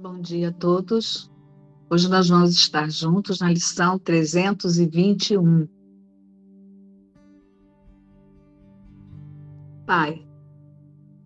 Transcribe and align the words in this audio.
Bom 0.00 0.20
dia 0.20 0.50
a 0.50 0.52
todos. 0.52 1.28
Hoje 1.90 2.08
nós 2.08 2.28
vamos 2.28 2.52
estar 2.52 2.88
juntos 2.88 3.40
na 3.40 3.50
lição 3.50 3.98
321. 3.98 5.66
Pai, 9.84 10.24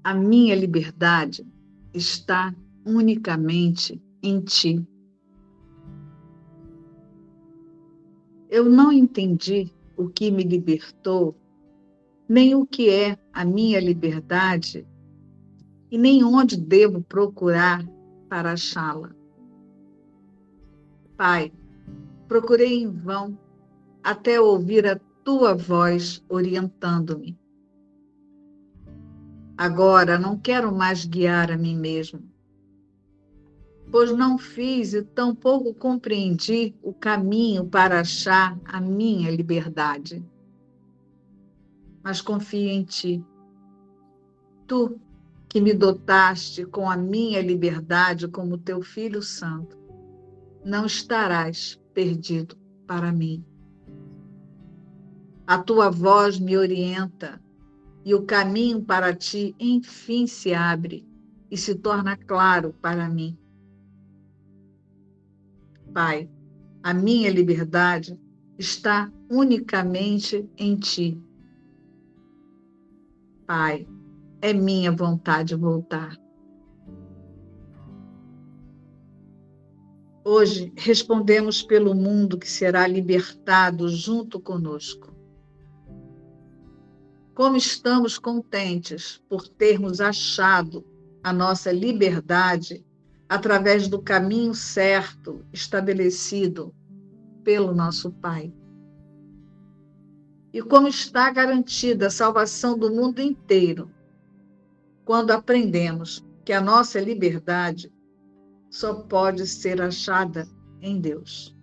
a 0.03 0.15
minha 0.15 0.55
liberdade 0.55 1.47
está 1.93 2.55
unicamente 2.87 4.03
em 4.23 4.41
Ti. 4.41 4.83
Eu 8.49 8.71
não 8.71 8.91
entendi 8.91 9.71
o 9.99 10.09
que 10.09 10.31
me 10.31 10.45
libertou, 10.45 11.37
nem 12.27 12.55
o 12.55 12.65
que 12.65 12.89
é 12.89 13.19
a 13.35 13.45
minha 13.45 13.79
liberdade, 13.79 14.87
e 15.91 15.99
nem 15.99 16.25
onde 16.25 16.57
devo 16.57 17.03
procurar 17.03 17.87
para 18.33 18.53
achá-la. 18.53 19.11
Pai, 21.19 21.53
procurei 22.27 22.83
em 22.83 22.91
vão 22.91 23.39
até 24.03 24.41
ouvir 24.41 24.87
a 24.87 24.99
tua 25.23 25.55
voz 25.55 26.25
orientando-me. 26.31 27.39
Agora 29.55 30.19
não 30.19 30.39
quero 30.39 30.75
mais 30.75 31.05
guiar 31.05 31.51
a 31.51 31.59
mim 31.59 31.77
mesmo, 31.77 32.23
pois 33.91 34.11
não 34.11 34.39
fiz 34.39 34.95
e 34.95 35.03
tampouco 35.03 35.75
compreendi 35.75 36.75
o 36.83 36.95
caminho 36.95 37.67
para 37.67 38.01
achar 38.01 38.59
a 38.65 38.81
minha 38.81 39.31
liberdade. 39.31 40.25
Mas 42.03 42.23
confio 42.23 42.71
em 42.71 42.83
ti. 42.83 43.23
Tu 44.67 44.99
que 45.53 45.61
me 45.61 45.75
dotaste 45.75 46.65
com 46.65 46.89
a 46.89 46.97
minha 46.97 47.43
liberdade 47.43 48.27
como 48.27 48.57
teu 48.57 48.81
Filho 48.81 49.21
Santo, 49.21 49.79
não 50.65 50.87
estarás 50.87 51.79
perdido 51.93 52.57
para 52.87 53.13
mim. 53.13 53.45
A 55.47 55.59
tua 55.59 55.91
voz 55.91 56.41
me 56.41 56.57
orienta 56.57 57.39
e 58.03 58.15
o 58.15 58.23
caminho 58.23 58.83
para 58.83 59.15
ti, 59.15 59.55
enfim, 59.61 60.27
se 60.27 60.55
abre 60.55 61.07
e 61.51 61.59
se 61.59 61.75
torna 61.75 62.17
claro 62.17 62.75
para 62.81 63.07
mim. 63.07 63.37
Pai, 65.93 66.31
a 66.83 66.95
minha 66.95 67.31
liberdade 67.31 68.19
está 68.59 69.13
unicamente 69.29 70.49
em 70.57 70.77
ti. 70.77 71.23
Pai, 73.47 73.87
é 74.43 74.53
minha 74.53 74.91
vontade 74.91 75.55
voltar. 75.55 76.19
Hoje 80.25 80.73
respondemos 80.77 81.63
pelo 81.63 81.95
mundo 81.95 82.37
que 82.37 82.51
será 82.51 82.87
libertado 82.89 83.89
junto 83.89 84.41
conosco. 84.41 85.13
Como 87.35 87.57
estamos 87.57 88.19
contentes 88.19 89.23
por 89.29 89.47
termos 89.47 90.01
achado 90.01 90.85
a 91.23 91.33
nossa 91.33 91.71
liberdade 91.71 92.85
através 93.29 93.87
do 93.87 94.03
caminho 94.03 94.55
certo 94.55 95.47
estabelecido 95.53 96.75
pelo 97.45 97.73
nosso 97.73 98.11
Pai. 98.11 98.53
E 100.53 100.61
como 100.61 100.89
está 100.89 101.31
garantida 101.31 102.09
a 102.09 102.11
salvação 102.11 102.77
do 102.77 102.91
mundo 102.93 103.21
inteiro 103.21 103.89
quando 105.05 105.31
aprendemos 105.33 106.25
que 106.45 106.53
a 106.53 106.61
nossa 106.61 107.01
liberdade 107.01 107.93
só 108.71 108.95
pode 108.95 109.47
ser 109.47 109.81
achada 109.81 110.47
em 110.81 111.01
Deus. 111.01 111.57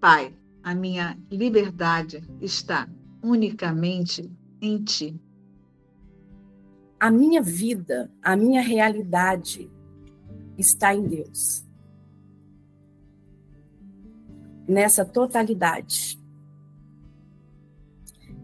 Pai, 0.00 0.36
a 0.62 0.74
minha 0.74 1.18
liberdade 1.30 2.22
está 2.40 2.88
unicamente 3.22 4.30
em 4.60 4.82
Ti. 4.82 5.20
A 6.98 7.10
minha 7.10 7.40
vida, 7.40 8.10
a 8.22 8.36
minha 8.36 8.62
realidade 8.62 9.70
está 10.58 10.94
em 10.94 11.06
Deus. 11.06 11.66
Nessa 14.66 15.04
totalidade 15.04 16.18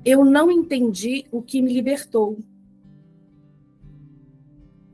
eu 0.05 0.25
não 0.25 0.51
entendi 0.51 1.27
o 1.31 1.43
que 1.43 1.61
me 1.61 1.73
libertou, 1.73 2.39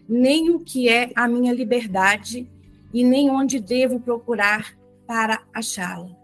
nem 0.09 0.51
o 0.51 0.61
que 0.61 0.89
é 0.89 1.11
a 1.15 1.29
minha 1.29 1.53
liberdade 1.53 2.51
e 2.93 3.05
nem 3.05 3.31
onde 3.31 3.61
devo 3.61 4.01
procurar 4.01 4.77
para 5.07 5.43
achá-la. 5.53 6.15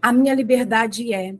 A 0.00 0.12
minha 0.12 0.34
liberdade 0.34 1.14
é, 1.14 1.34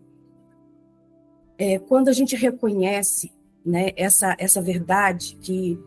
é 1.58 1.78
quando 1.78 2.08
a 2.08 2.12
gente 2.12 2.34
reconhece 2.34 3.30
né, 3.64 3.90
essa, 3.94 4.34
essa 4.38 4.62
verdade 4.62 5.36
que 5.36 5.78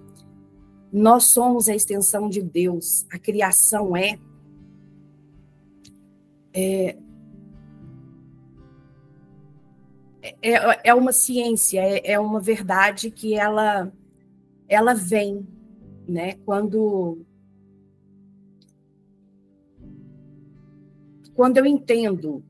nós 0.91 1.25
somos 1.25 1.67
a 1.67 1.75
extensão 1.75 2.29
de 2.29 2.41
Deus, 2.41 3.05
a 3.11 3.17
criação 3.17 3.95
é, 3.95 4.19
é, 6.53 6.97
é, 10.41 10.89
é 10.89 10.93
uma 10.93 11.11
ciência, 11.11 11.79
é, 11.79 12.11
é 12.13 12.19
uma 12.19 12.39
verdade 12.39 13.11
que 13.11 13.35
ela, 13.35 13.91
ela 14.67 14.93
vem, 14.93 15.47
né? 16.07 16.33
Quando 16.45 17.25
quando 21.33 21.57
eu 21.57 21.65
entendo 21.67 22.43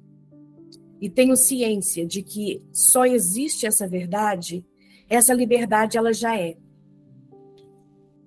e 1.02 1.10
tenho 1.10 1.36
ciência 1.36 2.08
de 2.08 2.24
que 2.24 2.64
só 2.72 3.06
existe 3.06 3.66
essa 3.66 3.86
verdade, 3.86 4.66
essa 5.10 5.34
liberdade 5.34 5.98
ela 5.98 6.14
já 6.14 6.40
é. 6.40 6.56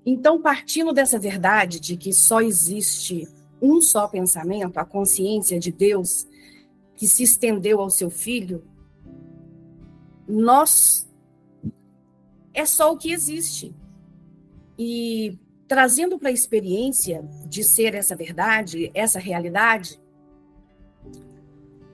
Então, 0.05 0.41
partindo 0.41 0.93
dessa 0.93 1.19
verdade 1.19 1.81
de 1.81 1.97
que 1.97 2.13
só 2.13 2.41
existe 2.41 3.27
um 3.60 3.81
só 3.81 4.09
pensamento, 4.09 4.78
a 4.78 4.84
consciência 4.84 5.59
de 5.59 5.71
Deus 5.71 6.26
que 6.97 7.06
se 7.06 7.22
estendeu 7.22 7.81
ao 7.81 7.91
seu 7.91 8.10
filho, 8.10 8.62
nós 10.28 11.09
é 12.53 12.65
só 12.66 12.93
o 12.93 12.97
que 12.97 13.12
existe. 13.12 13.75
E 14.78 15.38
trazendo 15.66 16.19
para 16.19 16.28
a 16.28 16.32
experiência 16.32 17.22
de 17.47 17.62
ser 17.62 17.94
essa 17.94 18.16
verdade, 18.16 18.91
essa 18.93 19.19
realidade, 19.19 20.00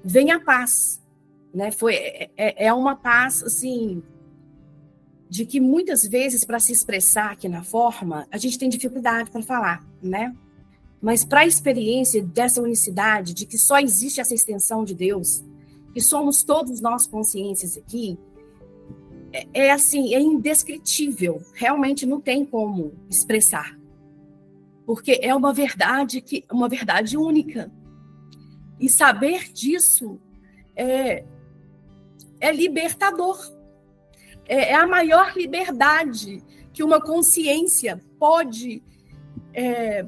vem 0.03 0.31
a 0.31 0.41
paz, 0.41 1.03
né? 1.53 1.71
Foi 1.71 1.95
é, 1.95 2.31
é, 2.37 2.67
é 2.67 2.73
uma 2.73 2.97
paz 2.97 3.43
assim 3.43 4.03
de 5.29 5.45
que 5.45 5.61
muitas 5.61 6.07
vezes 6.07 6.45
para 6.45 6.61
se 6.61 6.73
expressar 6.73 7.33
aqui 7.33 7.49
na 7.49 7.63
forma 7.63 8.27
a 8.31 8.39
gente 8.39 8.59
tem 8.59 8.69
dificuldade 8.69 9.31
para 9.31 9.43
falar, 9.43 9.85
né? 10.01 10.35
Mas 11.01 11.25
para 11.25 11.41
a 11.41 11.47
experiência 11.47 12.23
dessa 12.23 12.61
unicidade, 12.61 13.35
de 13.35 13.47
que 13.47 13.59
só 13.59 13.79
existe 13.79 14.21
essa 14.21 14.35
extensão 14.35 14.85
de 14.85 14.95
Deus, 14.95 15.45
que 15.93 16.01
somos 16.01 16.43
todos 16.43 16.81
nós 16.81 17.07
consciências 17.07 17.77
aqui, 17.77 18.19
é, 19.33 19.67
é 19.67 19.71
assim, 19.71 20.15
é 20.15 20.21
indescritível. 20.21 21.43
Realmente 21.55 22.07
não 22.07 22.21
tem 22.21 22.45
como 22.45 22.95
expressar. 23.11 23.79
Porque 24.85 25.19
é 25.23 25.35
uma 25.35 25.53
verdade 25.53 26.21
que 26.21 26.45
uma 26.51 26.69
verdade 26.69 27.17
única. 27.17 27.71
E 28.79 28.89
saber 28.89 29.53
disso 29.53 30.19
é, 30.75 31.25
é 32.41 32.53
libertador. 32.53 33.39
É, 34.47 34.71
é 34.71 34.75
a 34.75 34.87
maior 34.87 35.37
liberdade 35.37 36.43
que 36.73 36.83
uma 36.83 37.01
consciência 37.01 38.01
pode 38.19 38.83
é, 39.53 40.07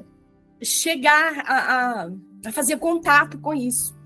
chegar 0.61 1.43
a, 1.45 2.03
a, 2.03 2.11
a 2.45 2.51
fazer 2.51 2.77
contato 2.77 3.37
com 3.39 3.53
isso. 3.53 3.97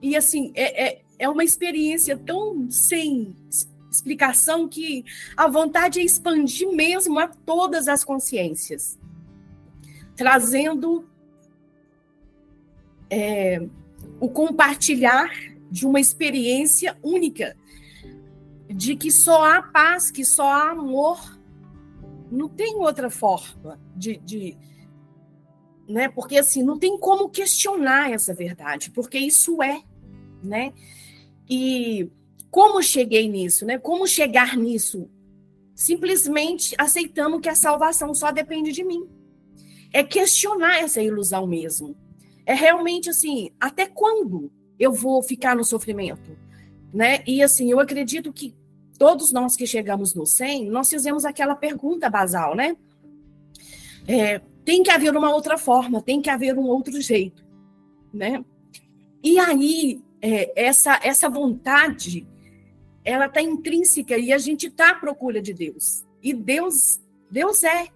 E 0.00 0.16
assim, 0.16 0.52
é, 0.54 0.86
é, 0.86 1.02
é 1.18 1.28
uma 1.28 1.44
experiência 1.44 2.16
tão 2.16 2.70
sem 2.70 3.34
explicação 3.90 4.68
que 4.68 5.04
a 5.36 5.48
vontade 5.48 5.98
é 5.98 6.04
expandir 6.04 6.70
mesmo 6.70 7.18
a 7.18 7.26
todas 7.26 7.88
as 7.88 8.04
consciências, 8.04 8.98
trazendo 10.14 11.08
é, 13.10 13.66
o 14.20 14.28
compartilhar 14.28 15.30
de 15.70 15.86
uma 15.86 16.00
experiência 16.00 16.96
única, 17.02 17.56
de 18.68 18.94
que 18.94 19.10
só 19.10 19.44
há 19.44 19.62
paz, 19.62 20.10
que 20.10 20.24
só 20.24 20.44
há 20.44 20.70
amor, 20.70 21.38
não 22.30 22.48
tem 22.48 22.76
outra 22.76 23.08
forma 23.10 23.80
de, 23.96 24.18
de, 24.18 24.56
né? 25.88 26.08
Porque 26.08 26.36
assim, 26.36 26.62
não 26.62 26.78
tem 26.78 26.98
como 26.98 27.30
questionar 27.30 28.12
essa 28.12 28.34
verdade, 28.34 28.90
porque 28.90 29.18
isso 29.18 29.62
é, 29.62 29.82
né? 30.42 30.72
E 31.48 32.10
como 32.50 32.82
cheguei 32.82 33.28
nisso, 33.28 33.64
né? 33.64 33.78
Como 33.78 34.06
chegar 34.06 34.56
nisso? 34.56 35.08
Simplesmente 35.74 36.74
aceitando 36.76 37.40
que 37.40 37.48
a 37.48 37.54
salvação 37.54 38.14
só 38.14 38.30
depende 38.30 38.72
de 38.72 38.84
mim. 38.84 39.08
É 39.92 40.02
questionar 40.02 40.80
essa 40.80 41.00
ilusão 41.00 41.46
mesmo. 41.46 41.96
É 42.44 42.54
realmente 42.54 43.08
assim, 43.08 43.50
até 43.58 43.86
quando 43.86 44.50
eu 44.78 44.92
vou 44.92 45.22
ficar 45.22 45.56
no 45.56 45.64
sofrimento? 45.64 46.36
Né? 46.92 47.22
E 47.26 47.42
assim, 47.42 47.70
eu 47.70 47.80
acredito 47.80 48.32
que 48.32 48.54
todos 48.98 49.32
nós 49.32 49.56
que 49.56 49.66
chegamos 49.66 50.14
no 50.14 50.26
100, 50.26 50.68
nós 50.70 50.88
fizemos 50.88 51.24
aquela 51.24 51.54
pergunta 51.54 52.10
basal, 52.10 52.54
né? 52.54 52.76
É, 54.06 54.40
tem 54.68 54.82
que 54.82 54.90
haver 54.90 55.16
uma 55.16 55.34
outra 55.34 55.56
forma, 55.56 56.02
tem 56.02 56.20
que 56.20 56.28
haver 56.28 56.58
um 56.58 56.66
outro 56.66 57.00
jeito, 57.00 57.42
né? 58.12 58.44
E 59.24 59.38
aí, 59.38 60.02
é, 60.20 60.52
essa, 60.62 61.00
essa 61.02 61.26
vontade, 61.26 62.28
ela 63.02 63.24
está 63.24 63.40
intrínseca 63.40 64.18
e 64.18 64.30
a 64.30 64.36
gente 64.36 64.66
está 64.66 64.90
à 64.90 64.94
procura 64.94 65.40
de 65.40 65.54
Deus. 65.54 66.04
E 66.22 66.34
Deus, 66.34 67.00
Deus 67.30 67.64
é. 67.64 67.88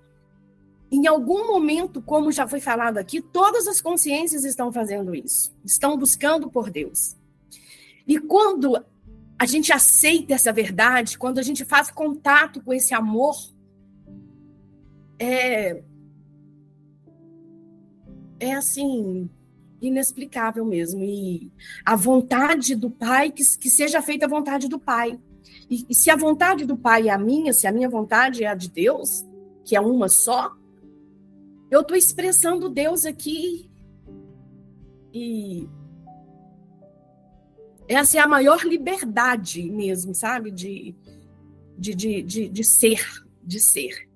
Em 0.91 1.07
algum 1.07 1.47
momento, 1.47 2.01
como 2.01 2.33
já 2.33 2.49
foi 2.49 2.59
falado 2.59 2.97
aqui, 2.97 3.21
todas 3.21 3.69
as 3.69 3.83
consciências 3.83 4.43
estão 4.43 4.73
fazendo 4.73 5.15
isso, 5.15 5.55
estão 5.63 5.95
buscando 5.99 6.49
por 6.49 6.71
Deus. 6.71 7.19
E 8.09 8.19
quando 8.19 8.83
a 9.39 9.45
gente 9.45 9.75
aceita 9.75 10.33
essa 10.33 10.55
verdade, 10.55 11.19
quando 11.19 11.39
a 11.39 11.43
gente 11.43 11.67
faz 11.67 11.91
contato 11.91 12.63
com 12.63 12.73
esse 12.73 12.95
amor, 12.95 13.37
é, 15.19 15.83
é 18.43 18.55
assim, 18.55 19.31
inexplicável 19.81 20.65
mesmo. 20.65 21.03
E 21.05 21.51
a 21.85 21.95
vontade 21.95 22.75
do 22.75 22.91
Pai, 22.91 23.31
que, 23.31 23.43
que 23.57 23.71
seja 23.71 24.03
feita 24.03 24.27
a 24.27 24.29
vontade 24.29 24.69
do 24.69 24.79
Pai. 24.79 25.19
E, 25.71 25.87
e 25.89 25.95
se 25.95 26.11
a 26.11 26.17
vontade 26.17 26.67
do 26.67 26.77
Pai 26.77 27.09
é 27.09 27.13
a 27.13 27.19
minha, 27.19 27.53
se 27.53 27.67
a 27.67 27.73
minha 27.73 27.89
vontade 27.89 28.43
é 28.43 28.49
a 28.49 28.55
de 28.55 28.69
Deus, 28.69 29.25
que 29.65 29.77
é 29.77 29.81
uma 29.81 30.09
só, 30.09 30.53
eu 31.71 31.83
estou 31.83 31.97
expressando 31.97 32.69
Deus 32.69 33.07
aqui. 33.07 33.71
E 35.15 35.69
essa 37.87 38.19
é 38.19 38.21
a 38.21 38.27
maior 38.27 38.65
liberdade 38.65 39.71
mesmo, 39.71 40.15
sabe? 40.15 40.51
De, 40.51 40.97
de, 41.79 41.95
de, 41.95 42.23
de, 42.23 42.49
de 42.49 42.65
ser, 42.65 43.25
de 43.43 43.61
ser. 43.61 44.12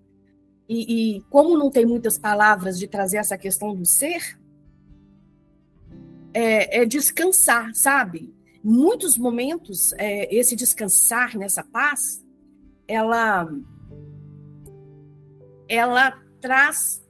E, 0.69 1.17
e, 1.17 1.21
como 1.31 1.57
não 1.57 1.71
tem 1.71 1.87
muitas 1.87 2.19
palavras 2.19 2.79
de 2.79 2.89
trazer 2.89 3.19
essa 3.19 3.39
questão 3.39 3.75
do 3.75 3.87
ser, 3.87 4.39
é, 6.35 6.83
é 6.83 6.85
descansar, 6.85 7.75
sabe? 7.75 8.35
Muitos 8.63 9.17
momentos, 9.17 9.93
é, 9.93 10.35
esse 10.35 10.57
descansar 10.57 11.37
nessa 11.39 11.63
paz, 11.63 12.25
ela, 12.89 13.49
ela 15.69 16.21
traz 16.41 17.07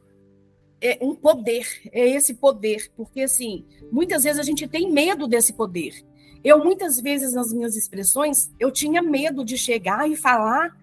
é, 0.80 0.98
um 1.00 1.14
poder, 1.14 1.66
é 1.92 2.08
esse 2.10 2.34
poder, 2.34 2.90
porque 2.94 3.22
assim, 3.22 3.64
muitas 3.90 4.24
vezes 4.24 4.38
a 4.38 4.42
gente 4.42 4.68
tem 4.68 4.92
medo 4.92 5.26
desse 5.26 5.54
poder. 5.54 6.04
Eu, 6.44 6.62
muitas 6.62 7.00
vezes, 7.00 7.32
nas 7.32 7.52
minhas 7.52 7.74
expressões, 7.74 8.52
eu 8.60 8.70
tinha 8.70 9.02
medo 9.02 9.44
de 9.44 9.58
chegar 9.58 10.08
e 10.08 10.14
falar 10.14 10.76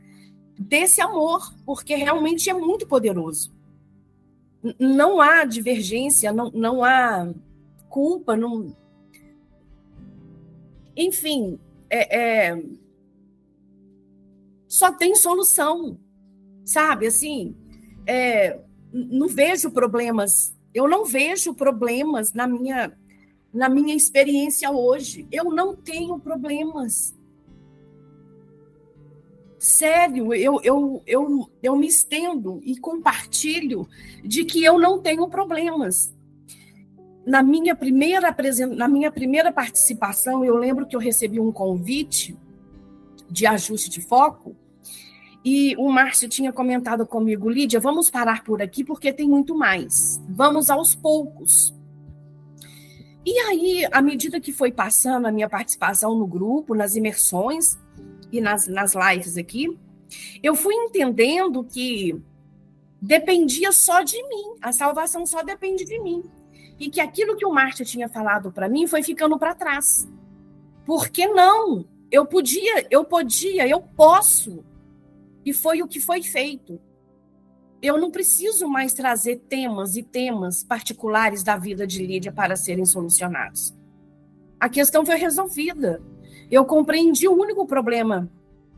desse 0.63 1.01
amor, 1.01 1.54
porque 1.65 1.95
realmente 1.95 2.50
é 2.50 2.54
muito 2.54 2.88
poderoso. 2.88 3.51
Não 4.80 5.19
há 5.19 5.44
divergência, 5.44 6.31
não, 6.31 6.50
não 6.51 6.83
há 6.83 7.33
culpa, 7.89 8.36
não. 8.36 8.75
Enfim, 10.95 11.60
é, 11.89 12.18
é... 12.50 12.63
só 14.68 14.92
tem 14.92 15.15
solução, 15.15 16.00
sabe? 16.63 17.07
Assim, 17.07 17.56
é... 18.07 18.59
não 18.92 19.27
vejo 19.27 19.69
problemas. 19.69 20.56
Eu 20.74 20.88
não 20.88 21.06
vejo 21.06 21.54
problemas 21.54 22.33
na 22.33 22.48
minha 22.48 22.98
na 23.54 23.69
minha 23.69 23.94
experiência 23.94 24.71
hoje. 24.71 25.27
Eu 25.31 25.51
não 25.51 25.75
tenho 25.75 26.19
problemas. 26.19 27.13
Sério, 29.63 30.33
eu, 30.33 30.60
eu, 30.62 31.01
eu, 31.07 31.50
eu 31.63 31.77
me 31.77 31.88
estendo 31.88 32.60
e 32.65 32.77
compartilho 32.77 33.88
de 34.21 34.44
que 34.44 34.62
eu 34.62 34.77
não 34.77 35.00
tenho 35.00 35.25
problemas. 35.30 36.13
Na 37.25 37.42
minha 37.42 37.74
primeira 37.74 38.36
na 38.75 38.89
minha 38.89 39.10
primeira 39.10 39.54
participação, 39.54 40.44
eu 40.44 40.57
lembro 40.57 40.86
que 40.86 40.98
eu 40.98 41.00
recebi 41.00 41.39
um 41.39 41.50
convite 41.50 42.38
de 43.30 43.45
ajuste 43.45 43.89
de 43.89 44.01
foco 44.01 44.54
e 45.45 45.77
o 45.77 45.89
Márcio 45.89 46.27
tinha 46.27 46.51
comentado 46.51 47.07
comigo, 47.07 47.50
Lídia, 47.50 47.80
vamos 47.80 48.09
parar 48.09 48.44
por 48.44 48.62
aqui 48.62 48.83
porque 48.83 49.13
tem 49.13 49.30
muito 49.30 49.56
mais. 49.57 50.21
Vamos 50.27 50.69
aos 50.69 50.94
poucos. 50.94 51.74
E 53.25 53.39
aí, 53.39 53.88
à 53.94 54.01
medida 54.01 54.42
que 54.42 54.51
foi 54.51 54.74
passando 54.74 55.25
a 55.25 55.31
minha 55.31 55.48
participação 55.48 56.18
no 56.18 56.27
grupo, 56.27 56.75
nas 56.75 56.98
imersões 56.98 57.81
e 58.33 58.41
nas, 58.41 58.68
nas 58.68 58.94
lives 58.94 59.38
aqui, 59.38 59.77
eu 60.41 60.56
fui 60.56 60.74
entendendo 60.74 61.63
que 61.63 62.21
dependia 63.01 63.71
só 63.71 64.01
de 64.01 64.21
mim, 64.27 64.56
a 64.62 64.71
salvação 64.71 65.25
só 65.25 65.41
depende 65.44 65.85
de 65.85 66.00
mim. 66.00 66.24
E 66.80 66.89
que 66.89 67.00
aquilo 67.00 67.38
que 67.38 67.45
o 67.45 67.53
Márcio 67.53 67.85
tinha 67.85 68.09
falado 68.09 68.51
para 68.51 68.68
mim 68.68 68.88
foi 68.88 69.03
ficando 69.03 69.38
para 69.38 69.56
trás. 69.56 70.09
Por 70.85 71.09
que 71.09 71.27
não? 71.27 71.85
Eu 72.12 72.25
podia, 72.25 72.85
eu 72.89 73.06
podia, 73.06 73.68
eu 73.68 73.81
posso. 73.81 74.65
E 75.45 75.53
foi 75.53 75.81
o 75.81 75.88
que 75.88 76.00
foi 76.00 76.21
feito 76.21 76.80
eu 77.83 77.97
não 77.97 78.09
preciso 78.09 78.65
mais 78.69 78.94
trazer 78.94 79.41
temas 79.50 79.97
e 79.97 80.03
temas 80.03 80.63
particulares 80.63 81.44
da 81.44 81.57
vida 81.57 81.85
de 81.85 82.07
Lídia 82.07 82.31
para 82.31 82.56
serem 82.56 82.85
solucionados. 82.85 83.75
A 84.57 84.69
questão 84.69 85.06
foi 85.06 85.18
resolvida. 85.18 86.01
Eu 86.50 86.66
compreendi 86.66 87.28
o 87.28 87.34
único 87.34 87.66
problema 87.66 88.31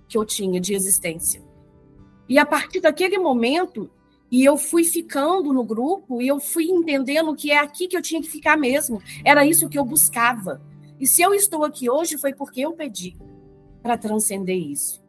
que 0.07 0.17
eu 0.17 0.25
tinha 0.25 0.59
de 0.59 0.73
existência. 0.73 1.43
E 2.27 2.37
a 2.37 2.45
partir 2.45 2.79
daquele 2.79 3.17
momento, 3.17 3.89
e 4.31 4.43
eu 4.43 4.57
fui 4.57 4.83
ficando 4.83 5.53
no 5.53 5.63
grupo, 5.63 6.21
e 6.21 6.27
eu 6.27 6.39
fui 6.39 6.65
entendendo 6.65 7.35
que 7.35 7.51
é 7.51 7.59
aqui 7.59 7.87
que 7.87 7.95
eu 7.95 8.01
tinha 8.01 8.21
que 8.21 8.29
ficar 8.29 8.57
mesmo. 8.57 9.01
Era 9.23 9.45
isso 9.45 9.69
que 9.69 9.77
eu 9.77 9.85
buscava. 9.85 10.61
E 10.99 11.05
se 11.05 11.21
eu 11.21 11.33
estou 11.33 11.63
aqui 11.63 11.89
hoje, 11.89 12.17
foi 12.17 12.33
porque 12.33 12.61
eu 12.61 12.73
pedi 12.73 13.15
para 13.81 13.97
transcender 13.97 14.57
isso. 14.57 15.03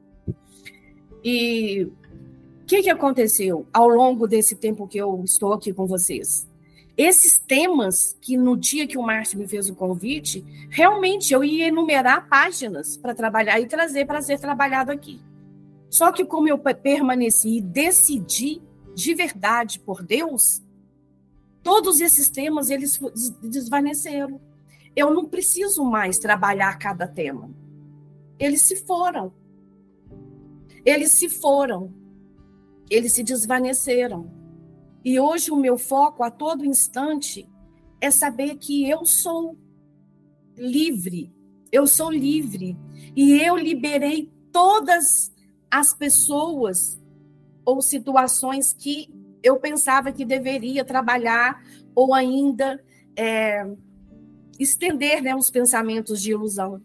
E 1.25 1.85
o 2.63 2.67
que, 2.67 2.83
que 2.83 2.91
aconteceu 2.91 3.67
ao 3.73 3.89
longo 3.89 4.27
desse 4.27 4.57
tempo 4.57 4.87
que 4.87 4.99
eu 4.99 5.23
estou 5.25 5.53
aqui 5.53 5.73
com 5.73 5.87
vocês? 5.87 6.49
Esses 6.97 7.39
temas 7.39 8.17
que 8.21 8.37
no 8.37 8.57
dia 8.57 8.87
que 8.87 8.97
o 8.97 9.03
Márcio 9.03 9.39
me 9.39 9.47
fez 9.47 9.69
o 9.69 9.75
convite, 9.75 10.45
realmente 10.71 11.35
eu 11.35 11.45
ia 11.45 11.69
enumerar 11.69 12.29
páginas 12.29 12.97
para 12.97 13.15
trabalhar 13.15 13.61
e 13.61 13.67
trazer 13.67 14.07
para 14.07 14.23
ser 14.23 14.39
trabalhado 14.39 14.91
aqui. 14.91 15.21
Só 15.91 16.11
que 16.11 16.25
como 16.25 16.49
eu 16.49 16.59
permaneci 16.59 17.59
e 17.59 17.61
decidi 17.61 18.63
de 18.95 19.15
verdade 19.15 19.79
por 19.79 20.03
Deus, 20.03 20.63
todos 21.63 22.01
esses 22.01 22.31
temas 22.31 22.71
eles 22.71 22.99
desvaneceram. 23.43 24.41
Eu 24.95 25.13
não 25.13 25.27
preciso 25.27 25.85
mais 25.85 26.19
trabalhar 26.19 26.79
cada 26.79 27.07
tema. 27.07 27.51
Eles 28.39 28.63
se 28.63 28.77
foram. 28.77 29.33
Eles 30.85 31.13
se 31.13 31.29
foram 31.29 31.93
eles 32.91 33.13
se 33.13 33.23
desvaneceram. 33.23 34.31
E 35.07 35.21
hoje 35.21 35.53
o 35.53 35.57
meu 35.57 35.79
foco 35.79 36.25
a 36.25 36.33
todo 36.33 36.65
instante 36.65 37.49
é 38.01 38.11
saber 38.11 38.57
que 38.57 38.91
eu 38.91 39.07
sou 39.07 39.57
livre. 40.57 41.33
Eu 41.71 41.87
sou 41.87 42.11
livre. 42.11 42.77
E 43.15 43.41
eu 43.41 43.57
liberei 43.57 44.29
todas 44.51 45.33
as 45.71 45.95
pessoas 45.95 47.01
ou 47.65 47.81
situações 47.81 48.73
que 48.73 49.09
eu 49.45 49.61
pensava 49.61 50.11
que 50.11 50.25
deveria 50.25 50.85
trabalhar 50.85 51.65
ou 51.95 52.13
ainda 52.13 52.85
é, 53.15 53.65
estender 54.59 55.23
né, 55.23 55.37
os 55.37 55.51
pensamentos 55.51 56.21
de 56.21 56.33
ilusão. 56.33 56.83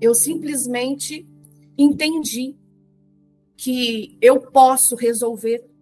Eu 0.00 0.12
simplesmente 0.12 1.24
entendi 1.78 2.56
que 3.56 4.18
eu 4.20 4.40
posso 4.40 4.96
resolver 4.96 5.72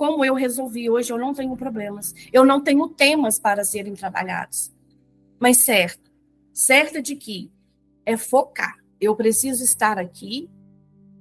como 0.00 0.24
eu 0.24 0.32
resolvi 0.32 0.88
hoje, 0.88 1.12
eu 1.12 1.18
não 1.18 1.34
tenho 1.34 1.54
problemas. 1.54 2.14
Eu 2.32 2.42
não 2.42 2.58
tenho 2.58 2.88
temas 2.88 3.38
para 3.38 3.62
serem 3.64 3.92
trabalhados. 3.92 4.72
Mas 5.38 5.58
certo, 5.58 6.10
certa 6.54 7.02
de 7.02 7.14
que 7.14 7.52
é 8.06 8.16
focar. 8.16 8.78
Eu 8.98 9.14
preciso 9.14 9.62
estar 9.62 9.98
aqui, 9.98 10.48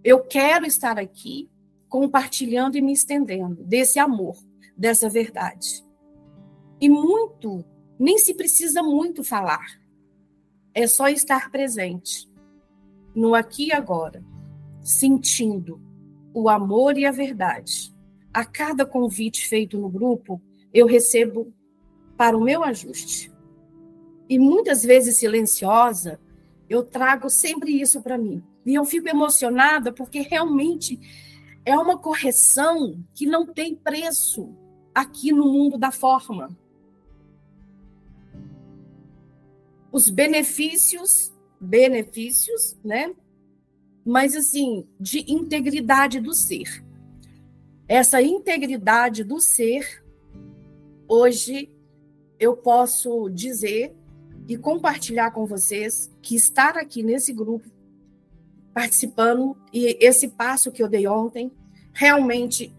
eu 0.02 0.24
quero 0.24 0.66
estar 0.66 0.98
aqui, 0.98 1.50
compartilhando 1.90 2.78
e 2.78 2.82
me 2.82 2.94
estendendo 2.94 3.66
desse 3.66 4.00
amor, 4.00 4.38
dessa 4.78 5.10
verdade. 5.10 5.84
E 6.80 6.88
muito, 6.88 7.66
nem 8.00 8.18
se 8.18 8.34
precisa 8.34 8.82
muito 8.82 9.26
falar. 9.26 9.82
É 10.74 10.88
só 10.88 11.10
estar 11.10 11.52
presente. 11.52 12.32
no 13.14 13.36
aqui 13.36 13.68
e 13.68 13.74
agora, 13.74 14.24
sentindo 14.82 15.82
o 16.34 16.48
amor 16.48 16.98
e 16.98 17.06
a 17.06 17.12
verdade. 17.12 17.99
A 18.34 18.46
cada 18.46 18.86
convite 18.86 19.48
feito 19.48 19.78
no 19.78 19.90
grupo, 19.90 20.42
eu 20.74 20.86
recebo 20.86 21.54
para 22.16 22.38
o 22.38 22.44
meu 22.44 22.64
ajuste. 22.64 23.32
E 24.28 24.38
muitas 24.38 24.84
vezes 24.84 25.18
silenciosa, 25.18 26.20
eu 26.70 26.84
trago 26.84 27.30
sempre 27.30 27.82
isso 27.82 28.02
para 28.02 28.18
mim. 28.18 28.44
E 28.66 28.76
eu 28.76 28.86
fico 28.86 29.10
emocionada 29.10 29.92
porque 29.92 30.22
realmente 30.22 31.00
é 31.66 31.78
uma 31.78 31.98
correção 31.98 33.04
que 33.16 33.26
não 33.26 33.46
tem 33.46 33.76
preço 33.76 34.56
aqui 34.94 35.32
no 35.32 35.46
mundo 35.46 35.78
da 35.78 35.92
forma. 35.92 36.56
Os 39.92 40.10
benefícios, 40.10 41.34
benefícios, 41.60 42.78
né? 42.84 43.16
Mas 44.06 44.36
assim, 44.36 44.88
de 45.00 45.32
integridade 45.32 46.20
do 46.20 46.34
ser. 46.34 46.84
Essa 47.90 48.22
integridade 48.22 49.24
do 49.24 49.42
ser, 49.42 50.06
hoje 51.08 51.72
eu 52.40 52.56
posso 52.56 53.28
dizer 53.32 53.96
e 54.48 54.56
compartilhar 54.56 55.32
com 55.32 55.48
vocês 55.48 56.08
que 56.22 56.36
estar 56.36 56.78
aqui 56.78 57.02
nesse 57.02 57.34
grupo, 57.34 57.68
participando, 58.76 59.58
e 59.74 59.98
esse 60.00 60.28
passo 60.28 60.72
que 60.72 60.84
eu 60.84 60.88
dei 60.88 61.08
ontem, 61.08 61.52
realmente 61.92 62.72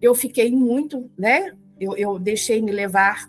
eu 0.00 0.14
fiquei 0.14 0.52
muito, 0.52 1.10
né? 1.18 1.52
Eu, 1.80 1.96
eu 1.96 2.18
deixei 2.20 2.62
me 2.62 2.70
levar 2.70 3.28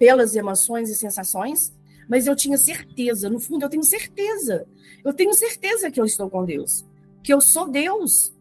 pelas 0.00 0.34
emoções 0.34 0.90
e 0.90 0.96
sensações, 0.96 1.72
mas 2.08 2.26
eu 2.26 2.34
tinha 2.34 2.58
certeza, 2.58 3.30
no 3.30 3.38
fundo, 3.38 3.66
eu 3.66 3.70
tenho 3.70 3.84
certeza. 3.84 4.66
Eu 5.04 5.14
tenho 5.14 5.32
certeza 5.32 5.92
que 5.92 6.00
eu 6.00 6.04
estou 6.04 6.28
com 6.28 6.44
Deus, 6.44 6.84
que 7.22 7.32
eu 7.32 7.40
sou 7.40 7.70
Deus. 7.70 8.31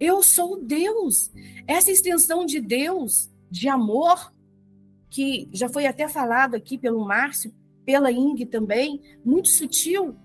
Eu 0.00 0.22
sou 0.22 0.58
Deus. 0.58 1.30
Essa 1.66 1.92
extensão 1.92 2.46
de 2.46 2.58
Deus, 2.58 3.30
de 3.50 3.68
amor, 3.68 4.32
que 5.10 5.46
já 5.52 5.68
foi 5.68 5.86
até 5.86 6.08
falado 6.08 6.54
aqui 6.54 6.78
pelo 6.78 7.04
Márcio, 7.04 7.54
pela 7.84 8.10
Ing 8.10 8.46
também, 8.46 9.02
muito 9.22 9.48
sutil, 9.48 10.16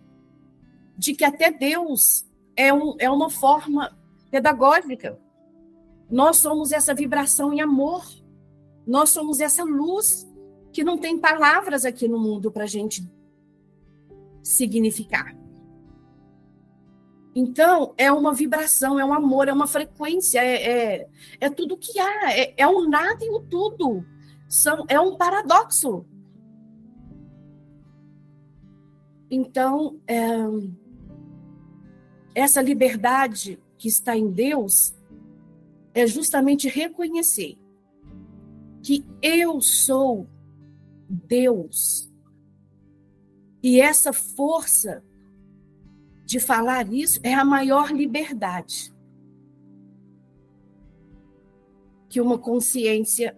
de 0.97 1.13
que 1.13 1.25
até 1.25 1.51
Deus 1.51 2.25
é, 2.55 2.73
um, 2.73 2.95
é 2.99 3.09
uma 3.09 3.29
forma 3.29 3.97
pedagógica. 4.31 5.19
Nós 6.09 6.37
somos 6.37 6.71
essa 6.71 6.93
vibração 6.93 7.51
em 7.51 7.59
amor. 7.59 8.05
Nós 8.87 9.09
somos 9.09 9.41
essa 9.41 9.63
luz 9.63 10.25
que 10.71 10.83
não 10.83 10.97
tem 10.97 11.17
palavras 11.17 11.83
aqui 11.83 12.07
no 12.07 12.19
mundo 12.19 12.51
para 12.51 12.63
a 12.63 12.67
gente 12.67 13.03
significar. 14.43 15.35
Então, 17.35 17.93
é 17.97 18.09
uma 18.09 18.33
vibração, 18.33 18.97
é 18.97 19.03
um 19.03 19.13
amor, 19.13 19.49
é 19.49 19.53
uma 19.53 19.67
frequência, 19.67 20.39
é, 20.39 20.63
é, 21.01 21.09
é 21.41 21.49
tudo 21.49 21.77
que 21.77 21.99
há, 21.99 22.33
é, 22.33 22.53
é 22.55 22.65
o 22.65 22.87
nada 22.87 23.25
e 23.25 23.29
o 23.29 23.41
tudo 23.41 24.05
são, 24.47 24.85
é 24.87 24.97
um 24.97 25.17
paradoxo. 25.17 26.05
Então, 29.29 29.99
é, 30.07 30.23
essa 32.33 32.61
liberdade 32.61 33.61
que 33.77 33.89
está 33.89 34.15
em 34.15 34.31
Deus 34.31 34.95
é 35.93 36.07
justamente 36.07 36.69
reconhecer 36.69 37.57
que 38.81 39.05
eu 39.21 39.59
sou 39.59 40.27
Deus. 41.09 42.09
E 43.61 43.81
essa 43.81 44.13
força 44.13 45.03
de 46.25 46.39
falar 46.39 46.91
isso 46.91 47.19
é 47.23 47.33
a 47.33 47.45
maior 47.45 47.91
liberdade 47.91 48.93
que 52.09 52.19
uma 52.19 52.37
consciência 52.37 53.37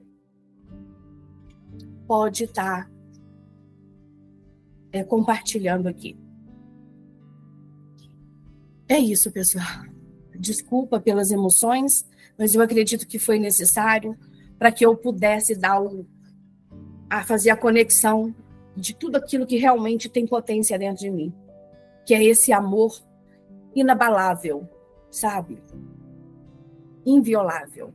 pode 2.08 2.46
estar 2.46 2.90
é, 4.92 5.04
compartilhando 5.04 5.88
aqui. 5.88 6.18
É 8.88 8.98
isso, 8.98 9.32
pessoal. 9.32 9.66
Desculpa 10.40 11.00
pelas 11.00 11.32
emoções, 11.32 12.08
mas 12.38 12.56
eu 12.56 12.62
acredito 12.62 13.08
que 13.08 13.20
foi 13.20 13.38
necessário 13.38 14.18
para 14.58 14.72
que 14.72 14.86
eu 14.86 14.96
pudesse 14.96 15.56
dar 15.56 15.82
o, 15.82 16.08
a 17.10 17.24
fazer 17.24 17.50
a 17.50 17.58
conexão 17.58 18.34
de 18.76 18.96
tudo 18.96 19.18
aquilo 19.18 19.46
que 19.46 19.58
realmente 19.58 20.08
tem 20.08 20.26
potência 20.26 20.78
dentro 20.78 21.00
de 21.00 21.10
mim, 21.10 21.34
que 22.08 22.14
é 22.14 22.24
esse 22.24 22.54
amor 22.54 22.94
inabalável, 23.76 24.66
sabe? 25.12 25.62
Inviolável. 27.06 27.94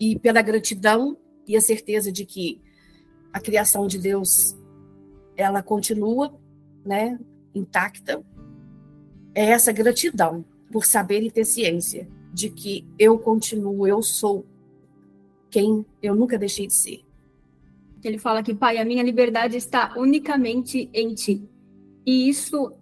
E 0.00 0.18
pela 0.18 0.40
gratidão 0.40 1.18
e 1.46 1.54
a 1.54 1.60
certeza 1.60 2.10
de 2.10 2.24
que 2.24 2.62
a 3.30 3.38
criação 3.38 3.86
de 3.86 3.98
Deus 3.98 4.56
ela 5.36 5.62
continua, 5.62 6.34
né, 6.82 7.20
intacta. 7.54 8.24
É 9.34 9.50
essa 9.50 9.70
gratidão 9.70 10.42
por 10.70 10.86
saber 10.86 11.22
e 11.22 11.30
ter 11.30 11.44
ciência 11.44 12.08
de 12.32 12.48
que 12.48 12.88
eu 12.98 13.18
continuo, 13.18 13.86
eu 13.86 14.02
sou 14.02 14.46
quem 15.50 15.84
eu 16.02 16.14
nunca 16.14 16.38
deixei 16.38 16.66
de 16.66 16.74
ser. 16.74 17.04
Ele 18.02 18.16
fala 18.16 18.42
que, 18.42 18.54
pai, 18.54 18.78
a 18.78 18.84
minha 18.84 19.02
liberdade 19.02 19.58
está 19.58 19.92
unicamente 19.94 20.88
em 20.94 21.14
ti. 21.14 21.51
E 22.06 22.28
isso 22.28 22.72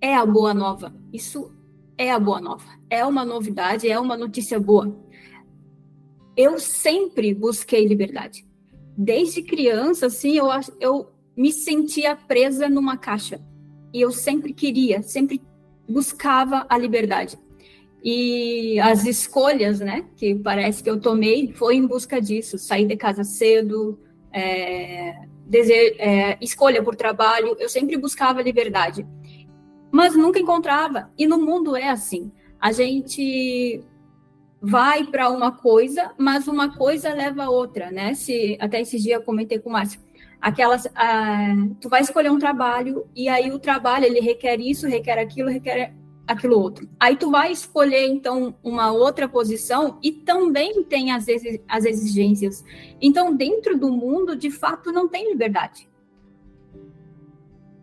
é 0.00 0.14
a 0.14 0.24
boa 0.24 0.54
nova. 0.54 0.94
Isso 1.12 1.52
é 1.96 2.10
a 2.10 2.18
boa 2.18 2.40
nova. 2.40 2.68
É 2.88 3.04
uma 3.04 3.24
novidade, 3.24 3.88
é 3.88 3.98
uma 3.98 4.16
notícia 4.16 4.58
boa. 4.58 4.96
Eu 6.36 6.58
sempre 6.58 7.34
busquei 7.34 7.86
liberdade 7.86 8.48
desde 8.98 9.42
criança, 9.42 10.06
assim, 10.06 10.36
eu, 10.36 10.48
eu 10.80 11.08
me 11.36 11.52
sentia 11.52 12.16
presa 12.16 12.68
numa 12.68 12.96
caixa. 12.96 13.40
E 13.94 14.00
eu 14.00 14.10
sempre 14.10 14.52
queria, 14.52 15.02
sempre 15.02 15.40
buscava 15.88 16.66
a 16.68 16.76
liberdade. 16.76 17.38
E 18.02 18.78
as 18.80 19.06
escolhas, 19.06 19.78
né, 19.78 20.04
que 20.16 20.34
parece 20.34 20.82
que 20.82 20.90
eu 20.90 21.00
tomei, 21.00 21.52
foi 21.52 21.76
em 21.76 21.86
busca 21.86 22.20
disso. 22.20 22.58
Sair 22.58 22.86
de 22.86 22.96
casa 22.96 23.22
cedo, 23.22 24.00
é, 24.32 25.14
dese 25.48 25.72
é, 25.98 26.36
escolha 26.40 26.82
por 26.82 26.94
trabalho, 26.94 27.56
eu 27.58 27.68
sempre 27.68 27.96
buscava 27.96 28.42
liberdade. 28.42 29.06
Mas 29.90 30.14
nunca 30.14 30.38
encontrava. 30.38 31.10
E 31.16 31.26
no 31.26 31.38
mundo 31.38 31.74
é 31.74 31.88
assim. 31.88 32.30
A 32.60 32.70
gente 32.72 33.82
vai 34.60 35.04
para 35.04 35.30
uma 35.30 35.52
coisa, 35.52 36.12
mas 36.18 36.46
uma 36.46 36.76
coisa 36.76 37.14
leva 37.14 37.44
a 37.44 37.50
outra, 37.50 37.90
né? 37.90 38.14
Se 38.14 38.58
até 38.60 38.80
esse 38.80 38.98
dia 38.98 39.14
eu 39.14 39.22
comentei 39.22 39.58
com 39.58 39.70
o 39.70 39.72
Márcio, 39.72 40.00
aquelas, 40.40 40.86
ah, 40.94 41.54
tu 41.80 41.88
vai 41.88 42.02
escolher 42.02 42.30
um 42.30 42.38
trabalho 42.38 43.06
e 43.14 43.28
aí 43.28 43.50
o 43.50 43.58
trabalho 43.58 44.04
ele 44.04 44.20
requer 44.20 44.60
isso, 44.60 44.86
requer 44.86 45.18
aquilo, 45.18 45.48
requer 45.48 45.94
aquilo 46.28 46.60
outro. 46.60 46.88
Aí 47.00 47.16
tu 47.16 47.30
vai 47.30 47.50
escolher 47.50 48.06
então 48.06 48.54
uma 48.62 48.92
outra 48.92 49.28
posição 49.28 49.98
e 50.02 50.12
também 50.12 50.84
tem 50.84 51.10
as, 51.10 51.26
as 51.66 51.84
exigências. 51.84 52.64
Então 53.00 53.34
dentro 53.34 53.76
do 53.76 53.90
mundo 53.90 54.36
de 54.36 54.50
fato 54.50 54.92
não 54.92 55.08
tem 55.08 55.30
liberdade 55.30 55.88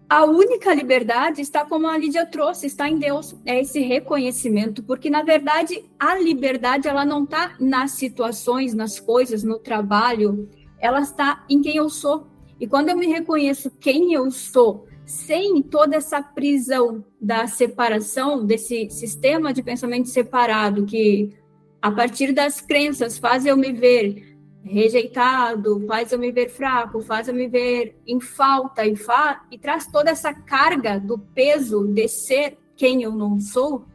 a 0.07 0.23
única 0.23 0.73
liberdade 0.73 1.41
está 1.41 1.65
como 1.65 1.87
a 1.87 1.97
Lídia 1.97 2.25
trouxe, 2.25 2.67
está 2.67 2.87
em 2.87 2.97
Deus, 2.97 3.35
é 3.45 3.59
esse 3.59 3.79
reconhecimento, 3.79 4.83
porque 4.83 5.09
na 5.09 5.23
verdade 5.23 5.83
a 5.99 6.15
liberdade 6.15 6.87
ela 6.87 7.03
não 7.03 7.23
está 7.23 7.55
nas 7.59 7.91
situações, 7.91 8.73
nas 8.73 8.99
coisas, 8.99 9.43
no 9.43 9.57
trabalho, 9.57 10.47
ela 10.79 11.01
está 11.01 11.43
em 11.49 11.61
quem 11.61 11.77
eu 11.77 11.89
sou. 11.89 12.27
E 12.59 12.67
quando 12.67 12.89
eu 12.89 12.97
me 12.97 13.07
reconheço 13.07 13.71
quem 13.71 14.13
eu 14.13 14.29
sou, 14.29 14.87
sem 15.05 15.61
toda 15.61 15.95
essa 15.95 16.21
prisão 16.21 17.05
da 17.21 17.47
separação 17.47 18.45
desse 18.45 18.89
sistema 18.89 19.53
de 19.53 19.61
pensamento 19.61 20.09
separado 20.09 20.85
que 20.85 21.35
a 21.81 21.91
partir 21.91 22.31
das 22.31 22.59
crenças 22.59 23.17
faz 23.17 23.45
eu 23.45 23.55
me 23.55 23.71
ver 23.71 24.35
rejeitado, 24.63 25.85
faz 25.87 26.11
eu 26.11 26.17
me 26.17 26.31
ver 26.31 26.49
fraco, 26.49 27.01
faz 27.01 27.27
eu 27.27 27.33
me 27.35 27.47
ver 27.47 27.95
em 28.07 28.19
falta 28.19 28.83
e, 28.83 28.95
fa 28.95 29.45
e 29.51 29.59
traz 29.59 29.85
toda 29.85 30.09
essa 30.09 30.33
carga 30.33 30.99
do 30.99 31.19
peso 31.19 31.87
de 31.87 32.07
ser 32.07 32.57
quem 32.75 33.03
eu 33.03 33.11
não 33.11 33.39
sou, 33.39 33.85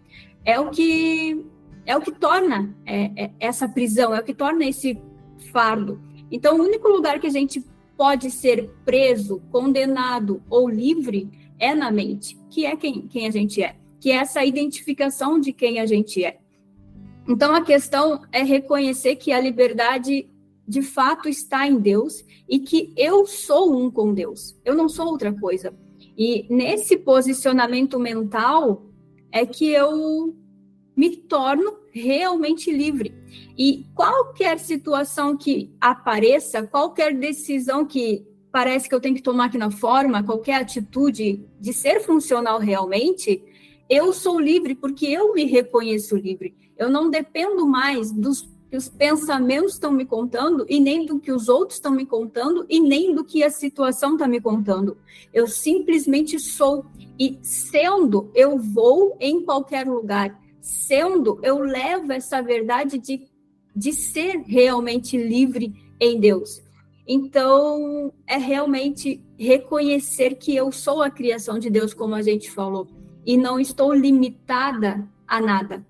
é 0.44 0.60
o 0.60 0.70
que 0.70 1.44
é 1.84 1.96
o 1.96 2.00
que 2.00 2.12
torna 2.12 2.72
é, 2.86 3.24
é, 3.24 3.30
essa 3.40 3.68
prisão, 3.68 4.14
é 4.14 4.20
o 4.20 4.24
que 4.24 4.32
torna 4.32 4.64
esse 4.64 4.96
fardo. 5.52 6.00
Então, 6.30 6.56
o 6.56 6.62
único 6.62 6.86
lugar 6.88 7.18
que 7.18 7.26
a 7.26 7.30
gente 7.30 7.60
pode 8.00 8.30
ser 8.30 8.70
preso, 8.82 9.42
condenado 9.52 10.42
ou 10.48 10.70
livre 10.70 11.28
é 11.58 11.74
na 11.74 11.90
mente, 11.90 12.34
que 12.48 12.64
é 12.64 12.74
quem, 12.74 13.06
quem 13.06 13.26
a 13.26 13.30
gente 13.30 13.62
é, 13.62 13.76
que 14.00 14.10
é 14.10 14.14
essa 14.14 14.42
identificação 14.42 15.38
de 15.38 15.52
quem 15.52 15.78
a 15.78 15.84
gente 15.84 16.24
é. 16.24 16.38
Então, 17.28 17.54
a 17.54 17.60
questão 17.60 18.22
é 18.32 18.42
reconhecer 18.42 19.16
que 19.16 19.32
a 19.32 19.38
liberdade 19.38 20.26
de 20.66 20.80
fato 20.80 21.28
está 21.28 21.66
em 21.66 21.78
Deus 21.78 22.24
e 22.48 22.60
que 22.60 22.90
eu 22.96 23.26
sou 23.26 23.76
um 23.78 23.90
com 23.90 24.14
Deus. 24.14 24.58
Eu 24.64 24.74
não 24.74 24.88
sou 24.88 25.06
outra 25.06 25.38
coisa. 25.38 25.78
E 26.16 26.46
nesse 26.48 26.96
posicionamento 26.96 28.00
mental 28.00 28.86
é 29.30 29.44
que 29.44 29.68
eu 29.68 30.34
me 30.96 31.18
torno 31.18 31.79
realmente 31.92 32.70
livre. 32.70 33.14
E 33.56 33.86
qualquer 33.94 34.58
situação 34.58 35.36
que 35.36 35.70
apareça, 35.80 36.66
qualquer 36.66 37.14
decisão 37.16 37.84
que 37.84 38.24
parece 38.52 38.88
que 38.88 38.94
eu 38.94 39.00
tenho 39.00 39.14
que 39.14 39.22
tomar 39.22 39.46
aqui 39.46 39.58
na 39.58 39.70
forma, 39.70 40.22
qualquer 40.22 40.62
atitude 40.62 41.44
de 41.60 41.72
ser 41.72 42.00
funcional 42.00 42.58
realmente, 42.58 43.42
eu 43.88 44.12
sou 44.12 44.40
livre 44.40 44.74
porque 44.74 45.06
eu 45.06 45.32
me 45.34 45.44
reconheço 45.44 46.16
livre. 46.16 46.54
Eu 46.76 46.88
não 46.88 47.10
dependo 47.10 47.66
mais 47.66 48.10
dos 48.12 48.48
que 48.70 48.76
os 48.76 48.88
pensamentos 48.88 49.72
estão 49.72 49.90
me 49.90 50.06
contando 50.06 50.64
e 50.68 50.78
nem 50.78 51.04
do 51.04 51.18
que 51.18 51.32
os 51.32 51.48
outros 51.48 51.76
estão 51.76 51.90
me 51.90 52.06
contando 52.06 52.64
e 52.68 52.78
nem 52.78 53.12
do 53.12 53.24
que 53.24 53.42
a 53.42 53.50
situação 53.50 54.12
está 54.12 54.28
me 54.28 54.40
contando. 54.40 54.96
Eu 55.34 55.48
simplesmente 55.48 56.38
sou 56.38 56.86
e 57.18 57.38
sendo 57.42 58.30
eu 58.32 58.56
vou 58.56 59.16
em 59.18 59.44
qualquer 59.44 59.86
lugar. 59.88 60.39
Sendo 60.60 61.38
eu 61.42 61.58
levo 61.58 62.12
essa 62.12 62.42
verdade 62.42 62.98
de, 62.98 63.28
de 63.74 63.92
ser 63.92 64.38
realmente 64.46 65.16
livre 65.16 65.72
em 65.98 66.18
Deus. 66.18 66.62
Então, 67.06 68.12
é 68.26 68.36
realmente 68.36 69.20
reconhecer 69.38 70.36
que 70.36 70.54
eu 70.54 70.70
sou 70.70 71.02
a 71.02 71.10
criação 71.10 71.58
de 71.58 71.68
Deus, 71.68 71.92
como 71.92 72.14
a 72.14 72.22
gente 72.22 72.50
falou, 72.50 72.86
e 73.26 73.36
não 73.36 73.58
estou 73.58 73.92
limitada 73.92 75.08
a 75.26 75.40
nada. 75.40 75.84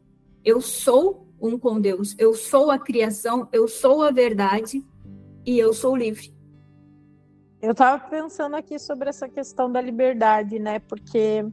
Eu 0.45 0.61
sou 0.61 1.27
um 1.41 1.59
com 1.59 1.81
Deus, 1.81 2.15
eu 2.19 2.35
sou 2.35 2.71
a 2.71 2.79
criação, 2.79 3.49
eu 3.53 3.67
sou 3.67 4.03
a 4.03 4.11
verdade 4.11 4.85
e 5.45 5.59
eu 5.59 5.73
sou 5.73 5.97
livre. 5.97 6.33
Eu 7.61 7.73
estava 7.73 8.03
pensando 8.09 8.57
aqui 8.57 8.79
sobre 8.79 9.11
essa 9.11 9.29
questão 9.29 9.71
da 9.71 9.81
liberdade, 9.81 10.59
né? 10.59 10.79
Porque 10.79 11.45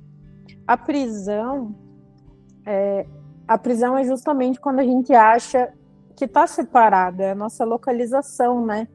a 0.66 0.78
prisão, 0.78 1.76
é, 2.68 3.06
a 3.48 3.58
prisão 3.58 3.98
é 3.98 4.04
justamente 4.04 4.60
quando 4.60 4.80
a 4.80 4.84
gente 4.84 5.14
acha 5.14 5.72
que 6.18 6.26
está 6.26 6.46
separada, 6.46 7.24
é 7.24 7.32
a 7.32 7.36
nossa 7.36 7.64
localização, 7.64 8.66
né? 8.66 8.88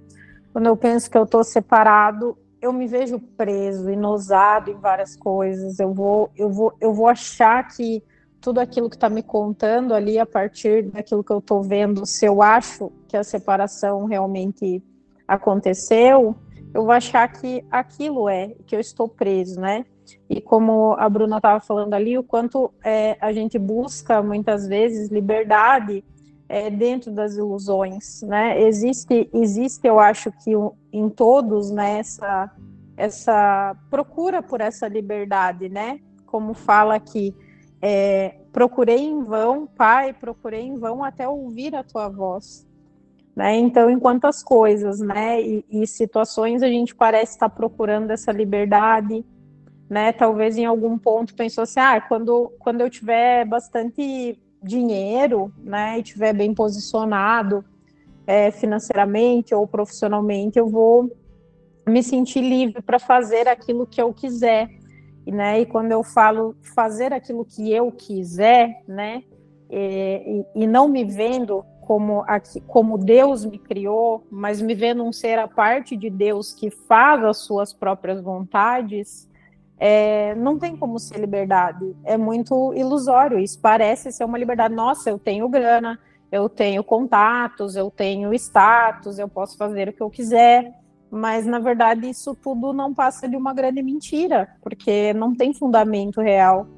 Quando 0.52 0.66
eu 0.66 0.76
penso 0.76 1.10
que 1.10 1.16
eu 1.16 1.22
estou 1.22 1.42
separado, 1.42 2.36
eu 2.60 2.70
me 2.72 2.86
vejo 2.86 3.18
preso, 3.18 3.90
inosado 3.90 4.70
em 4.70 4.74
várias 4.74 5.16
coisas. 5.16 5.80
Eu 5.80 5.94
vou, 5.94 6.30
eu 6.36 6.50
vou, 6.50 6.74
eu 6.80 6.92
vou 6.92 7.08
achar 7.08 7.66
que 7.68 8.04
tudo 8.42 8.60
aquilo 8.60 8.90
que 8.90 8.96
está 8.96 9.08
me 9.08 9.22
contando 9.22 9.94
ali, 9.94 10.18
a 10.18 10.26
partir 10.26 10.90
daquilo 10.90 11.24
que 11.24 11.32
eu 11.32 11.38
estou 11.38 11.62
vendo, 11.62 12.04
se 12.04 12.26
eu 12.26 12.42
acho 12.42 12.92
que 13.08 13.16
a 13.16 13.24
separação 13.24 14.04
realmente 14.04 14.82
aconteceu, 15.26 16.36
eu 16.74 16.82
vou 16.82 16.92
achar 16.92 17.26
que 17.28 17.64
aquilo 17.70 18.28
é, 18.28 18.48
que 18.66 18.76
eu 18.76 18.80
estou 18.80 19.08
preso, 19.08 19.58
né? 19.58 19.86
E 20.28 20.40
como 20.40 20.94
a 20.98 21.08
Bruna 21.08 21.36
estava 21.36 21.60
falando 21.60 21.94
ali, 21.94 22.16
o 22.16 22.22
quanto 22.22 22.72
é, 22.84 23.16
a 23.20 23.32
gente 23.32 23.58
busca 23.58 24.22
muitas 24.22 24.66
vezes 24.66 25.10
liberdade 25.10 26.04
é, 26.48 26.68
dentro 26.70 27.10
das 27.10 27.36
ilusões, 27.36 28.22
né? 28.22 28.60
Existe, 28.62 29.28
existe, 29.32 29.86
eu 29.86 29.98
acho 29.98 30.30
que 30.32 30.52
em 30.92 31.08
todos, 31.08 31.70
né, 31.70 32.02
essa, 32.96 33.76
procura 33.88 34.42
por 34.42 34.60
essa 34.60 34.86
liberdade, 34.86 35.68
né? 35.68 35.98
Como 36.26 36.52
fala 36.52 36.94
aqui, 36.94 37.34
é, 37.80 38.36
procurei 38.52 38.98
em 38.98 39.22
vão, 39.22 39.66
Pai, 39.66 40.12
procurei 40.12 40.60
em 40.60 40.76
vão 40.76 41.02
até 41.02 41.26
ouvir 41.28 41.74
a 41.74 41.82
tua 41.82 42.08
voz. 42.08 42.66
Né? 43.34 43.56
Então, 43.56 43.88
em 43.88 43.98
quantas 43.98 44.42
coisas, 44.42 45.00
né, 45.00 45.40
e, 45.40 45.64
e 45.70 45.86
situações 45.86 46.62
a 46.62 46.68
gente 46.68 46.94
parece 46.94 47.32
estar 47.32 47.48
procurando 47.48 48.10
essa 48.10 48.30
liberdade, 48.30 49.24
né? 49.92 50.10
Talvez 50.10 50.56
em 50.56 50.64
algum 50.64 50.96
ponto 50.96 51.34
pensou 51.34 51.64
assim, 51.64 51.78
ah, 51.78 52.00
quando, 52.00 52.50
quando 52.58 52.80
eu 52.80 52.88
tiver 52.88 53.44
bastante 53.44 54.40
dinheiro, 54.62 55.52
né, 55.58 55.98
e 55.98 56.02
tiver 56.02 56.32
bem 56.32 56.54
posicionado 56.54 57.62
é, 58.26 58.50
financeiramente 58.50 59.54
ou 59.54 59.66
profissionalmente, 59.66 60.58
eu 60.58 60.66
vou 60.66 61.14
me 61.86 62.02
sentir 62.02 62.40
livre 62.40 62.80
para 62.80 62.98
fazer 62.98 63.46
aquilo 63.46 63.86
que 63.86 64.00
eu 64.00 64.14
quiser, 64.14 64.70
né? 65.26 65.60
E 65.60 65.66
quando 65.66 65.92
eu 65.92 66.02
falo 66.02 66.56
fazer 66.74 67.12
aquilo 67.12 67.44
que 67.44 67.70
eu 67.70 67.92
quiser, 67.92 68.82
né, 68.88 69.22
e, 69.70 70.46
e 70.54 70.66
não 70.66 70.88
me 70.88 71.04
vendo 71.04 71.66
como 71.82 72.24
aqui, 72.26 72.62
como 72.62 72.96
Deus 72.96 73.44
me 73.44 73.58
criou, 73.58 74.26
mas 74.30 74.62
me 74.62 74.74
vendo 74.74 75.04
um 75.04 75.12
ser 75.12 75.38
a 75.38 75.46
parte 75.46 75.98
de 75.98 76.08
Deus 76.08 76.54
que 76.54 76.70
faz 76.70 77.22
as 77.22 77.38
suas 77.44 77.74
próprias 77.74 78.22
vontades, 78.22 79.30
é, 79.84 80.32
não 80.36 80.60
tem 80.60 80.76
como 80.76 80.96
ser 81.00 81.18
liberdade. 81.18 81.92
É 82.04 82.16
muito 82.16 82.72
ilusório. 82.72 83.36
Isso 83.36 83.58
parece 83.60 84.12
ser 84.12 84.24
uma 84.24 84.38
liberdade. 84.38 84.72
Nossa, 84.72 85.10
eu 85.10 85.18
tenho 85.18 85.48
grana, 85.48 85.98
eu 86.30 86.48
tenho 86.48 86.84
contatos, 86.84 87.74
eu 87.74 87.90
tenho 87.90 88.32
status, 88.32 89.18
eu 89.18 89.28
posso 89.28 89.56
fazer 89.56 89.88
o 89.88 89.92
que 89.92 90.00
eu 90.00 90.08
quiser. 90.08 90.72
Mas, 91.10 91.46
na 91.46 91.58
verdade, 91.58 92.08
isso 92.08 92.32
tudo 92.32 92.72
não 92.72 92.94
passa 92.94 93.28
de 93.28 93.36
uma 93.36 93.52
grande 93.52 93.82
mentira, 93.82 94.50
porque 94.62 95.12
não 95.14 95.34
tem 95.34 95.52
fundamento 95.52 96.20
real. 96.20 96.68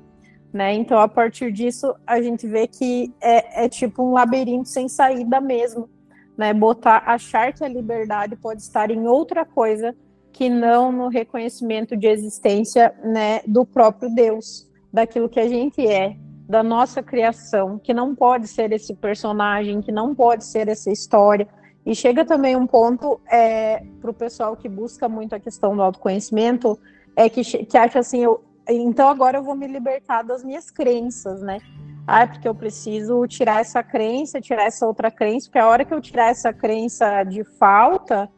Né? 0.51 0.73
Então, 0.73 0.99
a 0.99 1.07
partir 1.07 1.53
disso, 1.53 1.95
a 2.07 2.23
gente 2.23 2.49
vê 2.49 2.67
que 2.67 3.13
é, 3.21 3.67
é 3.67 3.69
tipo 3.69 4.03
um 4.03 4.13
labirinto 4.13 4.71
sem 4.71 4.89
saída 4.89 5.43
mesmo. 5.43 5.91
Né? 6.39 6.55
Botar, 6.55 7.03
achar 7.05 7.53
que 7.53 7.63
a 7.63 7.69
liberdade 7.69 8.35
pode 8.35 8.63
estar 8.63 8.91
em 8.91 9.07
outra 9.07 9.45
coisa 9.45 9.95
que 10.35 10.51
não 10.51 10.91
no 10.91 11.07
reconhecimento 11.07 11.97
de 11.97 12.09
existência 12.09 12.93
né, 13.05 13.41
do 13.47 13.65
próprio 13.65 14.13
Deus, 14.13 14.69
daquilo 14.93 15.29
que 15.29 15.39
a 15.39 15.49
gente 15.49 15.87
é, 15.87 16.17
da 16.49 16.61
nossa 16.61 17.01
criação, 17.01 17.79
que 17.79 17.95
não 17.95 18.17
pode 18.17 18.49
ser 18.49 18.73
esse 18.73 18.93
personagem, 18.95 19.81
que 19.81 19.93
não 19.93 20.13
pode 20.13 20.45
ser 20.45 20.69
essa 20.69 20.91
história. 20.91 21.47
E 21.87 21.95
chega 21.95 22.25
também 22.25 22.57
um 22.57 22.67
ponto 22.67 23.21
é, 23.31 23.85
para 24.01 24.11
o 24.11 24.15
pessoal 24.15 24.57
que 24.57 24.69
busca 24.69 25.09
muito 25.09 25.37
a 25.37 25.41
questão 25.41 25.77
do 25.77 25.83
autoconhecimento, 25.83 26.77
é 27.15 27.29
que, 27.29 27.45
que 27.45 27.79
acha 27.79 28.01
assim, 28.01 28.25
eu, 28.25 28.43
então 28.69 29.09
agora 29.09 29.39
eu 29.39 29.45
vou 29.45 29.55
me 29.55 29.69
libertar 29.69 30.23
das 30.23 30.43
minhas 30.43 30.69
crenças, 30.69 31.43
né? 31.43 31.59
Ah, 32.05 32.23
é 32.23 32.27
porque 32.27 32.49
eu 32.49 32.55
preciso 32.55 33.25
tirar 33.29 33.61
essa 33.61 33.85
crença, 33.85 34.41
tirar 34.41 34.65
essa 34.65 34.85
outra 34.85 35.13
crença, 35.13 35.47
porque 35.47 35.61
a 35.61 35.69
hora 35.69 35.85
que 35.85 35.95
eu 35.95 36.01
tirar 36.01 36.31
essa 36.31 36.53
crença 36.53 37.23
de 37.23 37.45
falta, 37.45 38.29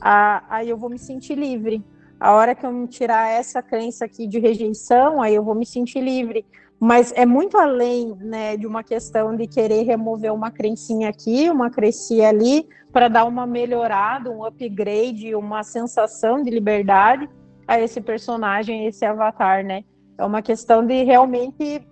aí 0.00 0.68
eu 0.68 0.76
vou 0.76 0.90
me 0.90 0.98
sentir 0.98 1.34
livre. 1.34 1.82
A 2.18 2.32
hora 2.32 2.54
que 2.54 2.64
eu 2.64 2.72
me 2.72 2.86
tirar 2.86 3.28
essa 3.28 3.62
crença 3.62 4.04
aqui 4.04 4.26
de 4.26 4.38
rejeição, 4.38 5.20
aí 5.20 5.34
eu 5.34 5.42
vou 5.42 5.54
me 5.54 5.66
sentir 5.66 6.00
livre. 6.00 6.44
Mas 6.78 7.12
é 7.16 7.24
muito 7.24 7.56
além 7.56 8.14
né, 8.16 8.56
de 8.56 8.66
uma 8.66 8.82
questão 8.82 9.34
de 9.36 9.46
querer 9.46 9.82
remover 9.84 10.32
uma 10.32 10.50
crencinha 10.50 11.08
aqui, 11.08 11.48
uma 11.48 11.70
crencinha 11.70 12.28
ali, 12.28 12.66
para 12.92 13.08
dar 13.08 13.24
uma 13.24 13.46
melhorada, 13.46 14.30
um 14.30 14.44
upgrade, 14.44 15.34
uma 15.34 15.62
sensação 15.62 16.42
de 16.42 16.50
liberdade 16.50 17.28
a 17.66 17.80
esse 17.80 18.00
personagem, 18.00 18.86
esse 18.86 19.04
avatar, 19.04 19.64
né? 19.64 19.84
É 20.16 20.24
uma 20.24 20.42
questão 20.42 20.86
de 20.86 21.02
realmente 21.02 21.82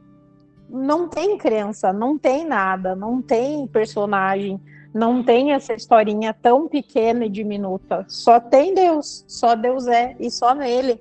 não 0.69 1.09
tem 1.09 1.37
crença, 1.37 1.93
não 1.93 2.17
tem 2.17 2.47
nada, 2.47 2.95
não 2.95 3.21
tem 3.21 3.67
personagem, 3.67 4.61
não 4.95 5.23
tem 5.23 5.53
essa 5.53 5.73
historinha 5.73 6.35
tão 6.35 6.69
pequena 6.69 7.25
e 7.25 7.31
diminuta. 7.31 8.05
Só 8.09 8.39
tem 8.39 8.75
Deus, 8.75 9.25
só 9.27 9.55
Deus 9.55 9.87
é 9.87 10.15
e 10.21 10.31
só 10.31 10.55
nele, 10.55 11.01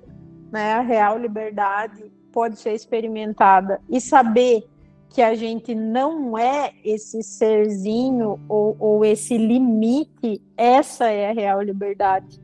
né? 0.50 0.74
A 0.74 0.80
real 0.80 1.18
liberdade 1.18 2.10
pode 2.32 2.58
ser 2.58 2.72
experimentada 2.72 3.80
e 3.88 4.00
saber 4.00 4.66
que 5.10 5.20
a 5.20 5.34
gente 5.34 5.74
não 5.74 6.38
é 6.38 6.72
esse 6.82 7.22
serzinho 7.22 8.40
ou, 8.48 8.74
ou 8.80 9.04
esse 9.04 9.36
limite, 9.36 10.40
essa 10.56 11.10
é 11.10 11.30
a 11.30 11.34
real 11.34 11.60
liberdade. 11.60 12.40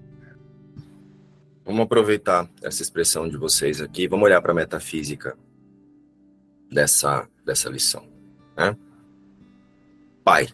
Vamos 1.65 1.83
aproveitar 1.83 2.49
essa 2.63 2.83
expressão 2.83 3.29
de 3.29 3.39
vocês 3.39 3.81
aqui, 3.81 4.07
vamos 4.07 4.27
olhar 4.27 4.43
para 4.43 4.53
a 4.53 4.55
metafísica 4.55 5.37
dessa, 6.71 7.27
dessa 7.45 7.71
lição. 7.71 8.05
Né? 8.57 8.77
Pai, 10.23 10.49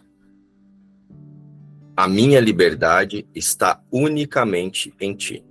a 1.95 2.07
minha 2.07 2.41
liberdade 2.41 3.25
está 3.33 3.81
unicamente 3.89 4.93
em 4.99 5.15
ti. 5.15 5.45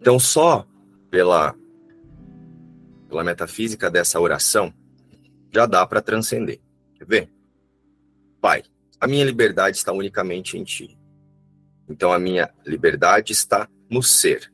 Então, 0.00 0.18
só 0.18 0.66
pela, 1.10 1.54
pela 3.08 3.22
metafísica 3.22 3.90
dessa 3.90 4.18
oração, 4.18 4.72
já 5.52 5.66
dá 5.66 5.86
para 5.86 6.00
transcender. 6.00 6.60
Quer 6.94 7.06
ver? 7.06 7.30
Pai, 8.40 8.62
a 8.98 9.06
minha 9.06 9.24
liberdade 9.24 9.76
está 9.76 9.92
unicamente 9.92 10.56
em 10.56 10.64
ti. 10.64 10.98
Então, 11.88 12.10
a 12.10 12.18
minha 12.18 12.50
liberdade 12.64 13.32
está 13.32 13.68
no 13.90 14.02
ser. 14.02 14.50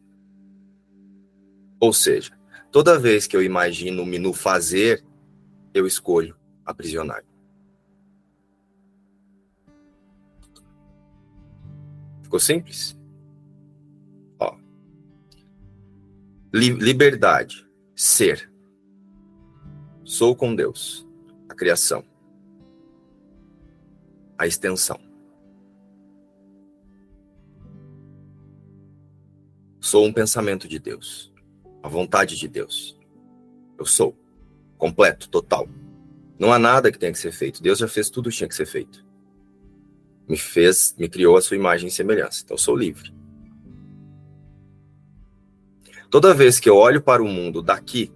Ou 1.79 1.93
seja, 1.93 2.37
toda 2.73 2.99
vez 2.99 3.27
que 3.27 3.37
eu 3.37 3.43
imagino-me 3.43 4.19
no 4.19 4.33
fazer, 4.33 5.05
eu 5.73 5.87
escolho 5.87 6.37
aprisionar. 6.67 7.25
Ficou 12.31 12.39
simples? 12.39 12.97
Ó. 14.39 14.57
Li 16.55 16.71
liberdade, 16.71 17.69
ser. 17.97 18.49
Sou 20.05 20.37
com 20.37 20.55
Deus, 20.55 21.05
a 21.49 21.57
criação, 21.57 22.05
a 24.39 24.47
extensão. 24.47 25.01
Sou 29.81 30.07
um 30.07 30.13
pensamento 30.13 30.69
de 30.69 30.79
Deus, 30.79 31.33
a 31.83 31.89
vontade 31.89 32.37
de 32.37 32.47
Deus. 32.47 32.97
Eu 33.77 33.87
sou 33.87 34.17
completo, 34.79 35.29
total. 35.29 35.69
Não 36.39 36.53
há 36.53 36.61
nada 36.61 36.93
que 36.93 36.99
tenha 36.99 37.11
que 37.11 37.19
ser 37.19 37.33
feito. 37.33 37.61
Deus 37.61 37.81
já 37.81 37.89
fez 37.89 38.09
tudo 38.09 38.29
o 38.29 38.31
que 38.31 38.37
tinha 38.37 38.49
que 38.49 38.55
ser 38.55 38.67
feito. 38.67 39.10
Me 40.31 40.37
fez, 40.37 40.95
me 40.97 41.09
criou 41.09 41.37
a 41.37 41.43
sua 41.43 41.57
imagem 41.57 41.89
e 41.89 41.91
semelhança. 41.91 42.43
Então 42.45 42.57
sou 42.57 42.77
livre. 42.77 43.13
Toda 46.09 46.33
vez 46.33 46.61
que 46.61 46.71
eu 46.71 46.77
olho 46.77 47.03
para 47.03 47.21
o 47.21 47.27
mundo 47.27 47.61
daqui, 47.61 48.13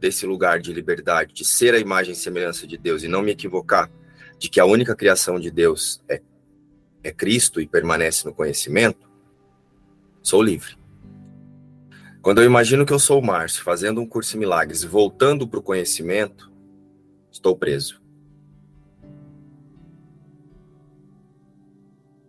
desse 0.00 0.24
lugar 0.24 0.60
de 0.60 0.72
liberdade, 0.72 1.34
de 1.34 1.44
ser 1.44 1.74
a 1.74 1.78
imagem 1.78 2.14
e 2.14 2.16
semelhança 2.16 2.66
de 2.66 2.78
Deus 2.78 3.02
e 3.02 3.08
não 3.08 3.20
me 3.20 3.32
equivocar 3.32 3.90
de 4.38 4.48
que 4.48 4.58
a 4.58 4.64
única 4.64 4.96
criação 4.96 5.38
de 5.38 5.50
Deus 5.50 6.02
é, 6.08 6.22
é 7.02 7.12
Cristo 7.12 7.60
e 7.60 7.66
permanece 7.66 8.24
no 8.24 8.32
conhecimento, 8.32 9.06
sou 10.22 10.42
livre. 10.42 10.74
Quando 12.22 12.40
eu 12.40 12.46
imagino 12.46 12.86
que 12.86 12.94
eu 12.94 12.98
sou 12.98 13.20
o 13.20 13.26
Márcio, 13.26 13.62
fazendo 13.62 14.00
um 14.00 14.06
curso 14.06 14.32
de 14.32 14.38
milagres, 14.38 14.84
voltando 14.84 15.46
para 15.46 15.60
o 15.60 15.62
conhecimento, 15.62 16.50
estou 17.30 17.54
preso. 17.54 18.00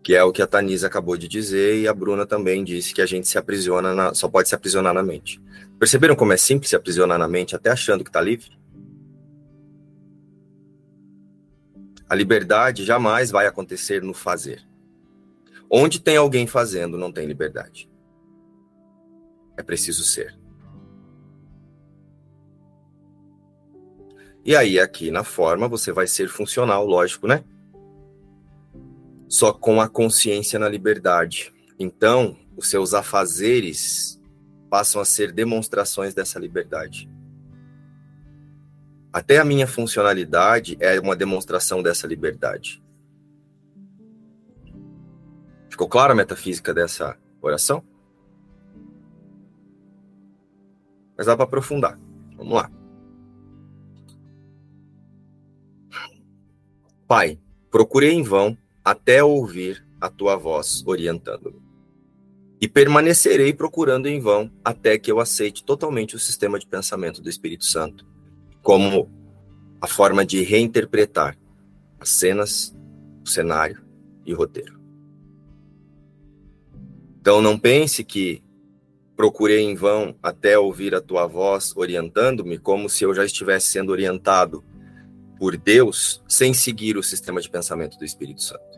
Que 0.09 0.15
é 0.15 0.23
o 0.23 0.31
que 0.31 0.41
a 0.41 0.47
Tanisa 0.47 0.87
acabou 0.87 1.15
de 1.15 1.27
dizer 1.27 1.81
e 1.81 1.87
a 1.87 1.93
Bruna 1.93 2.25
também 2.25 2.63
disse 2.63 2.95
que 2.95 3.01
a 3.03 3.05
gente 3.05 3.27
se 3.27 3.37
aprisiona, 3.37 3.93
na, 3.93 4.11
só 4.11 4.27
pode 4.27 4.49
se 4.49 4.55
aprisionar 4.55 4.91
na 4.91 5.03
mente. 5.03 5.39
Perceberam 5.77 6.15
como 6.15 6.33
é 6.33 6.37
simples 6.37 6.71
se 6.71 6.75
aprisionar 6.75 7.19
na 7.19 7.27
mente, 7.27 7.55
até 7.55 7.69
achando 7.69 8.03
que 8.03 8.09
está 8.09 8.19
livre? 8.19 8.49
A 12.09 12.15
liberdade 12.15 12.83
jamais 12.83 13.29
vai 13.29 13.45
acontecer 13.45 14.01
no 14.01 14.15
fazer. 14.15 14.67
Onde 15.69 16.01
tem 16.01 16.17
alguém 16.17 16.47
fazendo, 16.47 16.97
não 16.97 17.11
tem 17.11 17.27
liberdade. 17.27 17.87
É 19.55 19.61
preciso 19.61 20.03
ser. 20.03 20.35
E 24.43 24.55
aí, 24.55 24.79
aqui 24.79 25.11
na 25.11 25.23
forma, 25.23 25.67
você 25.67 25.91
vai 25.91 26.07
ser 26.07 26.29
funcional, 26.29 26.83
lógico, 26.83 27.27
né? 27.27 27.43
Só 29.29 29.53
com 29.53 29.79
a 29.79 29.87
consciência 29.87 30.57
na 30.57 30.67
liberdade. 30.67 31.53
Então, 31.77 32.35
os 32.57 32.67
seus 32.69 32.95
afazeres 32.95 34.19
passam 34.69 34.99
a 34.99 35.05
ser 35.05 35.31
demonstrações 35.31 36.15
dessa 36.15 36.39
liberdade. 36.39 37.07
Até 39.13 39.37
a 39.37 39.45
minha 39.45 39.67
funcionalidade 39.67 40.77
é 40.79 40.99
uma 40.99 41.15
demonstração 41.15 41.81
dessa 41.83 42.07
liberdade. 42.07 42.83
Ficou 45.69 45.87
clara 45.87 46.13
a 46.13 46.15
metafísica 46.15 46.73
dessa 46.73 47.15
oração? 47.41 47.83
Mas 51.15 51.27
dá 51.27 51.35
para 51.35 51.45
aprofundar. 51.45 51.99
Vamos 52.35 52.53
lá. 52.53 52.71
Pai, 57.07 57.39
procurei 57.71 58.11
em 58.11 58.23
vão 58.23 58.57
até 58.83 59.23
ouvir 59.23 59.85
a 59.99 60.09
tua 60.09 60.35
voz 60.35 60.83
orientando-me. 60.85 61.61
E 62.61 62.67
permanecerei 62.67 63.53
procurando 63.53 64.07
em 64.07 64.19
vão 64.19 64.51
até 64.63 64.97
que 64.97 65.11
eu 65.11 65.19
aceite 65.19 65.63
totalmente 65.63 66.15
o 66.15 66.19
sistema 66.19 66.59
de 66.59 66.67
pensamento 66.67 67.21
do 67.21 67.29
Espírito 67.29 67.65
Santo 67.65 68.05
como 68.61 69.09
a 69.81 69.87
forma 69.87 70.25
de 70.25 70.41
reinterpretar 70.43 71.37
as 71.99 72.09
cenas, 72.09 72.75
o 73.25 73.29
cenário 73.29 73.81
e 74.25 74.33
o 74.33 74.37
roteiro. 74.37 74.79
Então 77.21 77.41
não 77.41 77.57
pense 77.57 78.03
que 78.03 78.43
procurei 79.15 79.59
em 79.59 79.75
vão 79.75 80.15
até 80.23 80.57
ouvir 80.57 80.95
a 80.95 81.01
tua 81.01 81.27
voz 81.27 81.75
orientando-me 81.75 82.57
como 82.57 82.89
se 82.89 83.03
eu 83.03 83.13
já 83.13 83.25
estivesse 83.25 83.67
sendo 83.67 83.91
orientado 83.91 84.63
por 85.37 85.57
Deus 85.57 86.23
sem 86.27 86.53
seguir 86.53 86.97
o 86.97 87.03
sistema 87.03 87.41
de 87.41 87.49
pensamento 87.49 87.97
do 87.97 88.05
Espírito 88.05 88.41
Santo. 88.41 88.68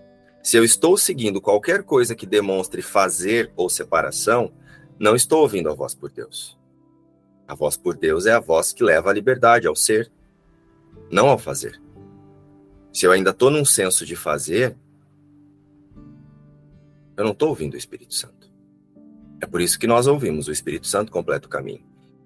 Se 0.44 0.58
eu 0.58 0.64
estou 0.64 0.98
seguindo 0.98 1.40
qualquer 1.40 1.84
coisa 1.84 2.16
que 2.16 2.26
demonstre 2.26 2.82
fazer 2.82 3.52
ou 3.56 3.70
separação, 3.70 4.52
não 5.00 5.16
estou 5.16 5.42
ouvindo 5.42 5.70
a 5.70 5.74
voz 5.74 5.94
por 5.94 6.12
Deus. 6.12 6.58
A 7.48 7.54
voz 7.54 7.78
por 7.78 7.96
Deus 7.96 8.26
é 8.26 8.32
a 8.32 8.40
voz 8.40 8.74
que 8.74 8.84
leva 8.84 9.10
à 9.10 9.14
liberdade, 9.14 9.68
ao 9.68 9.76
ser, 9.76 10.12
não 11.12 11.30
ao 11.30 11.38
fazer. 11.38 11.82
Se 12.92 13.06
eu 13.06 13.12
ainda 13.12 13.30
estou 13.30 13.52
num 13.52 13.66
senso 13.66 14.06
de 14.06 14.16
fazer, 14.16 14.76
eu 17.16 17.24
não 17.24 17.32
estou 17.32 17.50
ouvindo 17.50 17.76
o 17.76 17.78
Espírito 17.78 18.14
Santo. 18.14 18.52
É 19.40 19.46
por 19.46 19.62
isso 19.62 19.78
que 19.78 19.88
nós 19.88 20.08
ouvimos 20.08 20.48
o 20.48 20.52
Espírito 20.52 20.88
Santo 20.88 21.12
completa 21.12 21.48
o 21.48 21.50
caminho. 21.50 21.84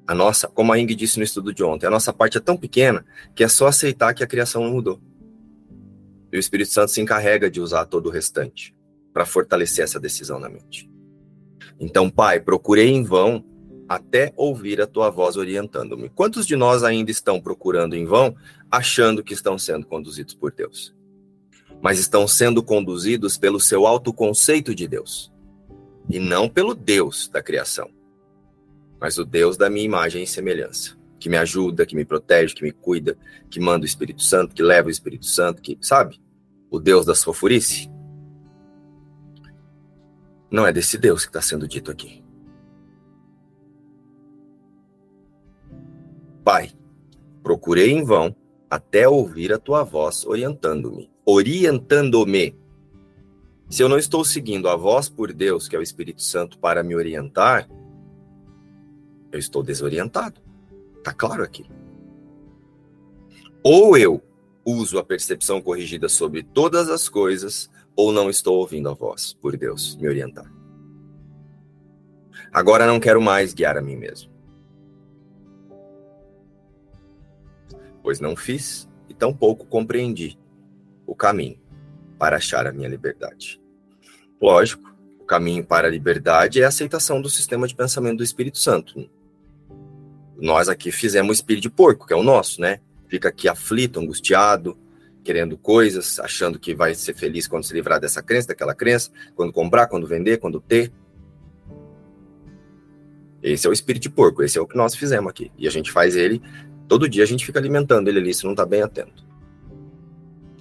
A 0.08 0.14
nossa, 0.14 0.48
como 0.48 0.72
a 0.72 0.80
Ing 0.80 0.94
disse 0.96 1.18
no 1.18 1.24
estudo 1.24 1.54
de 1.54 1.64
ontem, 1.64 1.88
a 1.88 1.90
nossa 1.90 2.14
parte 2.14 2.38
é 2.38 2.42
tão 2.42 2.56
pequena 2.56 3.06
que 3.34 3.44
é 3.44 3.48
só 3.48 3.68
aceitar 3.68 4.14
que 4.14 4.24
a 4.24 4.28
criação 4.28 4.64
mudou. 4.64 5.02
E 6.36 6.38
o 6.38 6.40
Espírito 6.40 6.74
Santo 6.74 6.92
se 6.92 7.00
encarrega 7.00 7.50
de 7.50 7.62
usar 7.62 7.86
todo 7.86 8.08
o 8.08 8.12
restante 8.12 8.76
para 9.14 9.26
fortalecer 9.26 9.86
essa 9.86 9.98
decisão 9.98 10.38
na 10.38 10.50
mente. 10.50 10.92
Então, 11.80 12.10
Pai, 12.10 12.42
procurei 12.42 12.90
em 12.90 13.06
vão 13.06 13.42
até 13.88 14.34
ouvir 14.36 14.82
a 14.82 14.88
tua 14.88 15.10
voz 15.10 15.38
orientando-me. 15.38 16.10
Quantos 16.10 16.46
de 16.46 16.58
nós 16.58 16.84
ainda 16.84 17.10
estão 17.10 17.40
procurando 17.40 17.96
em 17.96 18.06
vão, 18.06 18.36
achando 18.70 19.24
que 19.24 19.34
estão 19.34 19.58
sendo 19.58 19.88
conduzidos 19.88 20.34
por 20.34 20.52
Deus? 20.52 20.94
Mas 21.82 22.00
estão 22.00 22.28
sendo 22.28 22.62
conduzidos 22.62 23.38
pelo 23.38 23.58
seu 23.58 23.88
autoconceito 23.88 24.76
de 24.76 24.90
Deus, 24.90 25.32
e 26.10 26.20
não 26.20 26.50
pelo 26.50 26.76
Deus 26.76 27.30
da 27.30 27.42
criação, 27.42 27.90
mas 29.00 29.18
o 29.18 29.24
Deus 29.24 29.56
da 29.56 29.70
minha 29.70 29.86
imagem 29.86 30.24
e 30.24 30.28
semelhança 30.28 30.98
que 31.18 31.30
me 31.30 31.38
ajuda, 31.38 31.86
que 31.86 31.96
me 31.96 32.06
protege, 32.06 32.54
que 32.54 32.62
me 32.62 32.72
cuida, 32.74 33.18
que 33.50 33.60
manda 33.60 33.84
o 33.84 33.86
Espírito 33.86 34.22
Santo, 34.22 34.54
que 34.54 34.62
leva 34.62 34.90
o 34.90 34.92
Espírito 34.92 35.26
Santo, 35.26 35.62
que, 35.62 35.78
sabe? 35.82 36.20
O 36.70 36.80
Deus 36.80 37.06
da 37.06 37.16
fofurice? 37.16 37.90
Não 40.50 40.66
é 40.66 40.72
desse 40.72 40.98
Deus 40.98 41.24
que 41.24 41.30
está 41.30 41.42
sendo 41.42 41.68
dito 41.68 41.92
aqui. 41.92 42.24
Pai, 46.44 46.72
procurei 47.42 47.92
em 47.92 48.04
vão 48.04 48.36
até 48.70 49.08
ouvir 49.08 49.52
a 49.52 49.58
tua 49.58 49.84
voz 49.84 50.26
orientando-me. 50.26 51.12
Orientando-me. 51.26 52.56
Se 53.70 53.82
eu 53.82 53.90
não 53.90 53.98
estou 53.98 54.24
seguindo 54.24 54.70
a 54.70 54.76
voz 54.76 55.10
por 55.10 55.34
Deus, 55.34 55.68
que 55.68 55.76
é 55.76 55.80
o 55.80 55.82
Espírito 55.82 56.22
Santo, 56.22 56.60
para 56.60 56.84
me 56.84 56.96
orientar, 56.96 57.68
eu 59.32 59.40
estou 59.40 59.64
desorientado. 59.64 60.40
Está 60.98 61.14
claro 61.14 61.44
aqui. 61.44 61.66
Ou 63.64 63.98
eu 63.98 64.22
uso 64.66 64.98
a 64.98 65.04
percepção 65.04 65.62
corrigida 65.62 66.10
sobre 66.10 66.42
todas 66.42 66.90
as 66.90 67.08
coisas 67.08 67.70
ou 67.96 68.12
não 68.12 68.30
estou 68.30 68.58
ouvindo 68.58 68.90
a 68.90 68.94
voz, 68.94 69.34
por 69.34 69.56
Deus, 69.56 69.96
me 69.96 70.08
orientar. 70.08 70.52
Agora 72.52 72.88
não 72.88 73.00
quero 73.00 73.22
mais 73.22 73.54
guiar 73.54 73.78
a 73.78 73.82
mim 73.82 73.96
mesmo. 73.96 74.32
Pois 78.02 78.20
não 78.20 78.36
fiz 78.36 78.90
e 79.08 79.14
tampouco 79.14 79.66
compreendi 79.66 80.38
o 81.06 81.16
caminho 81.16 81.60
para 82.18 82.38
achar 82.38 82.66
a 82.66 82.72
minha 82.72 82.90
liberdade. 82.90 83.62
Lógico, 84.42 84.96
o 85.20 85.26
caminho 85.26 85.66
para 85.66 85.88
a 85.88 85.92
liberdade 85.92 86.62
é 86.62 86.66
a 86.66 86.70
aceitação 86.70 87.22
do 87.22 87.30
sistema 87.30 87.68
de 87.68 87.76
pensamento 87.76 88.18
do 88.18 88.24
Espírito 88.24 88.58
Santo. 88.58 89.10
Nós 90.38 90.68
aqui 90.68 90.92
fizemos 90.92 91.30
o 91.30 91.34
espírito 91.34 91.64
de 91.64 91.70
porco, 91.70 92.06
que 92.06 92.14
é 92.14 92.16
o 92.16 92.24
nosso, 92.24 92.60
né? 92.60 92.80
Fica 93.16 93.30
aqui 93.30 93.48
aflito, 93.48 94.00
angustiado, 94.00 94.78
querendo 95.24 95.58
coisas, 95.58 96.20
achando 96.20 96.60
que 96.60 96.76
vai 96.76 96.94
ser 96.94 97.14
feliz 97.14 97.48
quando 97.48 97.64
se 97.64 97.74
livrar 97.74 98.00
dessa 98.00 98.22
crença, 98.22 98.50
daquela 98.50 98.76
crença, 98.76 99.10
quando 99.36 99.54
comprar, 99.54 99.88
quando 99.88 100.06
vender, 100.06 100.38
quando 100.38 100.60
ter. 100.60 100.92
Esse 103.42 103.66
é 103.66 103.70
o 103.70 103.74
espírito 103.74 104.04
de 104.04 104.10
porco, 104.10 104.44
esse 104.44 104.58
é 104.58 104.62
o 104.62 104.68
que 104.68 104.76
nós 104.76 104.96
fizemos 104.96 105.30
aqui. 105.30 105.50
E 105.58 105.66
a 105.66 105.72
gente 105.72 105.92
faz 105.92 106.16
ele, 106.16 106.42
todo 106.88 107.08
dia 107.08 107.24
a 107.24 107.28
gente 107.28 107.46
fica 107.46 107.58
alimentando 107.58 108.10
ele 108.10 108.20
ali, 108.20 108.34
se 108.34 108.44
não 108.44 108.52
está 108.52 108.66
bem 108.66 108.82
atento. 108.82 109.26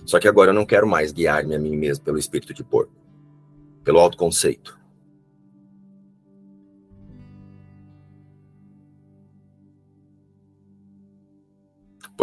Só 0.07 0.21
que 0.21 0.29
agora 0.29 0.51
eu 0.51 0.55
não 0.55 0.67
quero 0.67 0.87
mais 0.87 1.13
guiar-me 1.13 1.57
a 1.57 1.59
mim 1.59 1.77
mesmo 1.77 2.05
pelo 2.05 2.19
espírito 2.19 2.55
de 2.55 2.63
porco, 2.63 2.93
pelo 3.83 3.99
autoconceito. 3.99 4.79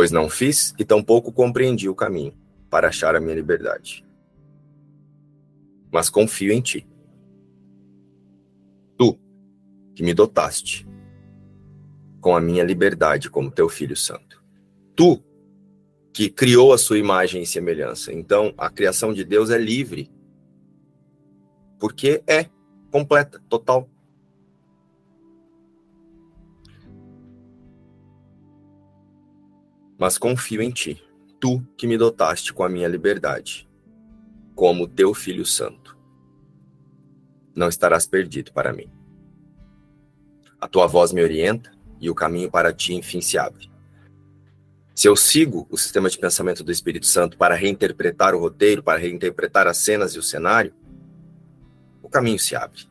Pois 0.02 0.10
não 0.10 0.28
fiz 0.28 0.74
e 0.80 0.84
tampouco 0.84 1.32
compreendi 1.32 1.88
o 1.88 1.94
caminho 1.94 2.34
para 2.72 2.88
achar 2.88 3.16
a 3.16 3.20
minha 3.20 3.36
liberdade. 3.36 4.04
Mas 5.92 6.10
confio 6.10 6.52
em 6.52 6.60
ti. 6.60 6.88
Tu, 8.98 9.16
que 9.94 10.02
me 10.02 10.12
dotaste 10.12 10.88
com 12.20 12.36
a 12.36 12.42
minha 12.42 12.64
liberdade 12.64 13.30
como 13.30 13.52
teu 13.52 13.70
filho 13.70 13.96
santo. 13.96 14.44
Tu 14.96 15.24
que 16.12 16.28
criou 16.32 16.74
a 16.74 16.80
sua 16.80 16.98
imagem 16.98 17.44
e 17.44 17.46
semelhança. 17.46 18.12
Então, 18.12 18.56
a 18.58 18.72
criação 18.72 19.14
de 19.14 19.24
Deus 19.24 19.52
é 19.52 19.58
livre. 19.60 20.10
Porque 21.80 22.24
é 22.26 22.48
completa, 22.90 23.40
total. 23.48 23.88
Mas 30.02 30.18
confio 30.18 30.64
em 30.64 30.72
ti, 30.72 31.00
tu 31.40 31.62
que 31.78 31.86
me 31.86 31.96
dotaste 31.96 32.52
com 32.52 32.64
a 32.64 32.70
minha 32.70 32.88
liberdade, 32.88 33.70
como 34.56 34.88
teu 34.88 35.14
filho 35.14 35.46
santo. 35.46 35.96
Não 37.56 37.70
estarás 37.70 38.08
perdido 38.08 38.52
para 38.52 38.74
mim. 38.74 38.92
A 40.60 40.68
tua 40.68 40.88
voz 40.88 41.14
me 41.14 41.22
orienta 41.22 41.72
e 42.00 42.10
o 42.10 42.16
caminho 42.16 42.50
para 42.50 42.74
ti, 42.74 42.96
enfim, 42.96 43.22
se 43.22 43.38
abre. 43.38 43.72
Se 44.96 45.08
eu 45.08 45.16
sigo 45.16 45.68
o 45.70 45.78
sistema 45.78 46.10
de 46.10 46.18
pensamento 46.18 46.64
do 46.64 46.72
Espírito 46.72 47.06
Santo 47.06 47.38
para 47.38 47.54
reinterpretar 47.54 48.34
o 48.34 48.40
roteiro, 48.40 48.82
para 48.82 48.98
reinterpretar 48.98 49.68
as 49.68 49.78
cenas 49.78 50.16
e 50.16 50.18
o 50.18 50.24
cenário, 50.24 50.74
o 52.02 52.10
caminho 52.10 52.40
se 52.40 52.56
abre. 52.56 52.90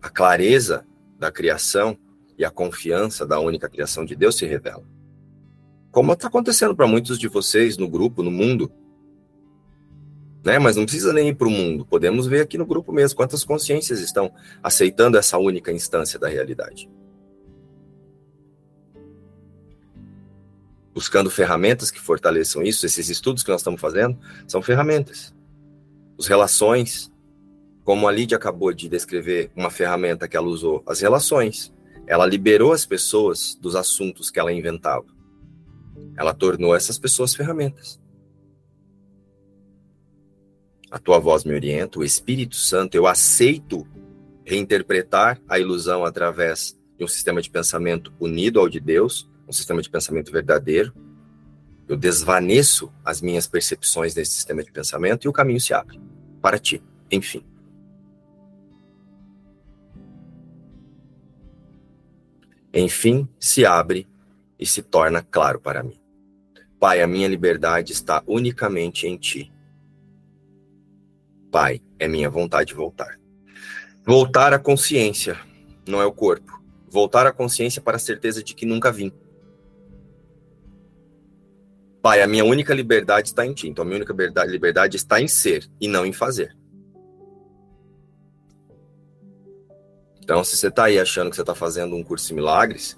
A 0.00 0.08
clareza 0.08 0.86
da 1.18 1.32
criação 1.32 1.98
e 2.38 2.44
a 2.44 2.50
confiança 2.50 3.26
da 3.26 3.40
única 3.40 3.68
criação 3.68 4.04
de 4.04 4.14
Deus 4.14 4.36
se 4.36 4.46
revela. 4.46 4.99
Como 5.90 6.12
está 6.12 6.28
acontecendo 6.28 6.74
para 6.74 6.86
muitos 6.86 7.18
de 7.18 7.28
vocês 7.28 7.76
no 7.76 7.88
grupo, 7.88 8.22
no 8.22 8.30
mundo. 8.30 8.70
Né? 10.44 10.58
Mas 10.58 10.76
não 10.76 10.84
precisa 10.84 11.12
nem 11.12 11.28
ir 11.28 11.34
para 11.34 11.48
o 11.48 11.50
mundo. 11.50 11.84
Podemos 11.84 12.26
ver 12.26 12.42
aqui 12.42 12.56
no 12.56 12.66
grupo 12.66 12.92
mesmo 12.92 13.16
quantas 13.16 13.44
consciências 13.44 14.00
estão 14.00 14.32
aceitando 14.62 15.18
essa 15.18 15.36
única 15.38 15.72
instância 15.72 16.18
da 16.18 16.28
realidade. 16.28 16.88
buscando 20.92 21.30
ferramentas 21.30 21.90
que 21.90 22.00
fortaleçam 22.00 22.62
isso. 22.62 22.84
Esses 22.84 23.08
estudos 23.08 23.42
que 23.42 23.50
nós 23.50 23.60
estamos 23.60 23.80
fazendo 23.80 24.18
são 24.46 24.60
ferramentas. 24.60 25.34
Os 26.16 26.26
relações, 26.26 27.10
como 27.84 28.06
a 28.06 28.12
Lídia 28.12 28.36
acabou 28.36 28.72
de 28.72 28.88
descrever 28.88 29.50
uma 29.56 29.70
ferramenta 29.70 30.28
que 30.28 30.36
ela 30.36 30.46
usou, 30.46 30.82
as 30.86 31.00
relações. 31.00 31.72
Ela 32.06 32.26
liberou 32.26 32.72
as 32.72 32.84
pessoas 32.84 33.56
dos 33.60 33.76
assuntos 33.76 34.30
que 34.30 34.38
ela 34.38 34.52
inventava. 34.52 35.06
Ela 36.20 36.34
tornou 36.34 36.76
essas 36.76 36.98
pessoas 36.98 37.34
ferramentas. 37.34 37.98
A 40.90 40.98
tua 40.98 41.18
voz 41.18 41.44
me 41.44 41.54
orienta, 41.54 41.98
o 41.98 42.04
Espírito 42.04 42.56
Santo, 42.56 42.94
eu 42.94 43.06
aceito 43.06 43.88
reinterpretar 44.44 45.40
a 45.48 45.58
ilusão 45.58 46.04
através 46.04 46.78
de 46.98 47.04
um 47.04 47.08
sistema 47.08 47.40
de 47.40 47.48
pensamento 47.48 48.12
unido 48.20 48.60
ao 48.60 48.68
de 48.68 48.78
Deus, 48.78 49.30
um 49.48 49.52
sistema 49.52 49.80
de 49.80 49.88
pensamento 49.88 50.30
verdadeiro, 50.30 50.92
eu 51.88 51.96
desvaneço 51.96 52.92
as 53.02 53.22
minhas 53.22 53.46
percepções 53.46 54.12
desse 54.12 54.32
sistema 54.32 54.62
de 54.62 54.70
pensamento 54.70 55.24
e 55.24 55.28
o 55.28 55.32
caminho 55.32 55.58
se 55.58 55.72
abre 55.72 55.98
para 56.42 56.58
ti, 56.58 56.82
enfim. 57.10 57.42
Enfim, 62.74 63.26
se 63.38 63.64
abre 63.64 64.06
e 64.58 64.66
se 64.66 64.82
torna 64.82 65.22
claro 65.22 65.58
para 65.58 65.82
mim. 65.82 65.99
Pai, 66.80 67.02
a 67.02 67.06
minha 67.06 67.28
liberdade 67.28 67.92
está 67.92 68.22
unicamente 68.26 69.06
em 69.06 69.18
ti. 69.18 69.52
Pai, 71.52 71.82
é 71.98 72.08
minha 72.08 72.30
vontade 72.30 72.72
voltar. 72.72 73.20
Voltar 74.02 74.54
à 74.54 74.58
consciência, 74.58 75.38
não 75.86 76.00
é 76.00 76.06
o 76.06 76.12
corpo. 76.12 76.58
Voltar 76.88 77.26
à 77.26 77.32
consciência 77.32 77.82
para 77.82 77.96
a 77.96 78.00
certeza 78.00 78.42
de 78.42 78.54
que 78.54 78.64
nunca 78.64 78.90
vim. 78.90 79.12
Pai, 82.00 82.22
a 82.22 82.26
minha 82.26 82.46
única 82.46 82.72
liberdade 82.72 83.28
está 83.28 83.44
em 83.44 83.52
ti. 83.52 83.68
Então, 83.68 83.82
a 83.82 83.84
minha 83.84 83.98
única 83.98 84.14
liberdade, 84.46 84.96
está 84.96 85.20
em 85.20 85.28
ser 85.28 85.70
e 85.78 85.86
não 85.86 86.06
em 86.06 86.14
fazer. 86.14 86.56
Então, 90.22 90.42
se 90.42 90.56
você 90.56 90.68
está 90.68 90.84
aí 90.84 90.98
achando 90.98 91.28
que 91.28 91.36
você 91.36 91.42
está 91.42 91.54
fazendo 91.54 91.94
um 91.94 92.02
curso 92.02 92.28
de 92.28 92.34
milagres, 92.34 92.96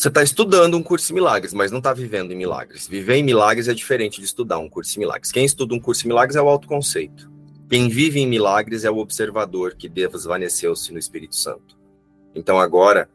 você 0.00 0.08
está 0.08 0.22
estudando 0.22 0.78
um 0.78 0.82
curso 0.82 1.08
de 1.08 1.12
milagres, 1.12 1.52
mas 1.52 1.70
não 1.70 1.76
está 1.76 1.92
vivendo 1.92 2.32
em 2.32 2.34
milagres. 2.34 2.88
Viver 2.88 3.16
em 3.16 3.22
milagres 3.22 3.68
é 3.68 3.74
diferente 3.74 4.18
de 4.18 4.24
estudar 4.24 4.58
um 4.58 4.66
curso 4.66 4.94
de 4.94 4.98
milagres. 4.98 5.30
Quem 5.30 5.44
estuda 5.44 5.74
um 5.74 5.78
curso 5.78 6.00
de 6.00 6.08
milagres 6.08 6.36
é 6.36 6.40
o 6.40 6.48
autoconceito. 6.48 7.30
Quem 7.68 7.86
vive 7.86 8.18
em 8.18 8.26
milagres 8.26 8.86
é 8.86 8.90
o 8.90 8.96
observador 8.96 9.74
que 9.74 9.90
desvaneceu-se 9.90 10.90
no 10.90 10.98
Espírito 10.98 11.36
Santo. 11.36 11.78
Então, 12.34 12.58
agora, 12.58 13.10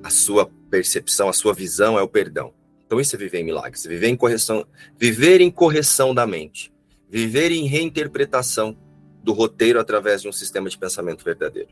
a 0.00 0.10
sua 0.10 0.48
percepção, 0.70 1.28
a 1.28 1.32
sua 1.32 1.52
visão 1.52 1.98
é 1.98 2.02
o 2.02 2.08
perdão. 2.08 2.54
Então 2.86 3.00
isso 3.00 3.16
é 3.16 3.18
viver 3.18 3.40
em 3.40 3.44
milagres, 3.44 3.84
viver 3.84 4.10
em 4.10 4.16
correção, 4.16 4.64
viver 4.96 5.40
em 5.40 5.50
correção 5.50 6.14
da 6.14 6.24
mente, 6.24 6.72
viver 7.08 7.50
em 7.50 7.66
reinterpretação 7.66 8.78
do 9.24 9.32
roteiro 9.32 9.80
através 9.80 10.22
de 10.22 10.28
um 10.28 10.32
sistema 10.32 10.68
de 10.68 10.78
pensamento 10.78 11.24
verdadeiro. 11.24 11.70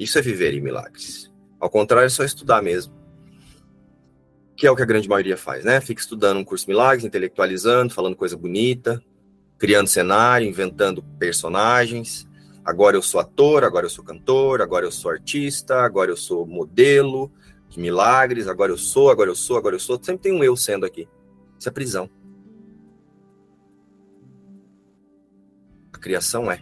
Isso 0.00 0.18
é 0.18 0.22
viver 0.22 0.52
em 0.52 0.60
milagres. 0.60 1.32
Ao 1.60 1.70
contrário, 1.70 2.06
é 2.06 2.10
só 2.10 2.24
estudar 2.24 2.62
mesmo. 2.62 2.94
Que 4.56 4.66
é 4.66 4.70
o 4.70 4.76
que 4.76 4.82
a 4.82 4.86
grande 4.86 5.08
maioria 5.08 5.36
faz, 5.36 5.64
né? 5.64 5.80
Fica 5.80 6.00
estudando 6.00 6.38
um 6.38 6.44
curso 6.44 6.64
de 6.64 6.70
milagres, 6.70 7.04
intelectualizando, 7.04 7.92
falando 7.92 8.16
coisa 8.16 8.36
bonita, 8.36 9.02
criando 9.58 9.88
cenário, 9.88 10.48
inventando 10.48 11.02
personagens. 11.18 12.26
Agora 12.64 12.96
eu 12.96 13.02
sou 13.02 13.20
ator, 13.20 13.64
agora 13.64 13.86
eu 13.86 13.90
sou 13.90 14.04
cantor, 14.04 14.60
agora 14.60 14.84
eu 14.86 14.90
sou 14.90 15.10
artista, 15.10 15.82
agora 15.82 16.10
eu 16.10 16.16
sou 16.16 16.46
modelo, 16.46 17.30
de 17.68 17.78
milagres, 17.78 18.48
agora 18.48 18.72
eu 18.72 18.78
sou, 18.78 19.10
agora 19.10 19.30
eu 19.30 19.34
sou, 19.34 19.56
agora 19.56 19.74
eu 19.74 19.80
sou. 19.80 20.02
Sempre 20.02 20.22
tem 20.22 20.32
um 20.32 20.42
eu 20.42 20.56
sendo 20.56 20.86
aqui. 20.86 21.08
Isso 21.58 21.68
é 21.68 21.72
prisão. 21.72 22.10
A 25.92 25.98
criação 25.98 26.50
é. 26.50 26.60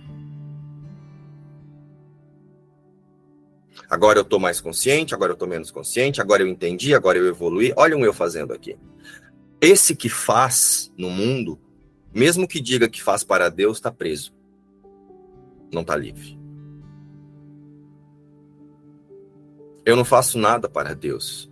Agora 3.88 4.18
eu 4.18 4.22
estou 4.22 4.40
mais 4.40 4.60
consciente, 4.60 5.14
agora 5.14 5.32
eu 5.32 5.34
estou 5.34 5.48
menos 5.48 5.70
consciente, 5.70 6.20
agora 6.20 6.42
eu 6.42 6.48
entendi, 6.48 6.94
agora 6.94 7.18
eu 7.18 7.26
evoluí. 7.26 7.72
Olha 7.76 7.96
um 7.96 8.04
eu 8.04 8.12
fazendo 8.12 8.52
aqui. 8.52 8.76
Esse 9.60 9.94
que 9.94 10.08
faz 10.08 10.92
no 10.96 11.10
mundo, 11.10 11.58
mesmo 12.12 12.48
que 12.48 12.60
diga 12.60 12.88
que 12.88 13.02
faz 13.02 13.24
para 13.24 13.48
Deus, 13.48 13.78
está 13.78 13.90
preso. 13.90 14.34
Não 15.72 15.82
está 15.82 15.96
livre. 15.96 16.38
Eu 19.84 19.96
não 19.96 20.04
faço 20.04 20.38
nada 20.38 20.68
para 20.68 20.94
Deus. 20.94 21.50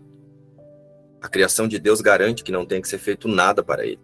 A 1.21 1.29
criação 1.29 1.68
de 1.68 1.79
Deus 1.79 2.01
garante 2.01 2.42
que 2.42 2.51
não 2.51 2.64
tem 2.64 2.81
que 2.81 2.88
ser 2.88 2.99
feito 2.99 3.29
nada 3.29 3.62
para 3.62 3.87
Ele. 3.87 4.01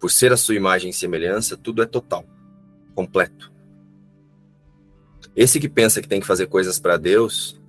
Por 0.00 0.10
ser 0.10 0.32
a 0.32 0.36
sua 0.36 0.54
imagem 0.54 0.90
e 0.90 0.92
semelhança, 0.92 1.56
tudo 1.56 1.82
é 1.82 1.86
total, 1.86 2.26
completo. 2.94 3.53
Esse 5.36 5.58
que 5.58 5.68
pensa 5.68 6.00
que 6.00 6.08
tem 6.08 6.20
que 6.20 6.26
fazer 6.26 6.46
coisas 6.46 6.78
para 6.78 6.96
Deus, 6.96 7.60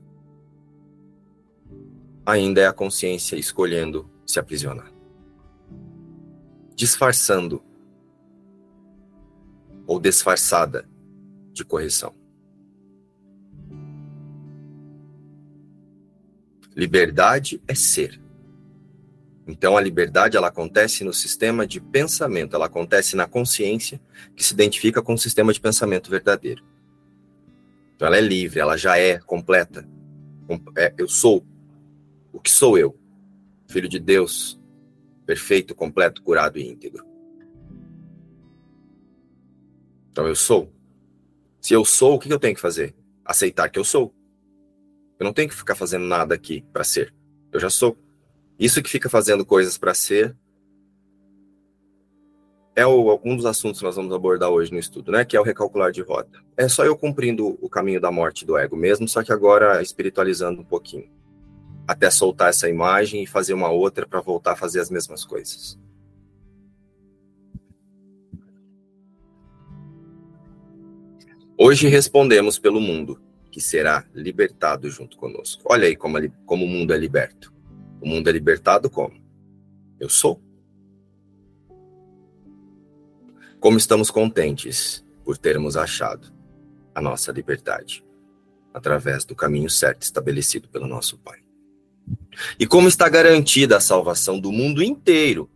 ainda 2.25 2.61
é 2.61 2.67
a 2.67 2.73
consciência 2.73 3.35
escolhendo 3.35 4.09
se 4.25 4.39
aprisionar. 4.39 4.91
Disfarçando 6.75 7.63
ou 9.87 9.99
disfarçada 9.99 10.87
de 11.53 11.63
correção. 11.63 12.13
Liberdade 16.75 17.61
é 17.67 17.73
ser. 17.73 18.19
Então 19.47 19.77
a 19.77 19.81
liberdade 19.81 20.35
ela 20.35 20.47
acontece 20.47 21.03
no 21.03 21.13
sistema 21.13 21.65
de 21.65 21.79
pensamento, 21.79 22.55
ela 22.55 22.65
acontece 22.65 23.15
na 23.15 23.27
consciência 23.27 24.01
que 24.35 24.43
se 24.43 24.53
identifica 24.53 25.01
com 25.01 25.13
o 25.13 25.17
sistema 25.17 25.53
de 25.53 25.61
pensamento 25.61 26.09
verdadeiro. 26.09 26.63
Então 27.95 28.07
ela 28.07 28.17
é 28.17 28.21
livre, 28.21 28.59
ela 28.59 28.77
já 28.77 28.97
é 28.97 29.17
completa. 29.19 29.87
É, 30.77 30.93
eu 30.97 31.07
sou 31.07 31.45
o 32.31 32.39
que 32.39 32.51
sou 32.51 32.77
eu, 32.77 32.97
filho 33.67 33.87
de 33.87 33.99
Deus, 33.99 34.59
perfeito, 35.25 35.73
completo, 35.73 36.21
curado 36.21 36.59
e 36.59 36.67
íntegro. 36.67 37.05
Então 40.11 40.27
eu 40.27 40.35
sou. 40.35 40.71
Se 41.61 41.73
eu 41.73 41.83
sou, 41.83 42.15
o 42.15 42.19
que 42.19 42.31
eu 42.31 42.39
tenho 42.39 42.55
que 42.55 42.61
fazer? 42.61 42.95
Aceitar 43.23 43.69
que 43.69 43.79
eu 43.79 43.83
sou. 43.83 44.13
Eu 45.19 45.23
não 45.23 45.33
tenho 45.33 45.49
que 45.49 45.55
ficar 45.55 45.75
fazendo 45.75 46.05
nada 46.05 46.35
aqui 46.35 46.63
para 46.71 46.83
ser. 46.83 47.13
Eu 47.51 47.59
já 47.59 47.69
sou. 47.69 47.97
Isso 48.59 48.83
que 48.83 48.89
fica 48.89 49.09
fazendo 49.09 49.45
coisas 49.45 49.77
para 49.77 49.93
ser 49.93 50.35
é 52.75 52.85
o, 52.85 53.19
um 53.23 53.37
dos 53.37 53.45
assuntos 53.45 53.79
que 53.79 53.85
nós 53.85 53.95
vamos 53.95 54.13
abordar 54.13 54.49
hoje 54.49 54.71
no 54.71 54.77
estudo, 54.77 55.11
né? 55.11 55.23
Que 55.23 55.37
é 55.37 55.39
o 55.39 55.43
recalcular 55.43 55.91
de 55.91 56.01
rota. 56.01 56.39
É 56.57 56.67
só 56.67 56.83
eu 56.85 56.97
cumprindo 56.97 57.57
o 57.61 57.69
caminho 57.69 58.01
da 58.01 58.11
morte 58.11 58.45
do 58.45 58.57
ego 58.57 58.75
mesmo, 58.75 59.07
só 59.07 59.23
que 59.23 59.31
agora 59.31 59.81
espiritualizando 59.81 60.61
um 60.61 60.65
pouquinho. 60.65 61.09
Até 61.87 62.09
soltar 62.09 62.49
essa 62.49 62.67
imagem 62.67 63.23
e 63.23 63.27
fazer 63.27 63.53
uma 63.53 63.69
outra 63.69 64.05
para 64.05 64.19
voltar 64.19 64.53
a 64.53 64.55
fazer 64.57 64.81
as 64.81 64.89
mesmas 64.89 65.23
coisas. 65.23 65.79
Hoje 71.57 71.87
respondemos 71.87 72.59
pelo 72.59 72.81
mundo 72.81 73.21
que 73.49 73.61
será 73.61 74.03
libertado 74.13 74.89
junto 74.89 75.15
conosco. 75.15 75.63
Olha 75.65 75.87
aí 75.87 75.95
como, 75.95 76.17
como 76.45 76.65
o 76.65 76.67
mundo 76.67 76.93
é 76.93 76.97
liberto. 76.97 77.53
O 78.01 78.07
mundo 78.07 78.27
é 78.27 78.33
libertado 78.33 78.89
como? 78.89 79.13
Eu 79.97 80.09
sou. 80.09 80.44
Como 83.59 83.77
estamos 83.77 84.11
contentes 84.11 85.05
por 85.23 85.37
termos 85.37 85.75
achado 85.75 86.33
a 86.93 87.01
nossa 87.01 87.31
liberdade 87.31 88.05
através 88.73 89.23
do 89.23 89.35
caminho 89.35 89.69
certo 89.69 90.03
estabelecido 90.03 90.67
pelo 90.67 90.87
nosso 90.87 91.17
Pai. 91.17 91.39
E 92.59 92.67
como 92.67 92.87
está 92.87 93.07
garantida 93.07 93.77
a 93.77 93.81
salvação 93.81 94.39
do 94.39 94.51
mundo 94.51 94.83
inteiro 94.83 95.49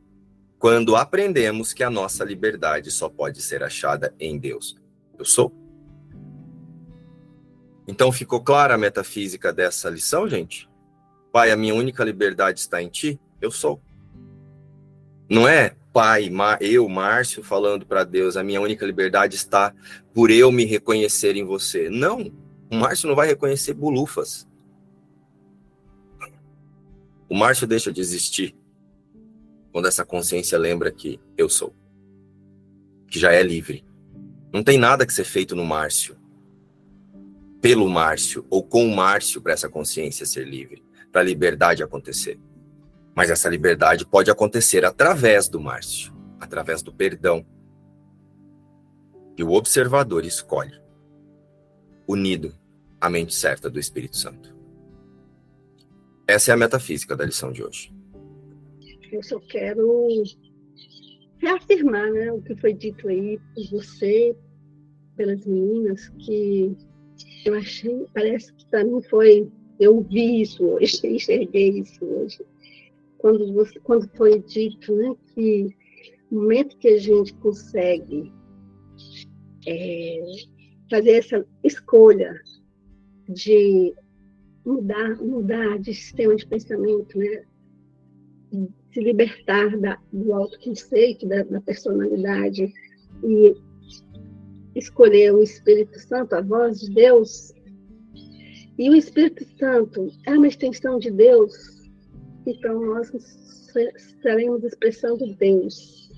quando 0.57 0.95
aprendemos 0.95 1.71
que 1.71 1.83
a 1.83 1.89
nossa 1.89 2.23
liberdade 2.23 2.91
só 2.91 3.07
pode 3.07 3.41
ser 3.41 3.63
achada 3.63 4.13
em 4.19 4.37
Deus. 4.37 4.77
Eu 5.17 5.23
sou. 5.23 5.53
Então 7.87 8.11
ficou 8.11 8.41
clara 8.41 8.75
a 8.75 8.77
metafísica 8.77 9.53
dessa 9.53 9.89
lição, 9.89 10.27
gente? 10.27 10.69
Pai, 11.31 11.51
a 11.51 11.57
minha 11.57 11.73
única 11.73 12.03
liberdade 12.03 12.59
está 12.59 12.81
em 12.81 12.89
ti? 12.89 13.19
Eu 13.41 13.51
sou. 13.51 13.81
Não 15.29 15.47
é 15.47 15.75
pai, 15.99 16.31
eu, 16.61 16.87
Márcio, 16.87 17.43
falando 17.43 17.85
para 17.85 18.05
Deus, 18.05 18.37
a 18.37 18.43
minha 18.43 18.61
única 18.61 18.85
liberdade 18.85 19.35
está 19.35 19.75
por 20.13 20.31
eu 20.31 20.49
me 20.49 20.63
reconhecer 20.63 21.35
em 21.35 21.43
você. 21.43 21.89
Não, 21.89 22.31
o 22.71 22.75
Márcio 22.77 23.09
não 23.09 23.17
vai 23.17 23.27
reconhecer 23.27 23.73
bulufas. 23.73 24.47
O 27.27 27.35
Márcio 27.35 27.67
deixa 27.67 27.91
de 27.91 27.99
existir 27.99 28.55
quando 29.73 29.89
essa 29.89 30.05
consciência 30.05 30.57
lembra 30.57 30.89
que 30.89 31.19
eu 31.37 31.49
sou, 31.49 31.75
que 33.09 33.19
já 33.19 33.33
é 33.33 33.43
livre. 33.43 33.83
Não 34.53 34.63
tem 34.63 34.77
nada 34.77 35.05
que 35.05 35.13
ser 35.13 35.25
feito 35.25 35.53
no 35.53 35.65
Márcio, 35.65 36.15
pelo 37.59 37.89
Márcio 37.89 38.45
ou 38.49 38.63
com 38.63 38.85
o 38.85 38.95
Márcio 38.95 39.41
para 39.41 39.51
essa 39.51 39.67
consciência 39.67 40.25
ser 40.25 40.47
livre, 40.47 40.81
para 41.11 41.19
a 41.19 41.25
liberdade 41.25 41.83
acontecer. 41.83 42.39
Mas 43.19 43.29
essa 43.29 43.49
liberdade 43.49 44.05
pode 44.05 44.31
acontecer 44.31 44.85
através 44.85 45.49
do 45.49 45.59
Márcio, 45.59 46.13
através 46.39 46.81
do 46.81 46.93
perdão. 46.93 47.45
E 49.37 49.43
o 49.43 49.51
observador 49.51 50.23
escolhe, 50.23 50.71
unido 52.07 52.55
à 52.97 53.09
mente 53.09 53.35
certa 53.35 53.69
do 53.69 53.77
Espírito 53.77 54.15
Santo. 54.15 54.55
Essa 56.25 56.51
é 56.51 56.53
a 56.53 56.57
metafísica 56.57 57.13
da 57.13 57.25
lição 57.25 57.51
de 57.51 57.61
hoje. 57.61 57.93
Eu 59.11 59.21
só 59.21 59.37
quero 59.37 60.23
reafirmar 61.39 62.09
né, 62.13 62.31
o 62.31 62.41
que 62.41 62.55
foi 62.55 62.71
dito 62.71 63.09
aí 63.09 63.37
por 63.53 63.69
você, 63.69 64.33
pelas 65.17 65.45
meninas, 65.45 66.07
que 66.19 66.73
eu 67.43 67.53
achei, 67.55 68.05
parece 68.13 68.53
que 68.53 68.65
para 68.67 68.85
mim 68.85 69.01
foi, 69.09 69.51
eu 69.77 69.99
vi 70.03 70.43
isso 70.43 70.63
hoje, 70.63 71.01
enxerguei 71.05 71.81
isso 71.81 72.05
hoje 72.05 72.45
quando, 73.19 73.53
você, 73.53 73.79
quando 73.81 74.09
foi 74.17 74.39
dito 74.39 74.95
né, 74.95 75.13
que 75.33 75.75
no 76.31 76.41
momento 76.41 76.77
que 76.77 76.87
a 76.87 76.97
gente 76.97 77.33
consegue 77.35 78.33
é, 79.67 80.25
fazer 80.89 81.11
essa 81.11 81.45
escolha 81.63 82.33
de 83.27 83.93
mudar, 84.65 85.21
mudar 85.21 85.79
de 85.79 85.93
sistema 85.93 86.35
de 86.35 86.47
pensamento, 86.47 87.17
né, 87.17 87.43
se 88.93 88.99
libertar 89.01 89.77
da, 89.77 89.99
do 90.11 90.33
autoconceito, 90.33 91.27
da, 91.27 91.43
da 91.43 91.61
personalidade 91.61 92.73
e 93.23 93.55
escolher 94.75 95.33
o 95.33 95.43
Espírito 95.43 95.99
Santo, 95.99 96.33
a 96.33 96.41
voz 96.41 96.79
de 96.79 96.93
Deus. 96.93 97.53
E 98.77 98.89
o 98.89 98.95
Espírito 98.95 99.45
Santo 99.57 100.09
é 100.25 100.31
uma 100.31 100.47
extensão 100.47 100.97
de 100.99 101.11
Deus 101.11 101.78
então 102.51 102.79
nós 102.85 103.11
estaremos 103.95 104.63
expressando 104.63 105.33
Deus. 105.35 106.09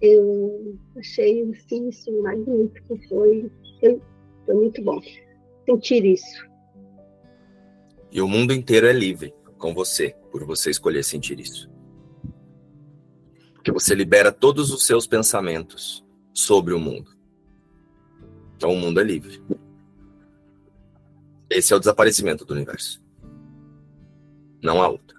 Eu 0.00 0.78
achei 0.96 1.42
assim, 1.50 1.88
isso 1.88 2.22
magnífico, 2.22 2.98
foi, 3.08 3.50
foi 4.46 4.54
muito 4.54 4.82
bom 4.82 5.00
sentir 5.64 6.04
isso. 6.04 6.48
E 8.10 8.22
o 8.22 8.28
mundo 8.28 8.52
inteiro 8.52 8.86
é 8.86 8.92
livre 8.92 9.34
com 9.58 9.74
você, 9.74 10.14
por 10.30 10.44
você 10.44 10.70
escolher 10.70 11.04
sentir 11.04 11.38
isso. 11.40 11.68
Porque 13.54 13.72
você 13.72 13.94
libera 13.94 14.32
todos 14.32 14.72
os 14.72 14.86
seus 14.86 15.06
pensamentos 15.06 16.06
sobre 16.32 16.72
o 16.72 16.78
mundo. 16.78 17.10
Então 18.56 18.72
o 18.72 18.76
mundo 18.76 19.00
é 19.00 19.04
livre. 19.04 19.42
Esse 21.50 21.72
é 21.72 21.76
o 21.76 21.78
desaparecimento 21.78 22.44
do 22.44 22.54
universo. 22.54 23.02
Não 24.62 24.82
há 24.82 24.88
outro. 24.88 25.17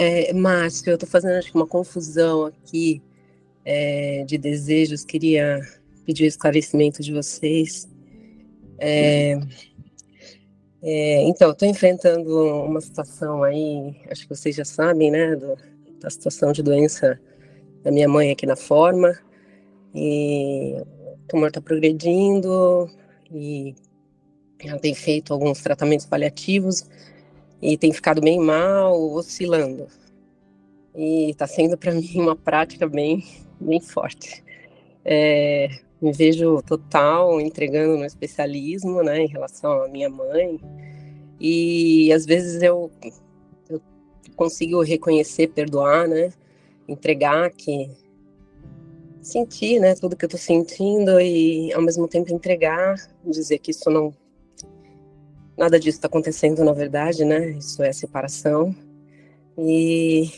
É, 0.00 0.32
Márcio, 0.32 0.90
eu 0.90 0.94
estou 0.94 1.08
fazendo 1.08 1.32
acho, 1.32 1.50
uma 1.56 1.66
confusão 1.66 2.46
aqui 2.46 3.02
é, 3.64 4.22
de 4.24 4.38
desejos, 4.38 5.04
queria 5.04 5.60
pedir 6.06 6.26
esclarecimento 6.26 7.02
de 7.02 7.12
vocês. 7.12 7.88
É, 8.78 9.40
é 10.80 11.22
então, 11.24 11.50
estou 11.50 11.66
enfrentando 11.66 12.30
uma 12.64 12.80
situação 12.80 13.42
aí, 13.42 13.96
acho 14.08 14.22
que 14.22 14.28
vocês 14.28 14.54
já 14.54 14.64
sabem, 14.64 15.10
né, 15.10 15.34
do, 15.34 15.56
da 15.98 16.08
situação 16.08 16.52
de 16.52 16.62
doença 16.62 17.20
da 17.82 17.90
minha 17.90 18.08
mãe 18.08 18.30
aqui 18.30 18.46
na 18.46 18.54
forma, 18.54 19.18
e 19.92 20.76
o 20.80 21.26
tumor 21.26 21.48
está 21.48 21.60
progredindo, 21.60 22.88
e 23.32 23.74
ela 24.60 24.78
tem 24.78 24.94
feito 24.94 25.32
alguns 25.32 25.60
tratamentos 25.60 26.06
paliativos, 26.06 26.88
e 27.60 27.76
tem 27.76 27.92
ficado 27.92 28.20
bem 28.20 28.38
mal, 28.38 29.00
oscilando. 29.12 29.86
E 30.94 31.30
está 31.30 31.46
sendo 31.46 31.76
para 31.76 31.92
mim 31.94 32.10
uma 32.16 32.36
prática 32.36 32.88
bem, 32.88 33.24
bem 33.60 33.80
forte. 33.80 34.44
É, 35.04 35.68
me 36.00 36.12
vejo 36.12 36.62
total 36.62 37.40
entregando 37.40 37.96
no 37.96 38.04
especialismo, 38.04 39.02
né, 39.02 39.22
em 39.22 39.28
relação 39.28 39.82
à 39.82 39.88
minha 39.88 40.08
mãe. 40.08 40.60
E 41.40 42.12
às 42.12 42.24
vezes 42.24 42.62
eu, 42.62 42.90
eu 43.68 43.80
consigo 44.36 44.82
reconhecer, 44.82 45.48
perdoar, 45.48 46.08
né, 46.08 46.32
entregar 46.86 47.50
que 47.50 47.90
sentir, 49.20 49.78
né, 49.78 49.94
tudo 49.94 50.16
que 50.16 50.24
eu 50.24 50.28
estou 50.28 50.40
sentindo 50.40 51.20
e 51.20 51.72
ao 51.72 51.82
mesmo 51.82 52.08
tempo 52.08 52.32
entregar, 52.32 52.96
dizer 53.24 53.58
que 53.58 53.72
isso 53.72 53.90
não 53.90 54.14
Nada 55.58 55.80
disso 55.80 55.98
está 55.98 56.06
acontecendo, 56.06 56.62
na 56.64 56.72
verdade, 56.72 57.24
né? 57.24 57.50
Isso 57.50 57.82
é 57.82 57.92
separação. 57.92 58.72
E, 59.58 60.30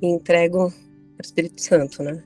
e 0.00 0.06
entrego 0.06 0.70
para 0.70 1.22
o 1.22 1.26
Espírito 1.26 1.60
Santo, 1.60 2.02
né? 2.02 2.24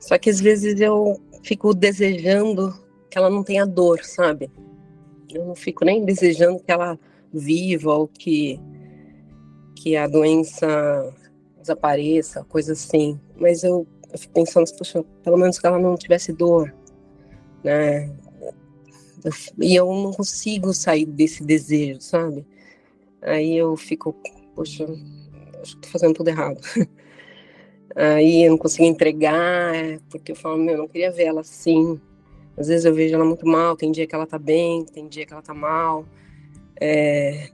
Só 0.00 0.16
que 0.16 0.30
às 0.30 0.40
vezes 0.40 0.80
eu 0.80 1.20
fico 1.42 1.74
desejando 1.74 2.74
que 3.10 3.18
ela 3.18 3.28
não 3.28 3.44
tenha 3.44 3.66
dor, 3.66 4.02
sabe? 4.02 4.50
Eu 5.30 5.44
não 5.44 5.54
fico 5.54 5.84
nem 5.84 6.02
desejando 6.06 6.58
que 6.58 6.72
ela 6.72 6.98
viva 7.30 7.94
ou 7.94 8.08
que, 8.08 8.58
que 9.76 9.94
a 9.94 10.06
doença 10.06 11.14
desapareça, 11.60 12.44
coisa 12.44 12.72
assim. 12.72 13.20
Mas 13.36 13.62
eu, 13.62 13.86
eu 14.10 14.18
fico 14.18 14.32
pensando, 14.32 14.72
poxa, 14.78 15.04
pelo 15.22 15.36
menos 15.36 15.58
que 15.58 15.66
ela 15.66 15.78
não 15.78 15.96
tivesse 15.96 16.32
dor, 16.32 16.74
né? 17.62 18.10
E 19.60 19.74
eu 19.74 19.86
não 19.86 20.12
consigo 20.12 20.72
sair 20.72 21.06
desse 21.06 21.44
desejo, 21.44 22.00
sabe? 22.00 22.46
Aí 23.20 23.56
eu 23.56 23.76
fico, 23.76 24.14
poxa, 24.54 24.86
acho 25.62 25.76
que 25.76 25.82
tô 25.82 25.88
fazendo 25.88 26.14
tudo 26.14 26.28
errado. 26.28 26.60
Aí 27.94 28.44
eu 28.44 28.50
não 28.50 28.58
consigo 28.58 28.84
entregar, 28.84 29.74
porque 30.10 30.32
eu 30.32 30.36
falo, 30.36 30.58
meu, 30.58 30.74
eu 30.74 30.78
não 30.78 30.88
queria 30.88 31.10
ver 31.10 31.24
ela 31.24 31.42
assim. 31.42 32.00
Às 32.56 32.68
vezes 32.68 32.84
eu 32.84 32.94
vejo 32.94 33.14
ela 33.14 33.24
muito 33.24 33.46
mal, 33.46 33.76
tem 33.76 33.92
dia 33.92 34.06
que 34.06 34.14
ela 34.14 34.26
tá 34.26 34.38
bem, 34.38 34.84
tem 34.84 35.08
dia 35.08 35.26
que 35.26 35.32
ela 35.32 35.42
tá 35.42 35.54
mal. 35.54 36.06
É... 36.80 37.50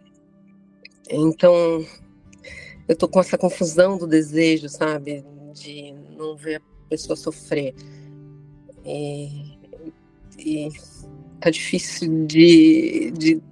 Então, 1.11 1.85
eu 2.87 2.97
tô 2.97 3.09
com 3.09 3.21
essa 3.21 3.37
confusão 3.37 3.99
do 3.99 4.07
desejo, 4.07 4.69
sabe? 4.69 5.25
De 5.55 5.93
não 6.17 6.37
ver 6.37 6.57
a 6.57 6.89
pessoa 6.89 7.17
sofrer. 7.17 7.75
E, 8.85 9.59
e 10.39 10.69
tá 11.41 11.51
difícil 11.51 12.27
de, 12.27 13.11
de 13.13 13.43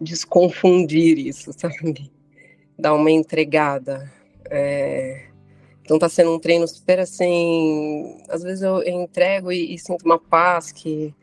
desconfundir 0.00 1.18
isso, 1.18 1.52
sabe? 1.56 2.10
Dar 2.78 2.94
uma 2.94 3.10
entregada. 3.10 4.10
É... 4.50 5.26
Então 5.82 5.98
tá 5.98 6.08
sendo 6.08 6.34
um 6.34 6.38
treino 6.38 6.66
super 6.68 7.00
assim. 7.00 8.18
Às 8.28 8.42
vezes 8.42 8.62
eu, 8.62 8.82
entrego 8.82 9.50
e, 9.50 9.74
e, 9.74 9.78
sinto 9.78 10.04
uma 10.04 10.18
paz 10.18 10.70
que. 10.70 11.14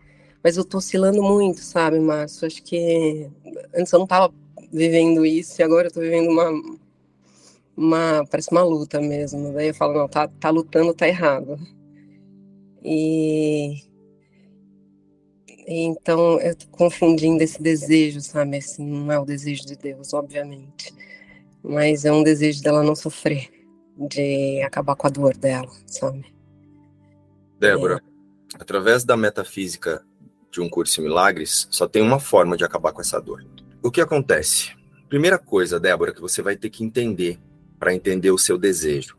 Mas 0.44 0.58
eu 0.58 0.66
tô 0.66 0.78
oscilando 0.78 1.22
muito, 1.24 1.60
sabe, 1.62 2.00
Márcio? 2.00 2.48
Acho 2.48 2.64
que 2.64 3.30
antes 3.76 3.92
eu 3.92 4.00
não 4.00 4.08
tava 4.08 4.34
vivendo 4.72 5.26
isso 5.26 5.60
e 5.62 5.64
agora 5.64 5.88
eu 5.88 5.92
tô 5.92 6.02
vivendo 6.02 6.30
uma. 6.30 6.52
uma 7.78 8.26
parece 8.30 8.52
uma 8.52 8.64
luta 8.64 9.00
mesmo. 9.00 9.54
Daí 9.54 9.68
eu 9.70 9.76
falo, 9.76 9.94
não, 9.94 10.08
tá, 10.08 10.28
tá 10.28 10.50
lutando, 10.50 10.94
tá 10.94 11.08
errado. 11.08 11.60
E 12.84 13.82
Então, 15.68 16.40
eu 16.42 16.56
tô 16.56 16.68
confundindo 16.68 17.44
esse 17.44 17.62
desejo, 17.62 18.22
sabe? 18.22 18.58
Assim, 18.58 18.86
não 18.86 19.12
é 19.12 19.20
o 19.20 19.26
desejo 19.26 19.66
de 19.66 19.76
Deus, 19.76 20.14
obviamente. 20.14 20.94
Mas 21.64 22.06
é 22.06 22.12
um 22.12 22.22
desejo 22.22 22.62
dela 22.62 22.84
não 22.84 22.96
sofrer, 22.96 23.50
de 23.98 24.62
acabar 24.62 24.96
com 24.96 25.08
a 25.08 25.10
dor 25.10 25.36
dela, 25.36 25.72
sabe? 25.88 26.26
Débora, 27.60 27.96
é. 27.96 28.58
através 28.60 29.04
da 29.04 29.18
metafísica 29.18 30.04
de 30.52 30.62
um 30.62 30.70
curso 30.70 31.02
em 31.02 31.06
milagres, 31.06 31.68
só 31.72 31.88
tem 31.88 32.02
uma 32.02 32.20
forma 32.20 32.56
de 32.56 32.64
acabar 32.64 32.94
com 32.94 33.02
essa 33.02 33.20
dor. 33.20 33.44
O 33.82 33.90
que 33.90 34.02
acontece? 34.02 34.74
Primeira 35.10 35.40
coisa, 35.40 35.80
Débora, 35.80 36.14
que 36.14 36.22
você 36.22 36.42
vai 36.42 36.56
ter 36.56 36.70
que 36.70 36.84
entender 36.84 37.40
para 37.80 37.94
entender 37.94 38.32
o 38.32 38.38
seu 38.38 38.58
desejo. 38.58 39.18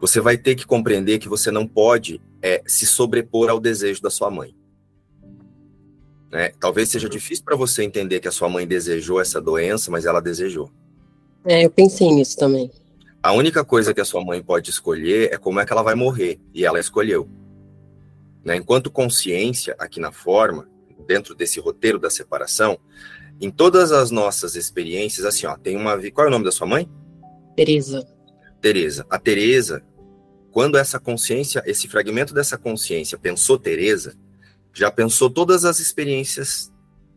Você 0.00 0.20
vai 0.20 0.38
ter 0.38 0.54
que 0.54 0.66
compreender 0.66 1.18
que 1.18 1.28
você 1.28 1.50
não 1.50 1.66
pode 1.66 2.20
é, 2.40 2.62
se 2.66 2.86
sobrepor 2.86 3.50
ao 3.50 3.58
desejo 3.58 4.00
da 4.00 4.10
sua 4.10 4.30
mãe. 4.30 4.54
Né? 6.30 6.50
Talvez 6.60 6.88
seja 6.88 7.08
difícil 7.08 7.44
para 7.44 7.56
você 7.56 7.82
entender 7.82 8.20
que 8.20 8.28
a 8.28 8.32
sua 8.32 8.48
mãe 8.48 8.66
desejou 8.66 9.20
essa 9.20 9.40
doença, 9.40 9.90
mas 9.90 10.04
ela 10.04 10.20
desejou. 10.20 10.70
É, 11.44 11.64
eu 11.64 11.70
pensei 11.70 12.10
nisso 12.10 12.36
também. 12.36 12.70
A 13.22 13.32
única 13.32 13.64
coisa 13.64 13.92
que 13.94 14.00
a 14.00 14.04
sua 14.04 14.24
mãe 14.24 14.42
pode 14.42 14.70
escolher 14.70 15.32
é 15.32 15.38
como 15.38 15.60
é 15.60 15.66
que 15.66 15.72
ela 15.72 15.82
vai 15.82 15.94
morrer, 15.94 16.38
e 16.54 16.64
ela 16.64 16.78
escolheu. 16.78 17.28
Né? 18.44 18.56
Enquanto 18.56 18.90
consciência, 18.90 19.74
aqui 19.78 19.98
na 19.98 20.12
forma, 20.12 20.68
dentro 21.06 21.34
desse 21.34 21.58
roteiro 21.58 21.98
da 21.98 22.10
separação, 22.10 22.78
em 23.40 23.50
todas 23.50 23.92
as 23.92 24.10
nossas 24.10 24.56
experiências, 24.56 25.24
assim, 25.24 25.46
ó, 25.46 25.56
tem 25.56 25.76
uma. 25.76 25.98
Qual 26.10 26.26
é 26.26 26.28
o 26.28 26.30
nome 26.30 26.44
da 26.44 26.52
sua 26.52 26.66
mãe? 26.66 26.88
Teresa. 27.56 28.06
Teresa. 28.60 29.06
A 29.08 29.18
Teresa, 29.18 29.82
quando 30.50 30.76
essa 30.76 30.98
consciência, 30.98 31.62
esse 31.64 31.88
fragmento 31.88 32.34
dessa 32.34 32.58
consciência 32.58 33.16
pensou 33.16 33.58
Teresa, 33.58 34.16
já 34.78 34.92
pensou 34.92 35.28
todas 35.28 35.64
as 35.64 35.80
experiências 35.80 36.72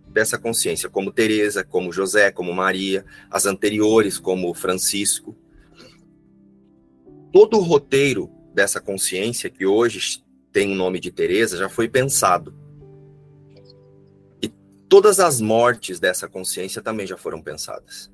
dessa 0.07 0.35
consciência, 0.35 0.89
como 0.89 1.11
Teresa, 1.11 1.63
como 1.63 1.93
José, 1.93 2.31
como 2.31 2.51
Maria, 2.51 3.05
as 3.29 3.45
anteriores, 3.45 4.17
como 4.17 4.51
Francisco. 4.55 5.37
Todo 7.31 7.59
o 7.59 7.61
roteiro 7.61 8.31
dessa 8.51 8.81
consciência 8.81 9.47
que 9.47 9.63
hoje 9.63 10.23
tem 10.51 10.71
o 10.71 10.75
nome 10.75 10.99
de 10.99 11.11
Teresa 11.11 11.55
já 11.55 11.69
foi 11.69 11.87
pensado. 11.87 12.51
E 14.41 14.47
todas 14.89 15.19
as 15.19 15.39
mortes 15.39 15.99
dessa 15.99 16.27
consciência 16.27 16.81
também 16.81 17.05
já 17.05 17.15
foram 17.15 17.43
pensadas. 17.43 18.11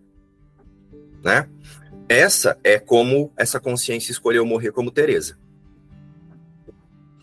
Né? 1.24 1.50
Essa 2.10 2.60
é 2.66 2.78
como 2.78 3.32
essa 3.38 3.62
consciência 3.62 4.12
escolheu 4.12 4.46
morrer 4.46 4.74
como 4.74 4.92
Teresa. 4.92 5.40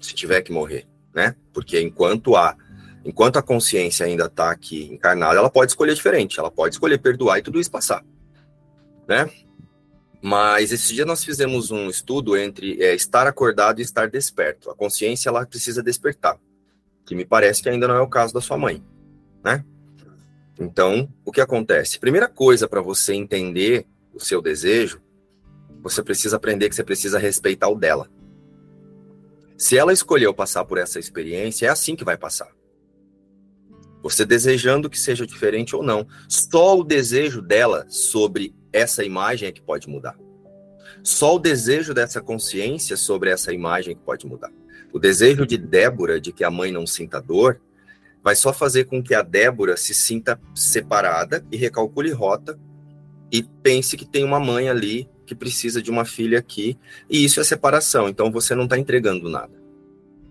Se 0.00 0.14
tiver 0.14 0.40
que 0.40 0.50
morrer 0.50 0.88
né? 1.14 1.36
Porque 1.52 1.80
enquanto 1.80 2.36
a 2.36 2.56
enquanto 3.04 3.36
a 3.36 3.42
consciência 3.42 4.06
ainda 4.06 4.26
está 4.26 4.50
aqui 4.50 4.86
encarnada, 4.90 5.38
ela 5.38 5.50
pode 5.50 5.70
escolher 5.70 5.94
diferente, 5.94 6.40
ela 6.40 6.50
pode 6.50 6.74
escolher 6.74 6.98
perdoar 6.98 7.38
e 7.38 7.42
tudo 7.42 7.60
isso 7.60 7.70
passar, 7.70 8.02
né? 9.06 9.30
Mas 10.22 10.72
esse 10.72 10.94
dia 10.94 11.04
nós 11.04 11.22
fizemos 11.22 11.70
um 11.70 11.90
estudo 11.90 12.34
entre 12.34 12.82
é, 12.82 12.94
estar 12.94 13.26
acordado 13.26 13.78
e 13.78 13.82
estar 13.82 14.08
desperto. 14.08 14.70
A 14.70 14.74
consciência 14.74 15.28
ela 15.28 15.44
precisa 15.44 15.82
despertar, 15.82 16.38
que 17.04 17.14
me 17.14 17.26
parece 17.26 17.62
que 17.62 17.68
ainda 17.68 17.86
não 17.86 17.94
é 17.94 18.00
o 18.00 18.08
caso 18.08 18.32
da 18.32 18.40
sua 18.40 18.56
mãe, 18.56 18.82
né? 19.44 19.62
Então, 20.58 21.12
o 21.24 21.32
que 21.32 21.42
acontece? 21.42 21.98
Primeira 21.98 22.28
coisa 22.28 22.66
para 22.66 22.80
você 22.80 23.12
entender 23.12 23.86
o 24.14 24.20
seu 24.20 24.40
desejo, 24.40 25.02
você 25.82 26.02
precisa 26.02 26.36
aprender 26.36 26.70
que 26.70 26.74
você 26.74 26.84
precisa 26.84 27.18
respeitar 27.18 27.68
o 27.68 27.74
dela. 27.74 28.08
Se 29.56 29.78
ela 29.78 29.92
escolheu 29.92 30.34
passar 30.34 30.64
por 30.64 30.78
essa 30.78 30.98
experiência, 30.98 31.66
é 31.66 31.68
assim 31.68 31.94
que 31.94 32.04
vai 32.04 32.16
passar. 32.16 32.48
Você 34.02 34.26
desejando 34.26 34.90
que 34.90 34.98
seja 34.98 35.26
diferente 35.26 35.74
ou 35.74 35.82
não. 35.82 36.06
Só 36.28 36.78
o 36.78 36.84
desejo 36.84 37.40
dela 37.40 37.86
sobre 37.88 38.54
essa 38.72 39.04
imagem 39.04 39.48
é 39.48 39.52
que 39.52 39.62
pode 39.62 39.88
mudar. 39.88 40.18
Só 41.02 41.36
o 41.36 41.38
desejo 41.38 41.94
dessa 41.94 42.20
consciência 42.20 42.96
sobre 42.96 43.30
essa 43.30 43.52
imagem 43.52 43.92
é 43.92 43.94
que 43.94 44.02
pode 44.02 44.26
mudar. 44.26 44.52
O 44.92 44.98
desejo 44.98 45.46
de 45.46 45.56
Débora 45.56 46.20
de 46.20 46.32
que 46.32 46.44
a 46.44 46.50
mãe 46.50 46.70
não 46.70 46.86
sinta 46.86 47.20
dor 47.20 47.60
vai 48.22 48.36
só 48.36 48.52
fazer 48.52 48.84
com 48.84 49.02
que 49.02 49.14
a 49.14 49.22
Débora 49.22 49.76
se 49.76 49.94
sinta 49.94 50.40
separada 50.54 51.44
e 51.50 51.56
recalcule 51.56 52.10
rota 52.10 52.58
e 53.30 53.42
pense 53.42 53.96
que 53.96 54.06
tem 54.06 54.24
uma 54.24 54.40
mãe 54.40 54.68
ali 54.68 55.08
que 55.24 55.34
precisa 55.34 55.82
de 55.82 55.90
uma 55.90 56.04
filha 56.04 56.38
aqui, 56.38 56.78
e 57.08 57.24
isso 57.24 57.40
é 57.40 57.44
separação, 57.44 58.08
então 58.08 58.30
você 58.30 58.54
não 58.54 58.64
está 58.64 58.78
entregando 58.78 59.28
nada. 59.28 59.52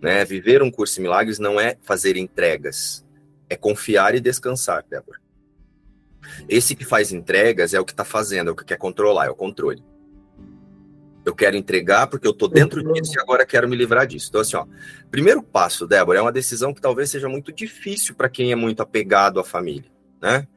Né? 0.02 0.24
Viver 0.26 0.62
um 0.62 0.72
curso 0.72 0.96
de 0.96 1.02
milagres 1.02 1.40
não 1.40 1.60
é 1.60 1.78
fazer 1.82 2.18
entregas, 2.18 3.06
é 3.50 3.56
confiar 3.56 4.16
e 4.16 4.20
descansar, 4.20 4.86
Débora. 4.90 5.20
Esse 6.48 6.76
que 6.76 6.86
faz 6.86 7.12
entregas 7.12 7.74
é 7.74 7.80
o 7.80 7.86
que 7.86 7.92
está 7.94 8.06
fazendo, 8.06 8.50
é 8.50 8.52
o 8.52 8.56
que 8.56 8.66
quer 8.66 8.78
controlar, 8.78 9.26
é 9.26 9.30
o 9.30 9.36
controle. 9.36 9.84
Eu 11.26 11.34
quero 11.34 11.56
entregar 11.56 12.08
porque 12.08 12.28
eu 12.28 12.32
estou 12.32 12.50
dentro 12.50 12.84
disso 12.94 13.14
e 13.16 13.20
agora 13.20 13.46
quero 13.46 13.68
me 13.68 13.78
livrar 13.78 14.06
disso. 14.06 14.28
Então, 14.28 14.42
assim, 14.42 14.58
ó, 14.58 14.66
primeiro 15.10 15.42
passo, 15.42 15.88
Débora, 15.88 16.20
é 16.20 16.22
uma 16.22 16.32
decisão 16.34 16.74
que 16.74 16.82
talvez 16.82 17.10
seja 17.10 17.30
muito 17.30 17.52
difícil 17.52 18.14
para 18.14 18.30
quem 18.30 18.52
é 18.52 18.56
muito 18.56 18.82
apegado 18.82 19.40
à 19.40 19.44
família, 19.44 19.90
né? 20.22 20.48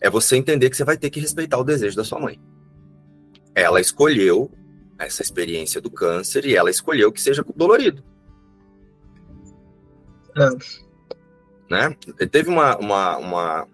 É 0.00 0.08
você 0.08 0.36
entender 0.36 0.70
que 0.70 0.76
você 0.76 0.84
vai 0.84 0.96
ter 0.96 1.10
que 1.10 1.18
respeitar 1.18 1.58
o 1.58 1.64
desejo 1.64 1.96
da 1.96 2.04
sua 2.04 2.20
mãe 2.20 2.38
ela 3.54 3.80
escolheu 3.80 4.50
essa 4.98 5.22
experiência 5.22 5.80
do 5.80 5.90
câncer 5.90 6.44
e 6.44 6.56
ela 6.56 6.70
escolheu 6.70 7.12
que 7.12 7.20
seja 7.20 7.44
dolorido. 7.54 8.02
Não. 10.34 10.58
Né? 11.70 11.96
Teve 12.30 12.48
uma, 12.48 12.76
uma, 12.76 13.16
uma, 13.16 13.68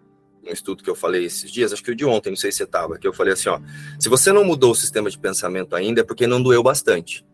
um 0.46 0.52
estudo 0.52 0.82
que 0.82 0.90
eu 0.90 0.94
falei 0.94 1.24
esses 1.24 1.50
dias, 1.50 1.72
acho 1.72 1.82
que 1.82 1.90
o 1.90 1.96
de 1.96 2.04
ontem, 2.04 2.30
não 2.30 2.36
sei 2.36 2.52
se 2.52 2.58
você 2.58 2.64
estava, 2.64 2.98
que 2.98 3.06
eu 3.06 3.12
falei 3.12 3.32
assim, 3.32 3.48
ó, 3.48 3.60
se 3.98 4.08
você 4.08 4.32
não 4.32 4.44
mudou 4.44 4.72
o 4.72 4.74
sistema 4.74 5.10
de 5.10 5.18
pensamento 5.18 5.74
ainda 5.74 6.02
é 6.02 6.04
porque 6.04 6.26
não 6.26 6.42
doeu 6.42 6.62
bastante. 6.62 7.26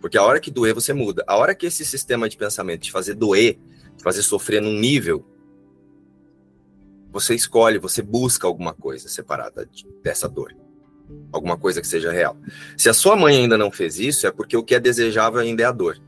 Porque 0.00 0.18
a 0.18 0.22
hora 0.22 0.38
que 0.38 0.50
doer, 0.50 0.74
você 0.74 0.92
muda. 0.92 1.24
A 1.26 1.36
hora 1.36 1.54
que 1.54 1.66
esse 1.66 1.84
sistema 1.84 2.28
de 2.28 2.36
pensamento 2.36 2.82
te 2.82 2.92
fazer 2.92 3.14
doer, 3.14 3.58
te 3.96 4.02
fazer 4.02 4.22
sofrer 4.22 4.60
num 4.60 4.78
nível, 4.78 5.24
você 7.10 7.34
escolhe, 7.34 7.78
você 7.78 8.02
busca 8.02 8.46
alguma 8.46 8.74
coisa 8.74 9.08
separada 9.08 9.68
dessa 10.02 10.28
dor 10.28 10.54
alguma 11.32 11.56
coisa 11.56 11.80
que 11.80 11.86
seja 11.86 12.12
real. 12.12 12.36
Se 12.76 12.88
a 12.88 12.94
sua 12.94 13.16
mãe 13.16 13.36
ainda 13.36 13.58
não 13.58 13.70
fez 13.70 13.98
isso, 13.98 14.26
é 14.26 14.30
porque 14.30 14.56
o 14.56 14.62
que 14.62 14.74
é 14.74 14.80
desejável 14.80 15.40
ainda 15.40 15.62
é 15.62 15.66
a 15.66 15.72
dor. 15.72 16.00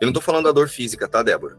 Eu 0.00 0.06
não 0.06 0.08
estou 0.08 0.22
falando 0.22 0.44
da 0.44 0.52
dor 0.52 0.68
física, 0.68 1.08
tá, 1.08 1.22
Débora? 1.22 1.56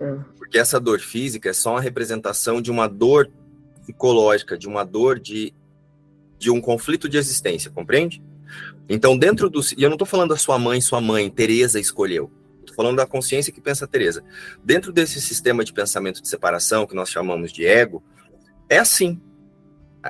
É. 0.00 0.18
Porque 0.36 0.58
essa 0.58 0.78
dor 0.78 1.00
física 1.00 1.50
é 1.50 1.52
só 1.52 1.72
uma 1.72 1.80
representação 1.80 2.60
de 2.60 2.70
uma 2.70 2.86
dor 2.86 3.30
psicológica, 3.80 4.56
de 4.56 4.68
uma 4.68 4.84
dor 4.84 5.18
de, 5.18 5.52
de 6.38 6.50
um 6.50 6.60
conflito 6.60 7.08
de 7.08 7.16
existência, 7.16 7.70
compreende? 7.70 8.22
Então, 8.88 9.16
dentro 9.16 9.48
do. 9.48 9.60
E 9.76 9.82
eu 9.82 9.88
não 9.88 9.94
estou 9.94 10.06
falando 10.06 10.30
da 10.30 10.36
sua 10.36 10.58
mãe, 10.58 10.80
sua 10.80 11.00
mãe, 11.00 11.28
Teresa 11.28 11.80
escolheu. 11.80 12.30
Estou 12.60 12.76
falando 12.76 12.96
da 12.96 13.06
consciência 13.06 13.52
que 13.52 13.60
pensa 13.60 13.86
Teresa. 13.86 14.22
Dentro 14.62 14.92
desse 14.92 15.20
sistema 15.20 15.64
de 15.64 15.72
pensamento 15.72 16.22
de 16.22 16.28
separação, 16.28 16.86
que 16.86 16.94
nós 16.94 17.08
chamamos 17.08 17.52
de 17.52 17.66
ego, 17.66 18.02
é 18.68 18.78
assim 18.78 19.20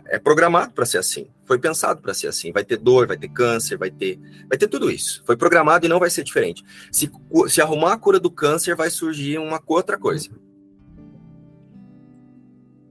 é 0.07 0.19
programado 0.19 0.73
para 0.73 0.87
ser 0.87 0.99
assim. 0.99 1.29
Foi 1.45 1.59
pensado 1.59 2.01
para 2.01 2.15
ser 2.15 2.29
assim. 2.29 2.53
Vai 2.53 2.65
ter 2.65 2.77
dor, 2.77 3.07
vai 3.07 3.17
ter 3.17 3.29
câncer, 3.29 3.77
vai 3.77 3.91
ter, 3.91 4.19
vai 4.49 4.57
ter 4.57 4.69
tudo 4.69 4.91
isso. 4.91 5.23
Foi 5.27 5.37
programado 5.37 5.85
e 5.85 5.89
não 5.89 5.99
vai 5.99 6.11
ser 6.11 6.25
diferente. 6.25 6.65
Se, 6.91 7.11
se 7.49 7.61
arrumar 7.61 7.93
a 7.93 7.99
cura 7.99 8.19
do 8.19 8.31
câncer, 8.31 8.75
vai 8.75 8.91
surgir 8.91 9.39
uma 9.39 9.63
outra 9.67 9.99
coisa. 9.99 10.31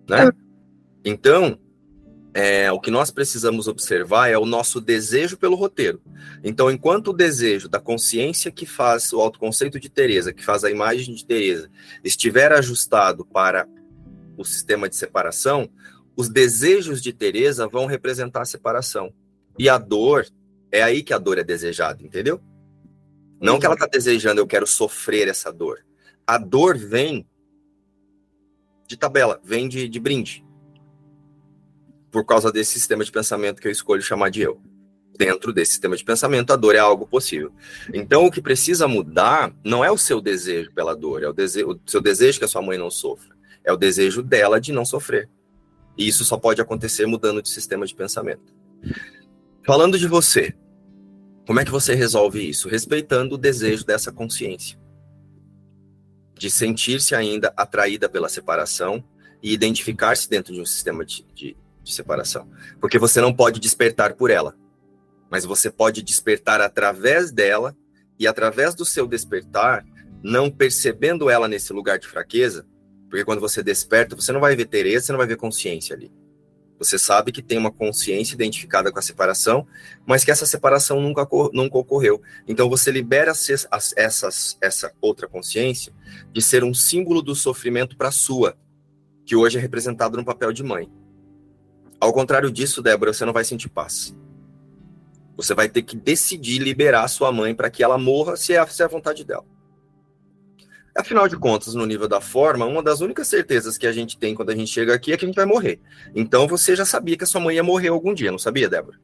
Né? 0.07 0.29
Então, 1.03 1.57
é, 2.33 2.71
o 2.71 2.79
que 2.79 2.91
nós 2.91 3.11
precisamos 3.11 3.67
observar 3.67 4.29
é 4.29 4.37
o 4.37 4.45
nosso 4.45 4.79
desejo 4.79 5.37
pelo 5.37 5.55
roteiro. 5.55 6.01
Então, 6.43 6.71
enquanto 6.71 7.09
o 7.09 7.13
desejo 7.13 7.67
da 7.67 7.79
consciência 7.79 8.51
que 8.51 8.65
faz 8.65 9.11
o 9.11 9.19
autoconceito 9.19 9.79
de 9.79 9.89
Teresa, 9.89 10.31
que 10.31 10.43
faz 10.43 10.63
a 10.63 10.71
imagem 10.71 11.13
de 11.13 11.25
Teresa, 11.25 11.69
estiver 12.03 12.51
ajustado 12.51 13.25
para 13.25 13.67
o 14.37 14.45
sistema 14.45 14.87
de 14.87 14.95
separação, 14.95 15.69
os 16.15 16.29
desejos 16.29 17.01
de 17.01 17.13
Teresa 17.13 17.67
vão 17.67 17.85
representar 17.85 18.41
a 18.41 18.45
separação. 18.45 19.13
E 19.57 19.69
a 19.69 19.77
dor, 19.77 20.25
é 20.71 20.81
aí 20.81 21.03
que 21.03 21.13
a 21.13 21.17
dor 21.17 21.37
é 21.37 21.43
desejada, 21.43 22.03
entendeu? 22.03 22.41
Não 23.39 23.59
que 23.59 23.65
ela 23.65 23.75
está 23.75 23.87
desejando, 23.87 24.39
eu 24.39 24.47
quero 24.47 24.67
sofrer 24.67 25.27
essa 25.27 25.51
dor. 25.51 25.83
A 26.27 26.37
dor 26.37 26.77
vem 26.77 27.27
de 28.87 28.95
tabela, 28.95 29.39
vem 29.43 29.67
de, 29.67 29.89
de 29.89 29.99
brinde. 29.99 30.45
Por 32.11 32.25
causa 32.25 32.51
desse 32.51 32.73
sistema 32.73 33.03
de 33.03 33.11
pensamento 33.11 33.61
que 33.61 33.67
eu 33.67 33.71
escolho 33.71 34.01
chamar 34.01 34.29
de 34.29 34.41
eu. 34.41 34.61
Dentro 35.17 35.51
desse 35.51 35.71
sistema 35.71 35.95
de 35.95 36.03
pensamento, 36.03 36.51
a 36.51 36.55
dor 36.55 36.75
é 36.75 36.79
algo 36.79 37.07
possível. 37.07 37.53
Então, 37.93 38.25
o 38.25 38.31
que 38.31 38.41
precisa 38.41 38.87
mudar 38.87 39.53
não 39.63 39.83
é 39.83 39.89
o 39.89 39.97
seu 39.97 40.21
desejo 40.21 40.71
pela 40.73 40.95
dor, 40.95 41.23
é 41.23 41.27
o, 41.27 41.31
o 41.31 41.79
seu 41.85 42.01
desejo 42.01 42.39
que 42.39 42.45
a 42.45 42.47
sua 42.47 42.61
mãe 42.61 42.77
não 42.77 42.91
sofra. 42.91 43.35
É 43.63 43.71
o 43.71 43.77
desejo 43.77 44.21
dela 44.21 44.59
de 44.59 44.71
não 44.71 44.85
sofrer. 44.85 45.29
E 45.97 46.07
isso 46.07 46.23
só 46.25 46.37
pode 46.37 46.61
acontecer 46.61 47.05
mudando 47.05 47.41
de 47.41 47.49
sistema 47.49 47.85
de 47.85 47.93
pensamento. 47.95 48.53
Falando 49.65 49.97
de 49.97 50.07
você, 50.07 50.55
como 51.45 51.59
é 51.59 51.65
que 51.65 51.71
você 51.71 51.93
resolve 51.93 52.47
isso? 52.47 52.69
Respeitando 52.69 53.35
o 53.35 53.37
desejo 53.37 53.85
dessa 53.85 54.11
consciência. 54.11 54.79
de 56.37 56.49
sentir-se 56.49 57.13
ainda 57.13 57.53
atraída 57.55 58.09
pela 58.09 58.27
separação 58.27 59.03
e 59.43 59.53
identificar-se 59.53 60.27
dentro 60.27 60.51
de 60.51 60.59
um 60.59 60.65
sistema 60.65 61.05
de, 61.05 61.23
de, 61.35 61.55
de 61.83 61.93
separação. 61.93 62.49
Porque 62.79 62.97
você 62.97 63.21
não 63.21 63.31
pode 63.31 63.59
despertar 63.59 64.15
por 64.15 64.31
ela, 64.31 64.55
mas 65.29 65.45
você 65.45 65.69
pode 65.69 66.01
despertar 66.01 66.59
através 66.59 67.31
dela 67.31 67.77
e 68.17 68.25
através 68.25 68.73
do 68.73 68.83
seu 68.83 69.07
despertar, 69.07 69.85
não 70.23 70.49
percebendo 70.49 71.29
ela 71.29 71.47
nesse 71.47 71.71
lugar 71.73 71.99
de 71.99 72.07
fraqueza, 72.07 72.65
porque 73.11 73.25
quando 73.25 73.41
você 73.41 73.61
desperta, 73.61 74.15
você 74.15 74.31
não 74.31 74.39
vai 74.39 74.55
ver 74.55 74.65
Tereza, 74.67 75.07
você 75.07 75.11
não 75.11 75.17
vai 75.17 75.27
ver 75.27 75.35
consciência 75.35 75.93
ali. 75.93 76.09
Você 76.79 76.97
sabe 76.97 77.33
que 77.33 77.41
tem 77.41 77.57
uma 77.57 77.69
consciência 77.69 78.33
identificada 78.33 78.89
com 78.89 78.97
a 78.97 79.01
separação, 79.01 79.67
mas 80.05 80.23
que 80.23 80.31
essa 80.31 80.45
separação 80.45 81.01
nunca, 81.01 81.27
nunca 81.51 81.77
ocorreu. 81.77 82.21
Então 82.47 82.69
você 82.69 82.89
libera 82.89 83.31
essas, 83.31 84.57
essa 84.61 84.93
outra 85.01 85.27
consciência 85.27 85.93
de 86.31 86.41
ser 86.41 86.63
um 86.63 86.73
símbolo 86.73 87.21
do 87.21 87.35
sofrimento 87.35 87.97
para 87.97 88.07
a 88.07 88.13
sua, 88.13 88.57
que 89.25 89.35
hoje 89.35 89.57
é 89.57 89.61
representado 89.61 90.15
no 90.15 90.23
papel 90.23 90.53
de 90.53 90.63
mãe. 90.63 90.89
Ao 91.99 92.13
contrário 92.13 92.49
disso, 92.49 92.81
Débora, 92.81 93.11
você 93.13 93.25
não 93.25 93.33
vai 93.33 93.43
sentir 93.43 93.67
paz. 93.67 94.15
Você 95.35 95.53
vai 95.53 95.67
ter 95.67 95.81
que 95.81 95.97
decidir 95.97 96.59
liberar 96.59 97.05
sua 97.09 97.29
mãe 97.29 97.53
para 97.53 97.69
que 97.69 97.83
ela 97.83 97.97
morra 97.97 98.37
se 98.37 98.53
é, 98.53 98.65
se 98.67 98.81
é 98.81 98.85
a 98.85 98.87
vontade 98.87 99.25
dela. 99.25 99.45
Afinal 100.95 101.27
de 101.27 101.37
contas, 101.37 101.73
no 101.73 101.85
nível 101.85 102.07
da 102.07 102.19
forma, 102.19 102.65
uma 102.65 102.83
das 102.83 102.99
únicas 102.99 103.27
certezas 103.27 103.77
que 103.77 103.87
a 103.87 103.91
gente 103.91 104.17
tem 104.17 104.35
quando 104.35 104.49
a 104.49 104.55
gente 104.55 104.71
chega 104.71 104.93
aqui 104.93 105.13
é 105.13 105.17
que 105.17 105.23
a 105.23 105.27
gente 105.27 105.35
vai 105.35 105.45
morrer. 105.45 105.79
Então 106.13 106.47
você 106.47 106.75
já 106.75 106.85
sabia 106.85 107.17
que 107.17 107.23
a 107.23 107.27
sua 107.27 107.39
mãe 107.39 107.55
ia 107.55 107.63
morrer 107.63 107.87
algum 107.87 108.13
dia, 108.13 108.31
não 108.31 108.39
sabia, 108.39 108.69
Débora? 108.69 108.99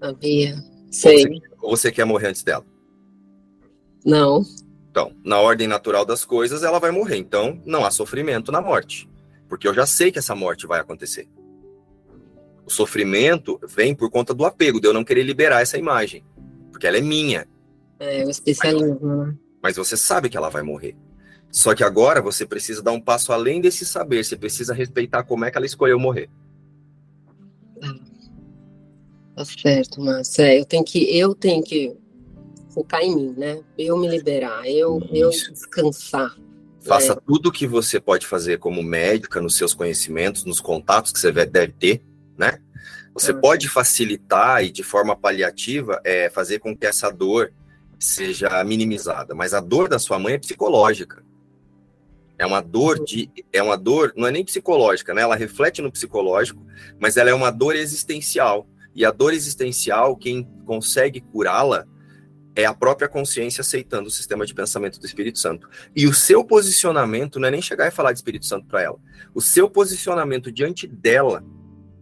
Sabia. 0.00 0.56
Sei. 0.90 1.14
Ou 1.14 1.22
você, 1.22 1.40
ou 1.62 1.76
você 1.76 1.92
quer 1.92 2.04
morrer 2.04 2.28
antes 2.28 2.42
dela? 2.42 2.64
Não. 4.04 4.42
Então, 4.90 5.14
na 5.24 5.40
ordem 5.40 5.66
natural 5.66 6.04
das 6.04 6.24
coisas, 6.24 6.62
ela 6.62 6.78
vai 6.78 6.90
morrer. 6.90 7.16
Então, 7.16 7.60
não 7.64 7.84
há 7.84 7.90
sofrimento 7.90 8.52
na 8.52 8.60
morte. 8.60 9.08
Porque 9.48 9.66
eu 9.66 9.72
já 9.72 9.86
sei 9.86 10.12
que 10.12 10.18
essa 10.18 10.34
morte 10.34 10.66
vai 10.66 10.80
acontecer. 10.80 11.28
O 12.66 12.70
sofrimento 12.70 13.58
vem 13.66 13.94
por 13.94 14.10
conta 14.10 14.34
do 14.34 14.44
apego, 14.44 14.80
de 14.80 14.86
eu 14.86 14.92
não 14.92 15.04
querer 15.04 15.22
liberar 15.22 15.62
essa 15.62 15.78
imagem. 15.78 16.24
Porque 16.70 16.86
ela 16.86 16.98
é 16.98 17.00
minha. 17.00 17.46
É, 17.98 18.24
o 18.24 18.30
especialismo, 18.30 19.24
né? 19.24 19.34
Mas 19.62 19.76
você 19.76 19.96
sabe 19.96 20.28
que 20.28 20.36
ela 20.36 20.50
vai 20.50 20.62
morrer. 20.62 20.96
Só 21.52 21.74
que 21.74 21.84
agora 21.84 22.22
você 22.22 22.46
precisa 22.46 22.82
dar 22.82 22.92
um 22.92 23.00
passo 23.00 23.30
além 23.30 23.60
desse 23.60 23.84
saber, 23.84 24.24
você 24.24 24.34
precisa 24.34 24.72
respeitar 24.72 25.22
como 25.22 25.44
é 25.44 25.50
que 25.50 25.58
ela 25.58 25.66
escolheu 25.66 25.98
morrer. 25.98 26.30
Tá 29.36 29.44
certo, 29.44 30.00
Márcia. 30.00 30.44
É, 30.44 30.58
eu 30.58 30.64
tenho 30.64 30.82
que 30.82 31.18
eu 31.18 31.34
tenho 31.34 31.62
que 31.62 31.94
focar 32.70 33.02
em 33.02 33.14
mim, 33.14 33.34
né? 33.36 33.60
Eu 33.76 33.98
me 33.98 34.08
liberar, 34.08 34.66
eu 34.66 35.00
eu 35.12 35.28
descansar. 35.28 36.34
Faça 36.80 37.14
né? 37.14 37.20
tudo 37.26 37.50
o 37.50 37.52
que 37.52 37.66
você 37.66 38.00
pode 38.00 38.26
fazer 38.26 38.58
como 38.58 38.82
médica, 38.82 39.40
nos 39.40 39.56
seus 39.56 39.74
conhecimentos, 39.74 40.44
nos 40.44 40.60
contatos 40.60 41.12
que 41.12 41.18
você 41.18 41.30
deve 41.30 41.72
ter, 41.72 42.02
né? 42.36 42.58
Você 43.14 43.32
uhum. 43.32 43.40
pode 43.40 43.68
facilitar 43.68 44.64
e 44.64 44.70
de 44.70 44.82
forma 44.82 45.14
paliativa 45.14 46.00
é, 46.02 46.30
fazer 46.30 46.60
com 46.60 46.74
que 46.74 46.86
essa 46.86 47.10
dor 47.10 47.52
seja 47.98 48.64
minimizada, 48.64 49.34
mas 49.34 49.52
a 49.52 49.60
dor 49.60 49.88
da 49.88 49.98
sua 49.98 50.18
mãe 50.18 50.34
é 50.34 50.38
psicológica. 50.38 51.22
É 52.42 52.46
uma 52.46 52.60
dor 52.60 53.04
de. 53.04 53.30
É 53.52 53.62
uma 53.62 53.78
dor, 53.78 54.12
não 54.16 54.26
é 54.26 54.32
nem 54.32 54.44
psicológica, 54.44 55.14
né? 55.14 55.22
Ela 55.22 55.36
reflete 55.36 55.80
no 55.80 55.92
psicológico, 55.92 56.66
mas 56.98 57.16
ela 57.16 57.30
é 57.30 57.32
uma 57.32 57.52
dor 57.52 57.76
existencial. 57.76 58.66
E 58.92 59.04
a 59.04 59.12
dor 59.12 59.32
existencial, 59.32 60.16
quem 60.16 60.42
consegue 60.66 61.20
curá-la 61.20 61.86
é 62.56 62.64
a 62.64 62.74
própria 62.74 63.08
consciência 63.08 63.60
aceitando 63.60 64.08
o 64.08 64.10
sistema 64.10 64.44
de 64.44 64.52
pensamento 64.52 64.98
do 64.98 65.06
Espírito 65.06 65.38
Santo. 65.38 65.68
E 65.94 66.04
o 66.08 66.12
seu 66.12 66.44
posicionamento 66.44 67.38
não 67.38 67.46
é 67.46 67.52
nem 67.52 67.62
chegar 67.62 67.86
e 67.86 67.92
falar 67.92 68.10
de 68.10 68.18
Espírito 68.18 68.44
Santo 68.44 68.66
para 68.66 68.82
ela. 68.82 68.98
O 69.32 69.40
seu 69.40 69.70
posicionamento 69.70 70.50
diante 70.50 70.88
dela, 70.88 71.44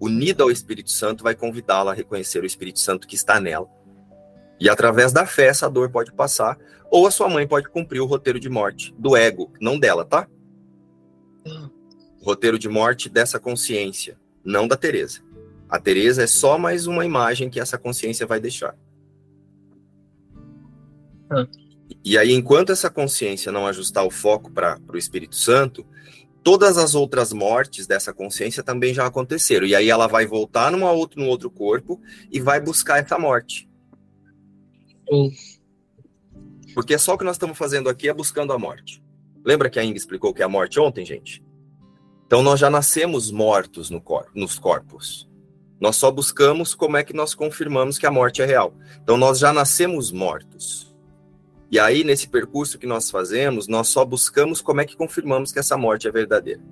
unido 0.01 0.43
ao 0.43 0.51
Espírito 0.51 0.91
Santo, 0.91 1.23
vai 1.23 1.35
convidá-la 1.35 1.93
a 1.93 1.95
reconhecer 1.95 2.43
o 2.43 2.47
Espírito 2.47 2.81
Santo 2.81 3.07
que 3.07 3.15
está 3.15 3.39
nela. 3.39 3.69
E 4.61 4.69
através 4.69 5.13
da 5.13 5.25
fé, 5.25 5.47
essa 5.47 5.71
dor 5.71 5.91
pode 5.91 6.13
passar, 6.13 6.59
ou 6.91 7.07
a 7.07 7.11
sua 7.11 7.29
mãe 7.29 7.49
pode 7.49 7.69
cumprir 7.69 8.01
o 8.01 8.07
roteiro 8.07 8.39
de 8.39 8.51
morte 8.51 8.95
do 8.99 9.17
ego, 9.17 9.51
não 9.61 9.79
dela, 9.79 10.05
tá? 10.05 10.29
O 12.21 12.25
roteiro 12.25 12.59
de 12.59 12.69
morte 12.69 13.09
dessa 13.09 13.41
consciência, 13.41 14.19
não 14.45 14.69
da 14.69 14.77
Teresa. 14.77 15.21
A 15.69 15.79
Teresa 15.79 16.25
é 16.25 16.27
só 16.27 16.59
mais 16.59 16.87
uma 16.87 17.07
imagem 17.07 17.49
que 17.49 17.59
essa 17.59 17.79
consciência 17.79 18.27
vai 18.27 18.41
deixar. 18.41 18.77
Ah. 21.31 21.47
E 22.05 22.19
aí, 22.19 22.33
enquanto 22.33 22.73
essa 22.73 22.91
consciência 22.91 23.53
não 23.53 23.67
ajustar 23.67 24.05
o 24.05 24.11
foco 24.11 24.51
para 24.51 24.79
o 24.93 24.97
Espírito 24.99 25.37
Santo, 25.37 25.87
todas 26.43 26.77
as 26.77 26.95
outras 26.95 27.33
mortes 27.33 27.87
dessa 27.87 28.13
consciência 28.13 28.63
também 28.63 28.93
já 28.93 29.07
aconteceram. 29.07 29.67
E 29.67 29.75
aí 29.75 29.89
ela 29.89 30.07
vai 30.07 30.27
voltar 30.27 30.71
numa 30.73 30.91
outro, 30.91 31.23
outro 31.25 31.51
corpo 31.51 32.01
e 32.31 32.41
vai 32.41 32.61
buscar 32.61 33.03
essa 33.03 33.19
morte. 33.19 33.70
Sim. 35.11 35.33
Porque 36.75 36.97
só 36.99 37.15
o 37.15 37.19
que 37.19 37.25
nós 37.25 37.35
estamos 37.37 37.59
fazendo 37.59 37.89
aqui 37.89 38.09
é 38.09 38.15
buscando 38.15 38.53
a 38.53 38.59
morte. 38.59 39.03
Lembra 39.45 39.69
que 39.69 39.79
a 39.79 39.85
Inga 39.85 39.97
explicou 39.97 40.33
que 40.33 40.43
é 40.43 40.45
a 40.45 40.49
morte 40.49 40.79
ontem, 40.79 41.05
gente? 41.05 41.43
Então 42.27 42.43
nós 42.43 42.61
já 42.61 42.71
nascemos 42.71 43.31
mortos 43.31 43.91
no 43.91 44.01
cor 44.01 44.29
nos 44.35 44.59
corpos. 44.59 45.29
Nós 45.81 45.97
só 45.97 46.11
buscamos 46.11 46.75
como 46.75 46.97
é 46.97 47.03
que 47.03 47.15
nós 47.15 47.35
confirmamos 47.35 47.99
que 47.99 48.07
a 48.07 48.11
morte 48.11 48.43
é 48.43 48.45
real. 48.45 48.73
Então 49.03 49.17
nós 49.17 49.39
já 49.39 49.53
nascemos 49.53 50.13
mortos. 50.13 50.95
E 51.71 51.79
aí 51.79 52.05
nesse 52.05 52.29
percurso 52.29 52.79
que 52.79 52.87
nós 52.87 53.11
fazemos, 53.11 53.67
nós 53.67 53.89
só 53.89 54.05
buscamos 54.05 54.61
como 54.61 54.81
é 54.81 54.85
que 54.85 54.97
confirmamos 54.97 55.51
que 55.51 55.59
essa 55.59 55.77
morte 55.77 56.07
é 56.07 56.13
verdadeira. 56.13 56.63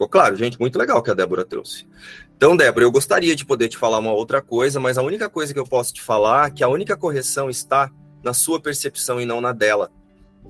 Ficou 0.00 0.08
claro, 0.08 0.34
gente? 0.34 0.58
Muito 0.58 0.78
legal 0.78 1.02
que 1.02 1.10
a 1.10 1.14
Débora 1.14 1.44
trouxe. 1.44 1.86
Então, 2.34 2.56
Débora, 2.56 2.86
eu 2.86 2.90
gostaria 2.90 3.36
de 3.36 3.44
poder 3.44 3.68
te 3.68 3.76
falar 3.76 3.98
uma 3.98 4.14
outra 4.14 4.40
coisa, 4.40 4.80
mas 4.80 4.96
a 4.96 5.02
única 5.02 5.28
coisa 5.28 5.52
que 5.52 5.60
eu 5.60 5.66
posso 5.66 5.92
te 5.92 6.00
falar 6.00 6.48
é 6.48 6.50
que 6.50 6.64
a 6.64 6.68
única 6.70 6.96
correção 6.96 7.50
está 7.50 7.92
na 8.24 8.32
sua 8.32 8.58
percepção 8.58 9.20
e 9.20 9.26
não 9.26 9.42
na 9.42 9.52
dela. 9.52 9.92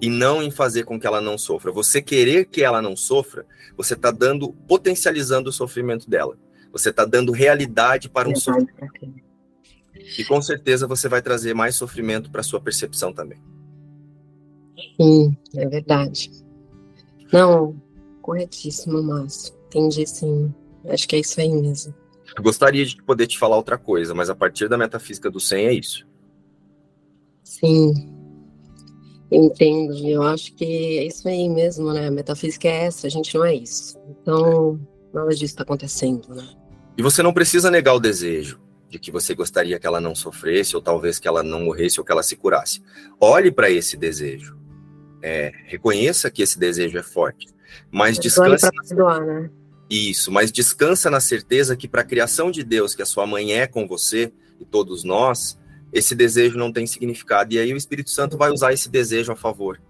E 0.01 0.09
não 0.09 0.40
em 0.40 0.53
fazer 0.53 0.84
com 0.84 1.01
que 1.01 1.05
ela 1.05 1.20
não 1.20 1.36
sofra. 1.36 1.72
Você 1.72 2.01
querer 2.01 2.44
que 2.44 2.62
ela 2.62 2.80
não 2.80 2.94
sofra, 2.94 3.44
você 3.76 3.94
está 3.94 4.12
dando, 4.12 4.53
potencializando 4.68 5.51
o 5.51 5.53
sofrimento 5.53 6.09
dela. 6.09 6.38
Você 6.70 6.90
está 6.90 7.05
dando 7.05 7.32
realidade 7.32 8.09
para 8.09 8.28
um 8.28 8.36
sofrimento. 8.36 8.72
E 10.16 10.24
com 10.26 10.40
certeza 10.40 10.86
você 10.86 11.09
vai 11.09 11.22
trazer 11.22 11.55
mais 11.55 11.74
sofrimento 11.74 12.30
para 12.30 12.44
sua 12.44 12.61
percepção 12.61 13.12
também. 13.12 13.42
Sim, 14.96 15.36
é 15.57 15.66
verdade. 15.66 16.30
Não, 17.32 17.74
corretíssimo, 18.21 19.03
Márcio. 19.03 19.55
Entendi 19.66 20.07
sim. 20.07 20.55
Acho 20.89 21.09
que 21.09 21.16
é 21.16 21.21
isso 21.21 21.41
aí 21.41 21.49
mesmo. 21.49 21.95
Eu 22.37 22.43
gostaria 22.43 22.85
de 22.85 23.03
poder 23.03 23.27
te 23.27 23.39
falar 23.39 23.57
outra 23.57 23.77
coisa, 23.77 24.14
mas 24.14 24.31
a 24.31 24.35
partir 24.35 24.68
da 24.68 24.79
metafísica 24.79 25.31
do 25.31 25.41
100 25.41 25.66
é 25.66 25.73
isso. 25.73 26.07
Sim, 27.43 27.93
entendo. 29.31 29.95
Eu 30.07 30.23
acho 30.23 30.55
que 30.55 30.64
é 30.64 31.07
isso 31.07 31.29
aí 31.29 31.49
mesmo, 31.49 31.93
né? 31.93 32.07
A 32.07 32.11
metafísica 32.11 32.68
é 32.68 32.85
essa, 32.87 33.07
a 33.07 33.11
gente 33.11 33.35
não 33.37 33.45
é 33.45 33.55
isso. 33.55 33.99
Então, 34.09 34.81
nada 35.12 35.31
disso 35.31 35.45
está 35.45 35.62
acontecendo, 35.62 36.35
né? 36.35 36.49
E 36.97 37.03
você 37.03 37.23
não 37.23 37.33
precisa 37.33 37.71
negar 37.71 37.95
o 37.95 38.01
desejo 38.01 38.61
de 38.89 38.99
que 38.99 39.11
você 39.11 39.35
gostaria 39.35 39.79
que 39.79 39.87
ela 39.87 40.01
não 40.01 40.14
sofresse, 40.14 40.75
ou 40.75 40.83
talvez 40.83 41.18
que 41.18 41.29
ela 41.29 41.43
não 41.43 41.61
morresse, 41.61 42.01
ou 42.01 42.05
que 42.05 42.11
ela 42.11 42.23
se 42.23 42.37
curasse. 42.37 42.83
Olhe 43.21 43.51
para 43.51 43.71
esse 43.71 43.97
desejo. 43.97 44.59
É, 45.23 45.53
reconheça 45.66 46.31
que 46.31 46.43
esse 46.43 46.59
desejo 46.59 46.99
é 46.99 47.03
forte. 47.03 47.47
Mas 47.91 48.18
descanse. 48.18 48.68
Perdoar, 48.89 49.25
né? 49.25 49.51
Isso, 49.89 50.31
mas 50.31 50.53
descansa 50.53 51.11
na 51.11 51.18
certeza 51.18 51.77
que 51.77 51.89
para 51.89 52.03
a 52.03 52.05
criação 52.05 52.51
de 52.51 52.62
Deus, 52.62 52.95
que 52.95 53.03
a 53.03 53.07
sua 53.07 53.27
mãe 53.27 53.53
é 53.53 53.66
com 53.66 53.89
você 53.89 54.33
e 54.61 54.64
todos 54.64 55.03
nós, 55.03 55.59
esse 55.93 56.14
desejo 56.14 56.57
não 56.57 56.73
tem 56.73 56.87
significado. 56.87 57.53
E 57.53 57.59
aí 57.59 57.75
o 57.75 57.77
Espírito 57.77 58.11
Santo 58.11 58.39
vai 58.39 58.51
usar 58.51 58.73
esse 58.73 58.89
desejo 58.89 59.33
a 59.33 59.37
favor 59.37 59.81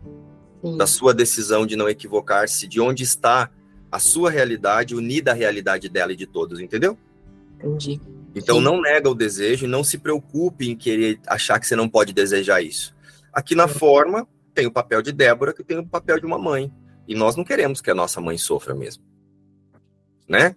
Sim. 0.64 0.78
da 0.78 0.86
sua 0.86 1.12
decisão 1.12 1.66
de 1.66 1.76
não 1.76 1.88
equivocar-se, 1.88 2.66
de 2.66 2.80
onde 2.80 3.02
está 3.02 3.50
a 3.92 3.98
sua 3.98 4.30
realidade 4.30 4.94
unida 4.94 5.32
à 5.32 5.34
realidade 5.34 5.88
dela 5.88 6.12
e 6.12 6.16
de 6.16 6.26
todos, 6.26 6.60
entendeu? 6.60 6.96
Entendi. 7.58 8.00
Então 8.34 8.56
Sim. 8.56 8.62
não 8.62 8.80
nega 8.80 9.10
o 9.10 9.14
desejo 9.14 9.66
e 9.66 9.68
não 9.68 9.84
se 9.84 9.98
preocupe 9.98 10.70
em 10.70 10.76
querer 10.76 11.20
achar 11.26 11.58
que 11.58 11.66
você 11.66 11.76
não 11.76 11.88
pode 11.88 12.12
desejar 12.12 12.62
isso. 12.62 12.94
Aqui 13.32 13.54
na 13.54 13.68
forma 13.68 14.26
tem 14.54 14.66
o 14.66 14.72
papel 14.72 15.02
de 15.02 15.12
Débora, 15.12 15.52
que 15.52 15.62
tem 15.62 15.78
o 15.78 15.86
papel 15.86 16.18
de 16.18 16.26
uma 16.26 16.38
mãe. 16.38 16.72
E 17.10 17.14
nós 17.14 17.36
não 17.36 17.44
queremos 17.44 17.82
que 17.82 17.90
a 17.90 17.94
nossa 17.94 18.22
mãe 18.22 18.38
sofra 18.38 18.74
mesmo. 18.74 19.04
Né? 20.26 20.56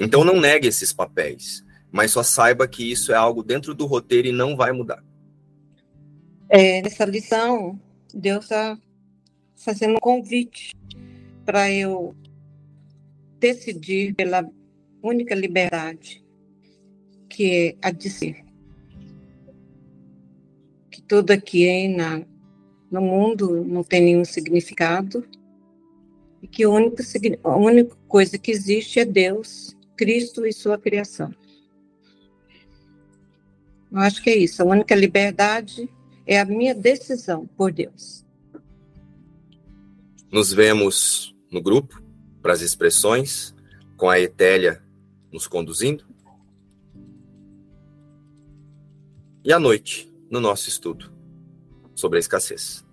Então 0.00 0.24
não 0.24 0.40
negue 0.40 0.66
esses 0.66 0.92
papéis 0.92 1.62
mas 1.92 2.12
só 2.12 2.22
saiba 2.22 2.68
que 2.68 2.90
isso 2.90 3.12
é 3.12 3.16
algo 3.16 3.42
dentro 3.42 3.74
do 3.74 3.86
roteiro 3.86 4.28
e 4.28 4.32
não 4.32 4.56
vai 4.56 4.72
mudar. 4.72 5.02
É, 6.48 6.80
nessa 6.82 7.04
lição, 7.04 7.78
Deus 8.12 8.44
está 8.44 8.78
fazendo 9.56 9.94
um 9.94 10.00
convite 10.00 10.72
para 11.44 11.70
eu 11.70 12.14
decidir 13.38 14.14
pela 14.14 14.48
única 15.02 15.34
liberdade, 15.34 16.22
que 17.28 17.76
é 17.82 17.88
a 17.88 17.90
de 17.90 18.10
ser. 18.10 18.44
Que 20.90 21.02
tudo 21.02 21.30
aqui 21.30 21.88
na, 21.88 22.22
no 22.90 23.00
mundo 23.00 23.64
não 23.64 23.82
tem 23.82 24.02
nenhum 24.02 24.24
significado 24.24 25.24
e 26.42 26.48
que 26.48 26.64
a 26.64 26.68
única, 26.68 27.96
coisa 28.08 28.38
que 28.38 28.50
existe 28.50 29.00
é 29.00 29.04
Deus, 29.04 29.76
Cristo 29.96 30.46
e 30.46 30.52
sua 30.52 30.78
criação. 30.78 31.34
Eu 33.92 33.98
acho 33.98 34.22
que 34.22 34.30
é 34.30 34.36
isso. 34.36 34.62
A 34.62 34.66
única 34.66 34.94
liberdade 34.94 35.88
é 36.26 36.40
a 36.40 36.44
minha 36.44 36.74
decisão 36.74 37.46
por 37.56 37.72
Deus. 37.72 38.24
Nos 40.30 40.52
vemos 40.52 41.34
no 41.50 41.60
grupo 41.60 42.00
para 42.40 42.52
as 42.52 42.60
expressões, 42.60 43.54
com 43.96 44.08
a 44.08 44.18
Etélia 44.18 44.82
nos 45.32 45.46
conduzindo. 45.46 46.04
E 49.44 49.52
à 49.52 49.58
noite, 49.58 50.12
no 50.30 50.40
nosso 50.40 50.68
estudo 50.68 51.12
sobre 51.94 52.18
a 52.18 52.20
escassez. 52.20 52.84